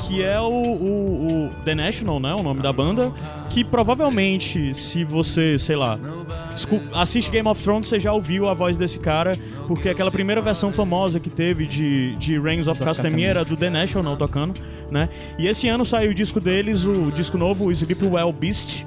[0.06, 2.34] que é o, o- o The National, né?
[2.38, 3.12] O nome da banda.
[3.50, 5.98] Que provavelmente, se você, sei lá,
[6.94, 9.32] assiste Game of Thrones, você já ouviu a voz desse cara,
[9.68, 13.56] porque aquela primeira versão famosa que teve de, de Reigns of of Castamere era do
[13.56, 15.08] The National tocando, né?
[15.38, 18.84] E esse ano saiu o disco deles, o disco novo, o Sleepwell Beast.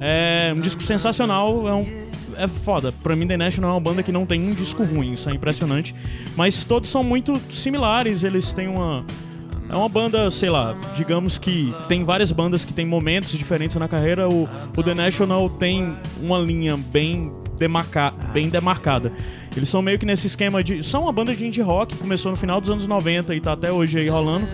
[0.00, 2.06] É um disco sensacional, é um
[2.38, 2.92] é foda.
[3.02, 5.32] Pra mim, The National é uma banda que não tem um disco ruim, isso é
[5.34, 5.94] impressionante.
[6.36, 9.04] Mas todos são muito similares, eles têm uma,
[9.68, 13.88] É uma banda, sei lá, digamos que tem várias bandas que tem momentos diferentes na
[13.88, 14.28] carreira.
[14.28, 19.12] O, o The National tem uma linha bem, demarca, bem demarcada.
[19.56, 20.84] Eles são meio que nesse esquema de.
[20.84, 23.72] São uma banda de indie rock, começou no final dos anos 90 e tá até
[23.72, 24.46] hoje aí rolando.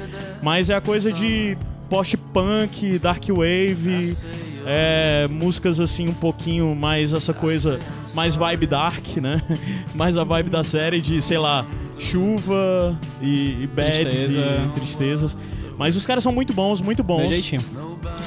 [0.42, 1.56] Mas é a coisa de
[1.90, 4.16] post-punk, dark wave,
[4.64, 7.78] é, músicas assim um pouquinho mais essa coisa,
[8.14, 9.42] mais vibe dark, né?
[9.94, 11.66] Mais a vibe da série de, sei lá,
[12.02, 14.40] chuva e, e bads Tristeza.
[14.40, 15.36] e tristezas.
[15.78, 17.28] Mas os caras são muito bons, muito Meu bons.
[17.30, 17.62] jeitinho.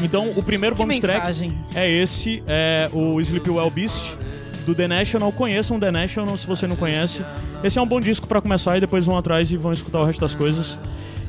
[0.01, 4.17] Então, o primeiro bonus track é esse, é o Sleep Well Beast
[4.65, 5.31] do The National.
[5.31, 7.23] Conheçam The National se você não conhece.
[7.63, 10.05] Esse é um bom disco pra começar e depois vão atrás e vão escutar o
[10.05, 10.77] resto das coisas.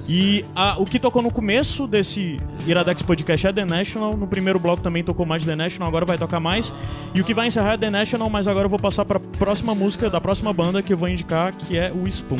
[0.08, 4.16] E a- o que tocou no começo desse Iradex Podcast é The National.
[4.16, 6.72] No primeiro bloco também tocou mais The National, agora vai tocar mais.
[7.14, 9.74] E o que vai encerrar é The National, mas agora eu vou passar pra próxima
[9.74, 12.36] música da próxima banda que eu vou indicar, que é o Spoon.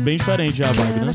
[0.00, 1.12] Bem diferente já a vibe, né?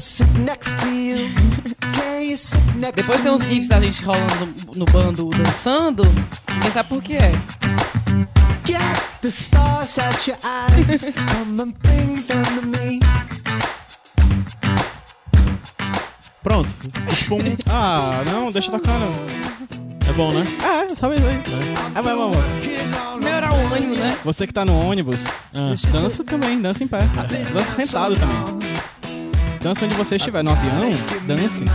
[2.93, 6.03] Depois tem uns gifs da gente rolando no, bando dançando.
[6.53, 7.31] Ninguém sabe por que é.
[8.65, 8.81] Get
[9.21, 11.03] the stars out your eyes.
[11.31, 12.99] Come and bring them to me.
[16.43, 16.69] Pronto,
[17.15, 19.78] Spoon Ah, não, deixa tocando.
[20.09, 20.43] É bom, né?
[20.63, 21.21] Ah, sabe aí.
[21.95, 22.37] Ah, vai, vamos.
[23.23, 24.17] Melhorar o ânimo, né?
[24.23, 25.73] Você que tá no ônibus, Ah.
[25.91, 27.01] dança também, dança em pé.
[27.53, 28.69] Dança sentado também.
[29.61, 30.43] Dança onde você estiver.
[30.43, 30.91] No avião,
[31.27, 31.65] dance.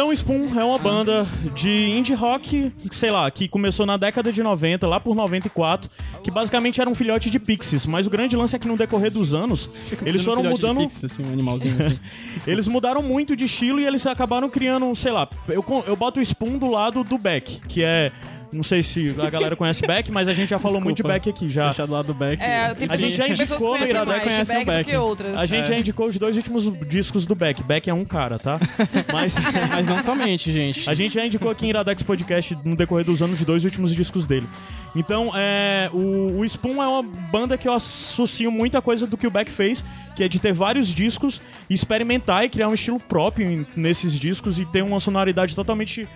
[0.00, 4.42] Então Spoon é uma banda de indie rock, sei lá, que começou na década de
[4.42, 5.90] 90, lá por 94,
[6.24, 9.10] que basicamente era um filhote de Pixies, mas o grande lance é que no decorrer
[9.10, 9.68] dos anos,
[10.06, 11.98] eles foram mudando pix, assim, um animalzinho assim.
[12.50, 16.22] Eles mudaram muito de estilo e eles acabaram criando, sei lá, eu, eu boto o
[16.22, 18.10] Spoon do lado do Beck, que é.
[18.52, 21.14] Não sei se a galera conhece Beck, mas a gente já falou muito de Desculpa.
[21.14, 21.64] Beck aqui já.
[21.66, 22.42] Deixar do lado do back.
[22.42, 24.90] É, tem A gente já indicou que no Iradex, mais conhecem o Beck do Beck.
[24.90, 25.38] que outras.
[25.38, 25.66] A gente É.
[25.66, 27.62] já indicou os dois últimos discos do Beck.
[27.62, 28.58] Beck é um cara, tá?
[29.12, 29.34] Mas
[29.70, 30.88] Mas não somente, gente.
[30.88, 33.94] a gente já indicou aqui em Iradex Podcast no decorrer dos anos os dois últimos
[33.94, 34.46] discos dele.
[34.94, 39.26] Então, é, o, o Spoon é uma banda que eu associo muita coisa do que
[39.26, 39.84] o Beck fez,
[40.16, 44.64] que é de ter vários discos, experimentar e criar um estilo próprio nesses discos e
[44.64, 46.08] ter uma sonoridade totalmente,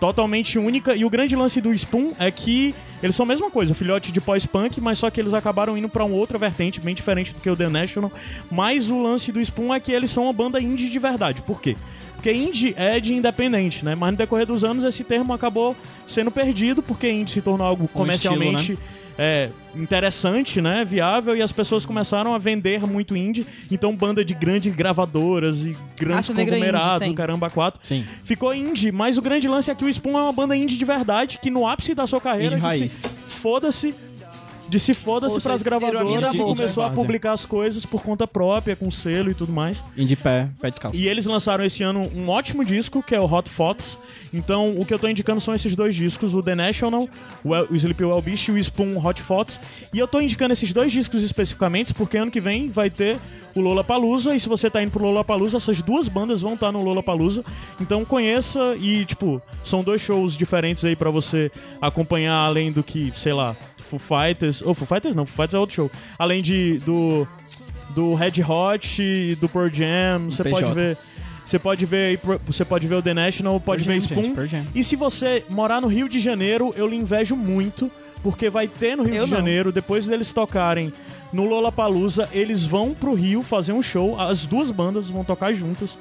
[0.00, 0.96] totalmente única.
[0.96, 4.20] E o grande lance do Spoon é que eles são a mesma coisa, filhote de
[4.20, 7.50] pós-punk, mas só que eles acabaram indo pra uma outra vertente, bem diferente do que
[7.50, 8.10] o The National.
[8.50, 11.42] Mas o lance do Spoon é que eles são uma banda indie de verdade.
[11.42, 11.76] Por quê?
[12.24, 13.94] Porque indie é de independente, né?
[13.94, 17.86] Mas no decorrer dos anos esse termo acabou sendo perdido porque indie se tornou algo
[17.86, 18.78] comercialmente
[19.18, 20.86] é, interessante, né?
[20.86, 23.46] Viável e as pessoas começaram a vender muito indie.
[23.70, 27.14] Então banda de grandes gravadoras e grandes Raça Indie conglomerados, tem.
[27.14, 27.78] caramba, quatro.
[27.84, 28.06] Sim.
[28.24, 30.84] Ficou indie, mas o grande lance é que o Spoon é uma banda indie de
[30.86, 33.94] verdade que no ápice da sua carreira Indie disse, foda-se
[34.68, 38.90] de se foda-se pras gravadoras e começou a publicar as coisas por conta própria, com
[38.90, 39.84] selo e tudo mais.
[39.96, 40.98] Indie pé, pé descalço.
[40.98, 43.98] E eles lançaram esse ano um ótimo disco, que é o Hot Fox.
[44.32, 47.08] Então, o que eu tô indicando são esses dois discos, o The National,
[47.44, 49.60] o, El- o Sleep Well Beast e o Spoon Hot Fox.
[49.92, 53.18] E eu tô indicando esses dois discos especificamente porque ano que vem vai ter
[53.54, 54.34] o Lola Palusa.
[54.34, 57.02] E se você tá indo pro Lola Palusa, essas duas bandas vão estar no Lola
[57.02, 57.44] Palusa.
[57.80, 63.12] Então conheça e, tipo, são dois shows diferentes aí pra você acompanhar, além do que,
[63.14, 63.54] sei lá,
[63.98, 64.62] Foo Fighters.
[64.62, 65.90] Ou Foo Fighters não, Foo Fighters é outro show.
[66.18, 67.26] Além de do.
[67.94, 70.98] Do Red Hot e do Pearl Jam, você pode ver.
[71.46, 74.46] Você pode ver aí, você pode ver o The National, pode Pearl ver Jam, Spoon.
[74.48, 74.70] gente.
[74.74, 77.88] E se você morar no Rio de Janeiro, eu lhe invejo muito,
[78.20, 79.36] porque vai ter no Rio Eu de não.
[79.36, 80.92] Janeiro, depois deles tocarem
[81.32, 85.96] no Lollapalooza, eles vão pro Rio fazer um show, as duas bandas vão tocar juntas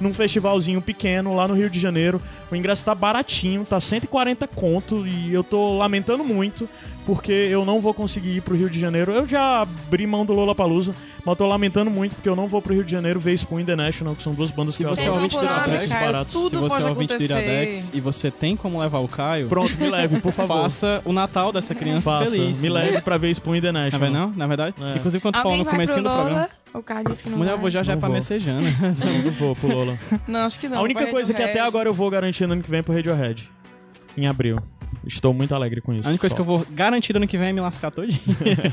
[0.00, 2.20] num festivalzinho pequeno lá no Rio de Janeiro.
[2.50, 6.68] O ingresso tá baratinho, tá 140 conto e eu tô lamentando muito
[7.08, 9.12] porque eu não vou conseguir ir pro Rio de Janeiro.
[9.12, 10.92] Eu já abri mão do Lollapalooza,
[11.24, 14.14] mas tô lamentando muito porque eu não vou pro Rio de Janeiro ver Spoon International,
[14.14, 15.26] que são duas bandas Se que eu você é adoro.
[15.30, 16.32] por Iradex, baratos.
[16.34, 17.22] Tudo se você é ouvinte do.
[17.22, 20.64] Iradex e você tem como levar o Caio, Pronto, me leve, por favor.
[20.64, 22.60] faça o Natal dessa criança Faça, feliz.
[22.62, 22.74] me né?
[22.74, 24.06] leve pra ver Spoon Não International.
[24.06, 24.30] é não?
[24.36, 24.74] Na verdade?
[24.78, 24.96] É.
[24.98, 26.50] Inclusive, quando tu falou Alguém no comecinho do programa...
[26.74, 27.62] O cara disse que não Mulher, eu vai.
[27.62, 28.14] vou já já Não é pra vou.
[28.16, 28.60] Messejana.
[29.04, 29.98] Não, não vou pro Lola.
[30.26, 30.78] Não, acho que não.
[30.78, 33.50] a única coisa que até agora eu vou garantindo ano que vem é pro Radiohead.
[34.16, 34.58] Em abril.
[35.08, 36.04] Estou muito alegre com isso.
[36.06, 36.36] A única coisa só.
[36.36, 38.20] que eu vou garantir ano que vem é me lascar todinho.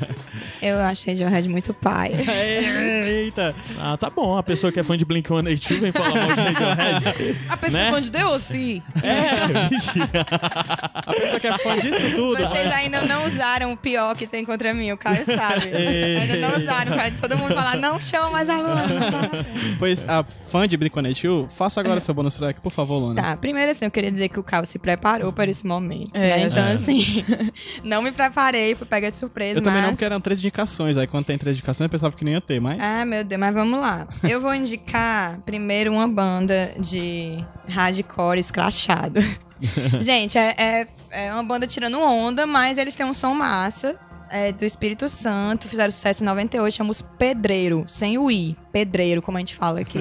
[0.62, 2.12] Eu achei Radiohead muito pai.
[3.08, 3.56] Eita!
[3.80, 4.38] Ah, tá bom.
[4.38, 7.38] A pessoa que é fã de Blink-182 vem falar mal de Radiohead.
[7.48, 7.88] A pessoa né?
[7.88, 8.84] é fã de Deossi.
[9.02, 10.00] é, vixe.
[10.02, 12.38] A pessoa que é fã disso tudo.
[12.38, 15.70] Vocês ainda não usaram o pior que tem contra mim, o Caio sabe.
[15.70, 19.46] ainda não usaram, pra todo mundo falar, não chama mais a Luana.
[19.80, 23.22] Pois a fã de Blink-182, faça agora seu bonus track, por favor, Luana.
[23.22, 26.12] Tá, primeiro assim, eu queria dizer que o Caio se preparou para esse momento.
[26.14, 26.44] É, É, né?
[26.44, 26.74] Então, é.
[26.74, 27.24] assim,
[27.84, 30.98] não me preparei, fui pegar de surpresa, Eu também não, porque eram três indicações.
[30.98, 32.78] Aí quando tem três indicações, eu pensava que não ia ter, mas.
[32.82, 34.08] Ah, meu Deus, mas vamos lá.
[34.24, 39.20] Eu vou indicar primeiro uma banda de hardcore escrachado.
[40.00, 43.96] Gente, é, é, é uma banda tirando onda, mas eles têm um som massa.
[44.30, 49.22] É do Espírito Santo, fizeram sucesso em 98, chama os Pedreiro, sem o I, Pedreiro,
[49.22, 50.00] como a gente fala aqui.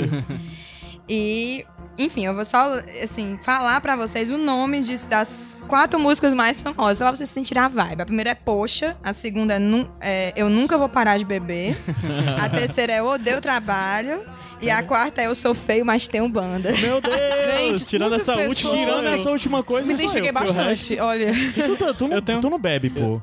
[1.09, 1.65] e,
[1.97, 6.61] enfim, eu vou só, assim, falar pra vocês o nome disso, das quatro músicas mais
[6.61, 8.03] famosas, só pra vocês sentirem a vibe.
[8.03, 11.77] A primeira é Poxa, a segunda é, Nu- é Eu Nunca Vou Parar de Beber,
[12.43, 14.21] a terceira é Eu Odeio Trabalho,
[14.61, 16.73] e a quarta é Eu Sou Feio, mas tenho banda.
[16.73, 17.15] Meu Deus!
[17.59, 18.75] Gente, tirando essa pessoas- última.
[18.85, 19.15] Tirando eu.
[19.15, 20.99] essa última coisa, Me identifiquei eu, bastante.
[21.01, 23.21] Olha, Tu, tá- tu, não, Eu tenho- tu não bebe, pô.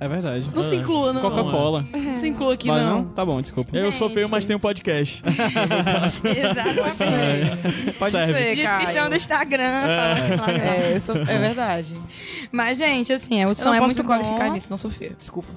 [0.00, 0.50] É verdade.
[0.52, 1.20] não se inclua, não.
[1.22, 1.84] Coca-Cola.
[1.92, 3.04] Não se inclua aqui, Vai não.
[3.04, 3.76] Tá bom, desculpa.
[3.76, 4.14] Eu sou Gente.
[4.14, 5.22] feio, mas tenho podcast.
[6.24, 7.92] Exatamente.
[7.98, 9.62] Pode ser, Descrição do Instagram.
[9.64, 10.50] lá.
[10.52, 11.96] É, eu sou- é verdade.
[12.52, 14.52] Mas, gente, assim, é, o Eu som não é posso muito me qualificar bom.
[14.52, 15.12] nisso, não sou feia.
[15.18, 15.48] Desculpa.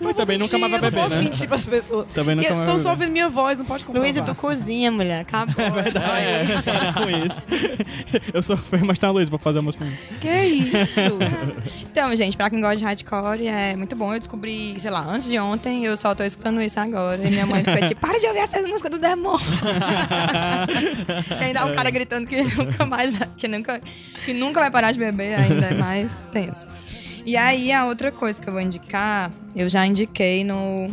[0.00, 1.22] Mas também nunca mais vai Mentir, eu beber, não posso né?
[1.22, 2.06] mentir pras pessoas.
[2.14, 3.00] Também nunca mais Estão só beber.
[3.02, 4.10] ouvindo minha voz, não pode comprovar.
[4.10, 5.20] Luísa, tu cozinha, mulher.
[5.20, 5.54] Acabou.
[5.58, 7.40] É, para com isso.
[8.32, 9.84] Eu sou feio, mas tá a Luiz pra fazer a música.
[10.20, 11.00] Que isso?
[11.90, 14.12] Então, gente, pra quem gosta de hardcore, é muito bom.
[14.12, 17.26] Eu descobri, sei lá, antes de ontem, eu só tô escutando isso agora.
[17.26, 19.46] E minha mãe fica tipo, para de ouvir essas músicas do demônio.
[21.40, 23.80] e ainda o cara gritando que nunca mais, que nunca,
[24.24, 26.66] que nunca vai parar de beber, ainda é mais tenso.
[27.24, 30.88] E aí, a outra coisa que eu vou indicar, eu já indiquei no,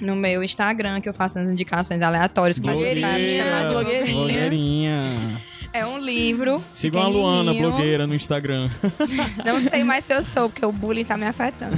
[0.00, 2.58] no meu Instagram, que eu faço as indicações aleatórias.
[2.58, 3.18] Blogueirinha.
[3.18, 4.14] me chamar de blogueirinha.
[4.14, 5.47] Blogueirinha.
[5.72, 6.62] É um livro.
[6.72, 8.70] Sigam a Luana, blogueira, no Instagram.
[9.44, 11.76] Não sei mais se eu sou, porque o bullying tá me afetando.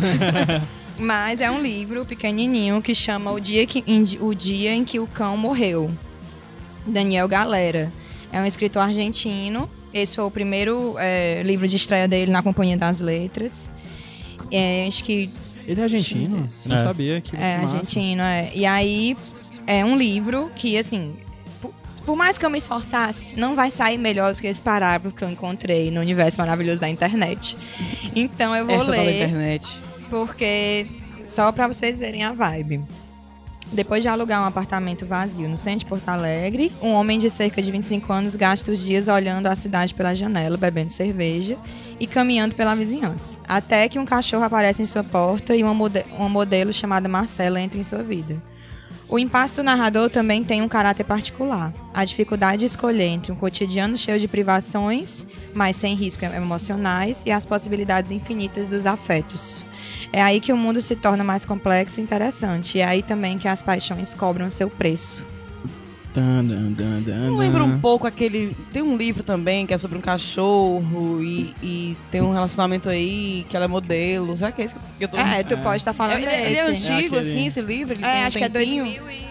[0.99, 5.01] Mas é um livro pequenininho que chama O Dia, que, em- o Dia em que
[5.01, 5.91] o Cão Morreu.
[6.87, 7.91] Daniel Galera.
[8.33, 9.69] É um escritor argentino.
[9.93, 13.69] Esse foi o primeiro é, livro de estreia dele na Companhia das Letras.
[14.53, 15.29] É, acho que
[15.67, 16.49] Ele é argentino?
[16.65, 16.79] Eu não É.
[16.79, 17.77] sabia que é massa.
[17.79, 18.51] argentino, é.
[18.55, 19.17] E aí
[19.67, 21.17] é um livro que, assim,
[22.07, 25.23] por, mais que eu me esforçasse, não vai sair melhor do que esse parágrafo que
[25.25, 27.57] eu encontrei no universo maravilhoso da internet.
[28.15, 29.69] Então eu vou Essa ler internet.
[30.09, 30.87] porque
[31.27, 32.83] só pra vocês verem a vibe.
[33.73, 37.63] Depois de alugar um apartamento vazio no centro de Porto Alegre, um homem de cerca
[37.63, 41.57] de 25 anos gasta os dias olhando a cidade pela janela, bebendo cerveja
[42.01, 43.39] e caminhando pela vizinhança.
[43.47, 47.61] Até que um cachorro aparece em sua porta e uma, mode- uma modelo chamada Marcela
[47.61, 48.43] entra em sua vida.
[49.11, 51.73] O impasse do narrador também tem um caráter particular.
[51.93, 57.33] A dificuldade de escolher entre um cotidiano cheio de privações, mas sem riscos emocionais, e
[57.33, 59.65] as possibilidades infinitas dos afetos.
[60.13, 62.79] É aí que o mundo se torna mais complexo e interessante.
[62.79, 65.25] E é aí também que as paixões cobram seu preço.
[67.27, 67.37] Não dan.
[67.37, 68.57] lembra um pouco aquele.
[68.73, 73.45] Tem um livro também que é sobre um cachorro e, e tem um relacionamento aí
[73.49, 74.37] que ela é modelo.
[74.37, 75.17] Será que é isso que eu tô.
[75.17, 76.91] É, tu pode estar falando ele, ele é desse.
[76.93, 77.95] antigo, É aquele- assim, esse livro?
[77.95, 78.85] Ele É, tem um acho que é tempinho?
[78.85, 79.30] 2000 e...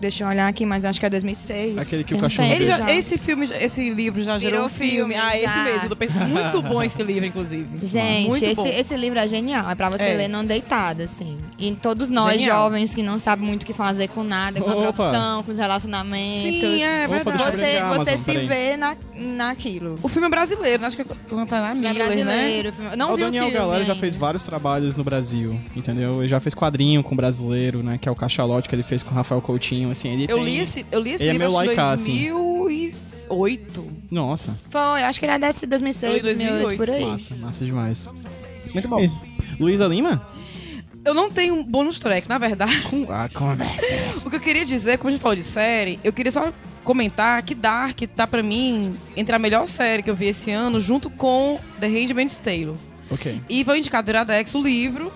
[0.00, 1.76] Deixa eu olhar aqui, mas acho que é 2006.
[1.76, 4.90] Aquele que o cachorro Ele já, esse filme, esse livro já gerou Virou um filme.
[5.12, 5.64] filme, Ah, esse já.
[5.64, 5.82] mesmo.
[5.84, 7.86] eu tô pensando- Muito bom esse livro, inclusive.
[7.86, 8.66] Gente, Muito esse, bom.
[8.66, 9.70] esse livro é genial.
[9.70, 10.14] É pra você É.
[10.14, 11.36] ler não deitado, assim.
[11.58, 12.62] E todos nós, Genial.
[12.64, 14.92] jovens, que não sabem muito o que fazer com nada, com a Opa.
[14.94, 16.40] profissão, com os relacionamentos.
[16.60, 17.56] Sim, é Opa, verdade.
[17.56, 18.46] Você, ligar a você Amazon, se peraí.
[18.46, 18.96] vê na,
[19.36, 19.96] naquilo.
[20.02, 20.86] O filme é brasileiro, né?
[20.88, 22.04] acho que é a Ele é Miller, né?
[22.24, 22.72] brasileiro.
[22.72, 26.20] filme- Não o vi Daniel o filme Galera já fez vários trabalhos no Brasil, entendeu?
[26.20, 27.98] Ele já fez quadrinho com brasileiro, né?
[28.00, 30.12] Que é o Cachalote que ele fez com o Rafael Coutinho, assim.
[30.12, 31.92] Ele Eu tem- li esse, eu li esse Ele é livro meio acho que laica,
[31.92, 32.30] assim.
[33.28, 33.86] 2008.
[34.10, 37.04] Nossa, Foi, acho que ele é desse 2006, Eu li 2008, por aí.
[37.04, 38.08] massa, massa demais.
[38.72, 38.98] Muito bom.
[39.00, 39.18] Isso.
[39.58, 40.26] Luísa Lima?
[41.04, 42.82] Eu não tenho um bônus track, na verdade.
[42.82, 43.86] Com a conversa.
[44.26, 46.52] O que eu queria dizer, como a gente falou de série, eu queria só
[46.84, 50.80] comentar que Dark tá pra mim entre a melhor série que eu vi esse ano,
[50.80, 52.74] junto com The Handmaid's Tale.
[53.10, 53.40] ok.
[53.48, 55.10] E vou indicar do Iradex o livro.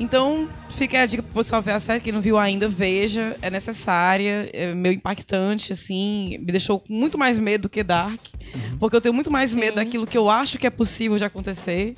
[0.00, 2.00] Então, fica a dica pro pessoal ver a série.
[2.00, 3.36] Quem não viu ainda, veja.
[3.42, 6.38] É necessária, é meio impactante, assim.
[6.38, 8.18] Me deixou com muito mais medo do que Dark.
[8.80, 11.94] Porque eu tenho muito mais medo daquilo que eu acho que é possível de acontecer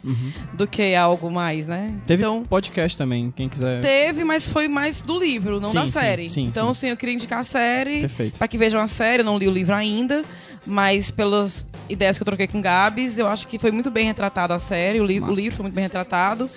[0.52, 1.94] do que algo mais, né?
[2.06, 3.80] Teve então, podcast também, quem quiser.
[3.80, 6.28] teve, mas foi mais do livro, não Sim, da série.
[6.28, 6.70] sim, então, sim.
[6.70, 8.00] assim, eu queria indicar a série.
[8.00, 8.36] Perfeito.
[8.36, 10.22] Pra que vejam a série, eu não li o livro ainda,
[10.66, 14.52] mas pelas ideias que eu troquei com Gabs, eu acho que foi muito bem retratado
[14.52, 15.34] a série, o, li o Massa.
[15.34, 16.50] livro foi muito bem retratado.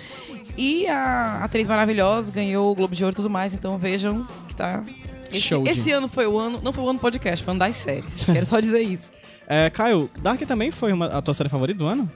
[0.56, 4.54] E a atriz maravilhosa ganhou o Globo de Ouro e tudo mais, então vejam que
[4.54, 4.82] tá.
[5.30, 7.52] Esse, Show de- esse ano foi o ano, não foi o ano do podcast, foi
[7.52, 8.24] o ano das séries.
[8.26, 9.10] Quero só dizer isso.
[9.46, 12.10] É, Caio, Dark também foi uma, a tua série favorita do ano?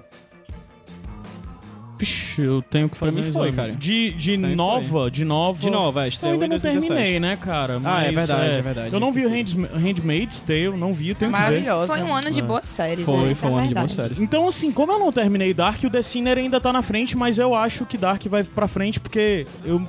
[2.02, 3.72] Ixi, eu tenho que Pra fazer mim um foi, cara.
[3.72, 5.60] De, de Pra mim nova, de nova.
[5.60, 6.94] De novo, é, Eu estreou ainda em não 2017.
[6.94, 7.80] terminei, né, cara?
[7.84, 9.56] Ah, é Mas, verdade, é verdade, Eu não vi o esqueci.
[9.60, 11.42] Hands- Handmaid's Tale, não vi, eu tenho que ver.
[11.44, 11.86] Maravilhosa.
[11.94, 13.22] Foi um ano de boas séries, Foi, né?
[13.22, 14.20] foi Essa um é ano de boas séries.
[14.20, 17.38] Então, assim, como eu não terminei Dark, o The Sinner ainda tá na frente, mas
[17.38, 19.82] eu acho que Dark vai pra frente porque eu.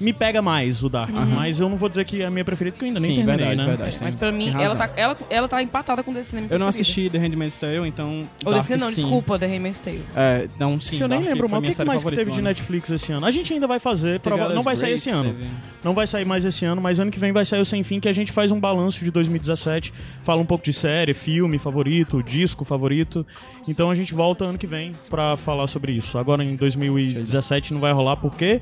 [0.00, 1.10] Me pega mais o Dark.
[1.10, 3.16] Mas eu não vou dizer que é a minha preferida, porque eu ainda nem Sim,
[3.24, 3.76] terminei, verdade, né?
[3.76, 3.96] verdade.
[4.00, 6.48] Mas tem- pra mim, ela tá, ela, ela tá empatada com o Cinema.
[6.50, 8.20] Eu não assisti The Handmaid's Tale, então...
[8.44, 9.00] Ou Cinema não, sim.
[9.02, 10.04] desculpa, The Handmaid's Tale.
[10.16, 12.42] É, não, sim, eu nem lembro, mas o que, que mais que teve de.
[12.42, 13.26] Netflix esse ano?
[13.26, 15.32] A gente ainda vai fazer, prova- não vai sair esse ano.
[15.32, 15.46] teve-
[15.84, 18.00] Não vai sair mais esse ano, mas ano que vem vai sair o Sem Fim,
[18.00, 19.92] que a gente faz um balanço de 2017,
[20.22, 23.26] fala um pouco de série, filme favorito, disco favorito.
[23.66, 26.18] Então a gente volta ano que vem pra falar sobre isso.
[26.18, 28.60] Agora em 2017 não vai rolar porque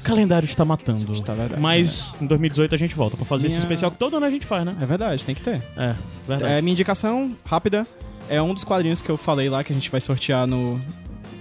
[0.00, 1.12] o calendário está matando.
[1.12, 4.16] Está verdade, mas em 2018 a gente volta pra fazer esse Minha- especial que todo
[4.16, 4.76] ano a gente faz, né?
[4.80, 5.62] É verdade, tem que ter.
[5.76, 5.94] É,
[6.26, 6.52] verdade.
[6.52, 7.86] É, minha indicação rápida
[8.28, 10.80] é um dos quadrinhos que eu falei lá que a gente vai sortear no,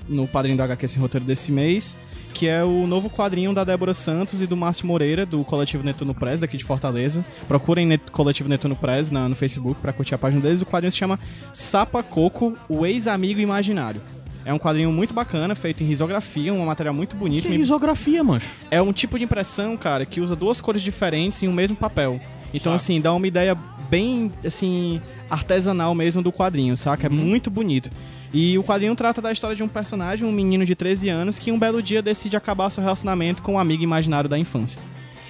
[0.08, 1.96] no Padrinho do HQ Sem Roteiro desse mês,
[2.34, 6.14] que é o novo quadrinho da Débora Santos e do Márcio Moreira, do Coletivo Netuno
[6.16, 7.24] Press, daqui de Fortaleza.
[7.48, 10.62] Procurem Net, Coletivo Netuno Press na- no Facebook pra curtir a página deles.
[10.62, 11.20] O quadrinho se chama
[11.54, 14.02] Sapa Coco, o ex-amigo imaginário.
[14.46, 17.48] É um quadrinho muito bacana, feito em risografia, um material muito bonito.
[17.48, 18.48] Que risografia, mancho.
[18.70, 22.20] é um tipo de impressão, cara, que usa duas cores diferentes em um mesmo papel.
[22.54, 23.58] Então, assim, dá uma ideia
[23.90, 27.08] bem, assim, artesanal mesmo do quadrinho, saca?
[27.08, 27.90] É muito bonito.
[28.34, 31.52] E o quadrinho trata da história de um personagem, um menino de 13 anos, que
[31.52, 34.80] um belo dia decide acabar seu relacionamento com um amigo imaginário da infância.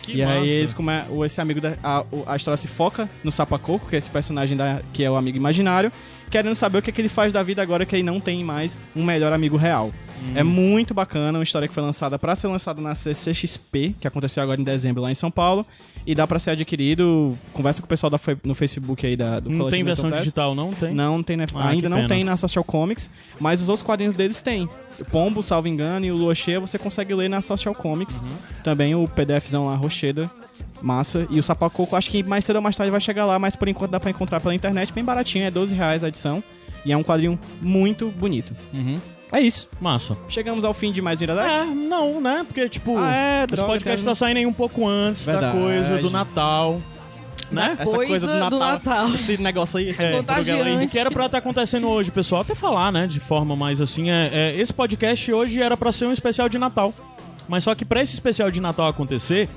[0.01, 0.33] Que e massa.
[0.39, 0.91] aí eles come...
[1.09, 1.75] o- esse amigo da...
[1.83, 4.81] a, a história se foca no Sapacoco, que é esse personagem da...
[4.91, 5.91] que é o amigo imaginário,
[6.33, 8.43] querendo saber o que, é que ele faz da vida agora que ele não tem
[8.43, 9.91] mais um melhor amigo real.
[10.35, 14.41] É muito bacana, uma história que foi lançada para ser lançada na CCXP, que aconteceu
[14.41, 15.65] agora em dezembro lá em São Paulo,
[16.05, 17.37] e dá para ser adquirido.
[17.51, 20.71] Conversa com o pessoal da, no Facebook aí da, do Não tem versão digital, não
[20.71, 20.93] tem?
[20.93, 21.45] Não tem, né?
[21.53, 22.09] Ah, ainda não pena.
[22.09, 23.09] tem na Social Comics,
[23.39, 24.67] mas os outros quadrinhos deles tem.
[24.99, 28.19] O Pombo, salvo engano, e o Lua Cheia você consegue ler na Social Comics.
[28.19, 28.29] Uhum.
[28.63, 30.29] Também o PDFzão lá, Rocheda,
[30.81, 31.27] massa.
[31.29, 33.67] E o Sapacoco, acho que mais cedo ou mais tarde vai chegar lá, mas por
[33.67, 36.43] enquanto dá pra encontrar pela internet, bem baratinho, é 12 reais a edição.
[36.85, 38.53] E é um quadrinho muito bonito.
[38.73, 38.97] Uhum.
[39.33, 39.67] É isso.
[39.81, 40.15] Massa.
[40.29, 41.57] Chegamos ao fim de mais um Iradex?
[41.57, 42.43] É, não, né?
[42.45, 45.57] Porque, tipo, Ah, é, esse droga, podcast tem- tá saindo aí um pouco antes Verdade.
[45.57, 46.81] da coisa do Natal.
[47.51, 47.75] Né?
[47.79, 50.19] Essa coisa, do Natal, Esse negócio aí, esse É.
[50.19, 54.09] O que era pra estar acontecendo hoje, pessoal, até falar, né, de forma mais assim,
[54.09, 56.93] é, é, esse podcast hoje era pra ser um especial de Natal.
[57.47, 59.49] Mas só que pra esse especial de Natal acontecer,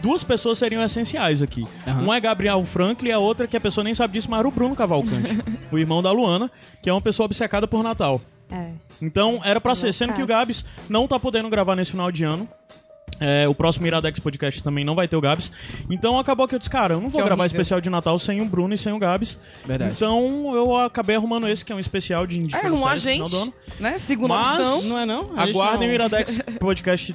[0.00, 1.64] duas pessoas seriam essenciais aqui.
[2.04, 4.48] Um é Gabriel Franklin e a outra, que a pessoa nem sabe disso, mas era
[4.48, 5.36] o Bruno Cavalcante,
[5.70, 6.50] o irmão da Luana,
[6.82, 8.20] que é uma pessoa obcecada por Natal.
[8.50, 8.70] É.
[9.02, 10.26] Então era pra ser, sendo que o.
[10.26, 12.48] Gabs não tá podendo gravar nesse final de ano.
[13.18, 15.50] É, o próximo Iradex Podcast também não vai ter o Gabs.
[15.88, 17.60] Então acabou que eu disse, cara, eu não vou Que gravar horrível.
[17.62, 19.38] especial de Natal sem o Bruno e sem o Gabs.
[19.64, 19.94] Verdade.
[19.96, 23.00] Então eu acabei arrumando esse, que é um especial de É, indicação arrumou a no
[23.00, 23.54] final gente, do ano.
[23.80, 23.96] né?
[23.96, 24.82] Segunda Mas- opção.
[24.82, 25.30] Não é não?
[25.34, 27.14] A gente Aguardem não- o Iradex Podcast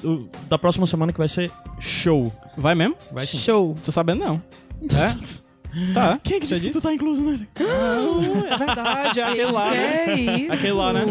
[0.50, 2.34] da próxima semana que vai ser show.
[2.58, 2.96] Vai mesmo?
[3.12, 3.38] Vai sim.
[3.38, 3.76] Show.
[3.84, 4.42] Tô sabendo não.
[4.90, 5.42] É?
[5.94, 6.20] Tá.
[6.22, 7.48] Quem é que Você disse que tu tá incluso nele?
[7.60, 10.06] Não, é verdade, é aquele lá, né?
[10.08, 10.52] É isso.
[10.54, 11.02] Aquele lá, né?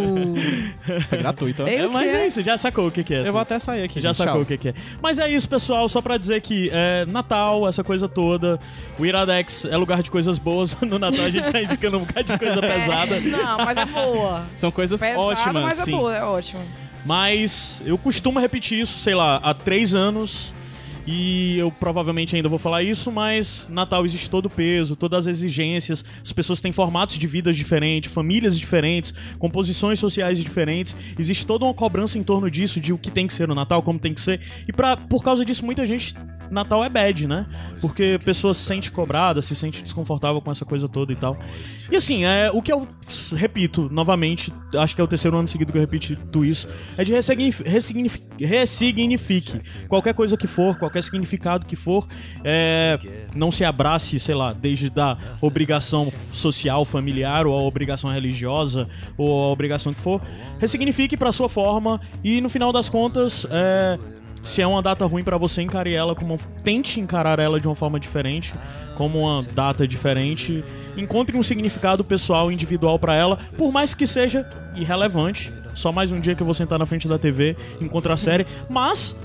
[1.08, 1.66] Foi gratuito, ó.
[1.66, 2.26] Eu É, mas é é.
[2.26, 3.26] isso, já sacou o que, que é.
[3.26, 4.00] Eu vou até sair aqui.
[4.00, 4.18] Já gente.
[4.18, 4.42] sacou Tchau.
[4.42, 4.74] o que, que é.
[5.02, 5.88] Mas é isso, pessoal.
[5.88, 8.58] Só pra dizer que é Natal, essa coisa toda.
[8.98, 10.76] O Iradex é lugar de coisas boas.
[10.90, 13.20] No Natal a gente tá indicando um bocado de coisa pesada.
[13.20, 14.44] Não, mas é boa.
[14.56, 15.90] São coisas Pesada, ótimas, mas é sim.
[15.92, 16.60] boa, é ótimo.
[17.04, 20.52] Mas eu costumo repetir isso, sei lá, há três anos.
[21.06, 25.38] E eu provavelmente ainda vou falar isso, mas Natal existe todo o peso, todas as
[25.38, 31.64] exigências, as pessoas têm formatos de vidas diferentes, famílias diferentes, composições sociais diferentes, existe toda
[31.64, 34.12] uma cobrança em torno disso, de o que tem que ser no Natal, como tem
[34.12, 34.40] que ser.
[34.68, 36.14] E pra, por causa disso, muita gente.
[36.50, 37.46] Natal é bad, né?
[37.80, 41.36] Porque a pessoa se sente cobrada, se sente desconfortável com essa coisa toda e tal.
[41.90, 42.86] E assim, é, o que eu
[43.34, 47.12] repito novamente, acho que é o terceiro ano seguido que eu repito isso, é de
[47.12, 52.06] ressignifi- ressignifi- ressignifique qualquer coisa que for, qualquer significado que for,
[52.44, 52.98] é,
[53.34, 59.44] não se abrace, sei lá, desde da obrigação social, familiar, ou a obrigação religiosa, ou
[59.44, 60.20] a obrigação que for,
[60.58, 63.98] ressignifique pra sua forma e no final das contas, é,
[64.42, 66.38] se é uma data ruim pra você, encare ela como.
[66.64, 68.54] Tente encarar ela de uma forma diferente,
[68.96, 70.64] como uma data diferente.
[70.96, 75.52] Encontre um significado pessoal, individual pra ela, por mais que seja irrelevante.
[75.74, 78.46] Só mais um dia que eu vou sentar na frente da TV, encontrar a série.
[78.68, 79.16] Mas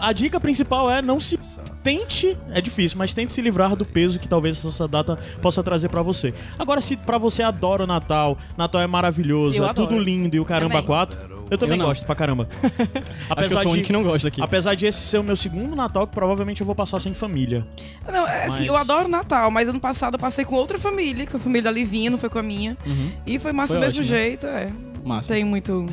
[0.00, 1.38] a dica principal é não se.
[1.82, 5.88] Tente, é difícil, mas tente se livrar do peso que talvez essa data possa trazer
[5.88, 6.34] pra você.
[6.58, 9.88] Agora, se pra você adora o Natal, Natal é maravilhoso, Eu é adoro.
[9.88, 10.86] tudo lindo e o caramba Também.
[10.86, 11.18] quatro,
[11.50, 12.48] eu também Eu gosto pra caramba.
[13.30, 14.42] Acho que eu sou único que não gosta aqui.
[14.42, 17.66] Apesar de esse ser o meu segundo Natal, que provavelmente eu vou passar sem família.
[18.06, 21.26] Não, é assim, Mas- eu adoro Natal, mas ano passado eu passei com outra família,
[21.26, 22.76] com a família da Livinha, não foi com a minha.
[22.86, 23.10] Uhum.
[23.26, 24.20] E foi massa Foi do mesmo ótimo, né?
[24.22, 24.68] jeito, é.
[25.02, 25.32] Massa.
[25.32, 25.86] tem muito.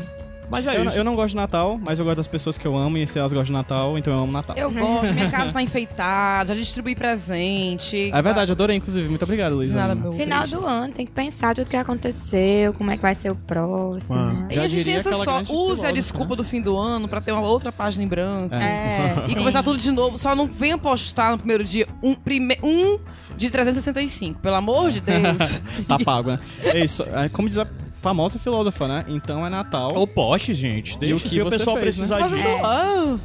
[0.50, 0.98] Mas já é Eu, isso.
[0.98, 3.20] eu não gosto de Natal, mas eu gosto das pessoas que eu amo e se
[3.20, 4.56] elas gostam de Natal, então eu amo Natal.
[4.56, 8.12] Eu gosto, minha casa tá enfeitada, já distribuí presente.
[8.14, 9.08] É verdade, eu adorei, inclusive.
[9.10, 9.72] Muito obrigado, Luiz.
[9.74, 13.16] Nada, meu Final do ano, tem que pensar tudo que aconteceu, como é que vai
[13.16, 14.18] ser o próximo.
[14.18, 14.48] Ah.
[14.52, 15.42] E a gente tem essa só.
[15.50, 16.38] Use a desculpa né?
[16.38, 18.56] do fim do ano pra ter uma outra página em branco.
[18.56, 19.36] É, E sim.
[19.36, 20.18] começar tudo de novo.
[20.18, 22.58] Só não venha postar no primeiro dia um, prime...
[22.64, 23.00] um
[23.36, 24.40] de 365.
[24.40, 25.62] Pelo amor de Deus.
[25.88, 26.40] Tá pago, né?
[26.64, 27.04] É isso.
[27.04, 27.66] É, como diz a
[28.02, 29.06] famosa filósofa, né?
[29.08, 29.94] Então é Natal.
[29.96, 30.96] Ou poste, gente.
[30.96, 32.06] E Deixa o que se o pessoal fez, né?
[32.08, 33.18] precisar Fazendo.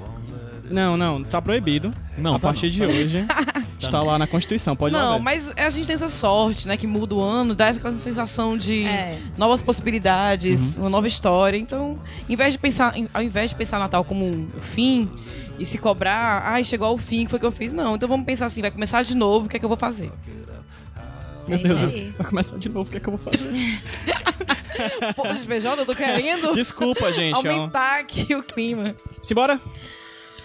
[0.68, 0.72] de...
[0.72, 1.92] Não, não, tá proibido.
[2.16, 3.26] Não, a tá partir de hoje.
[3.78, 6.76] está lá na Constituição, pode ir lá não, mas a gente tem essa sorte, né?
[6.76, 9.18] Que muda o ano, dá essa sensação de É.
[9.36, 11.58] novas possibilidades, uma nova história.
[11.58, 11.96] Então,
[12.28, 15.10] em vez de pensar, ao invés de pensar Natal como um fim
[15.58, 17.72] e se cobrar, ai, chegou ao fim, que foi o que eu fiz?
[17.72, 17.96] Não.
[17.96, 20.10] Então vamos pensar assim, vai começar de novo, o que é que eu vou fazer?
[21.46, 23.48] Meu É Deus, vai começar de novo, o que é que eu vou fazer?
[25.14, 25.38] Pô, de
[25.82, 27.34] eu tô querendo Desculpa, gente.
[27.34, 27.38] ó.
[27.38, 28.94] aumentar aqui o clima.
[29.20, 29.60] Simbora?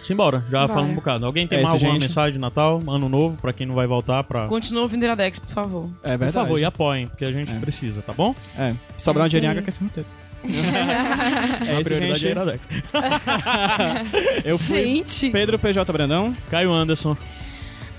[0.03, 0.67] Simbora, já Simbora.
[0.69, 1.25] falando um bocado.
[1.25, 2.01] Alguém tem É mais alguma gente.
[2.01, 4.47] mensagem de Natal, Ano Novo, pra quem não vai voltar pra...
[4.47, 5.89] Continua ouvindo Iradex, por favor.
[6.03, 6.33] É Por verdade.
[6.33, 7.59] favor, e apoiem, porque a gente É.
[7.59, 8.33] precisa, tá bom?
[8.57, 9.57] É, se sobrar um É dinheirinho, aí.
[9.57, 10.09] água, aquece o roteiro.
[10.47, 12.31] a É isso, prioridade é gente.
[12.31, 12.67] Iradex.
[14.45, 15.29] Eu fui Gente!
[15.31, 17.17] Pedro PJ Brandão Caio Anderson,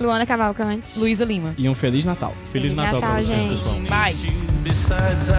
[0.01, 0.99] Luana Cavalcante.
[0.99, 1.55] Luísa Lima.
[1.59, 2.35] e um Feliz Natal.
[2.53, 3.59] Feliz Feliz Natal, pra Natal, vocês, gente.
[3.59, 3.81] pessoal.
[3.89, 4.17] Bye!
[4.63, 5.31] Besides,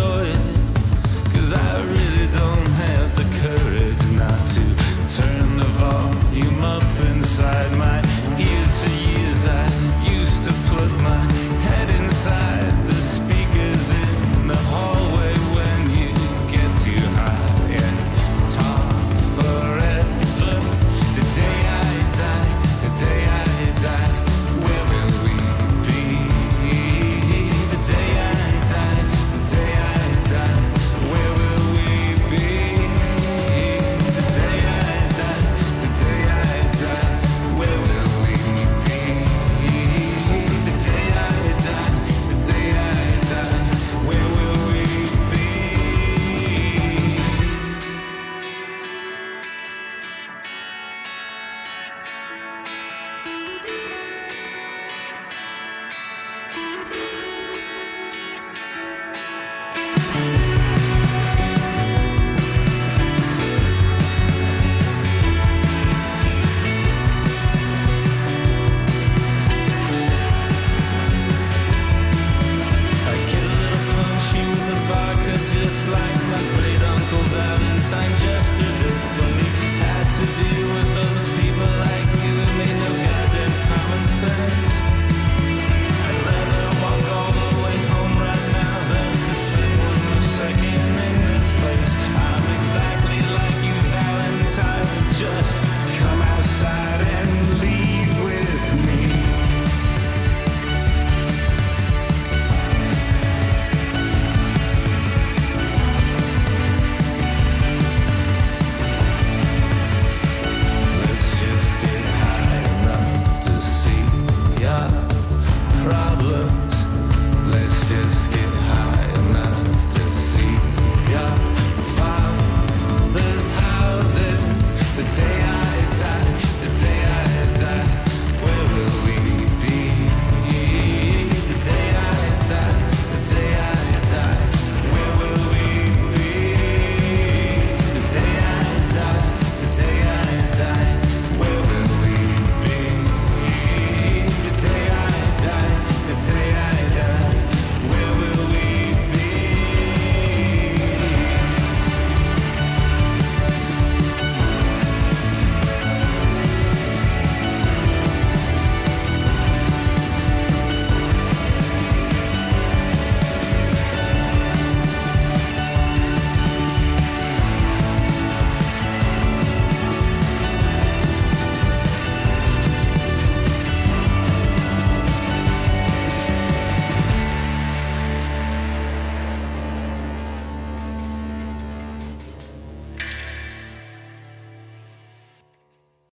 [0.00, 0.39] joy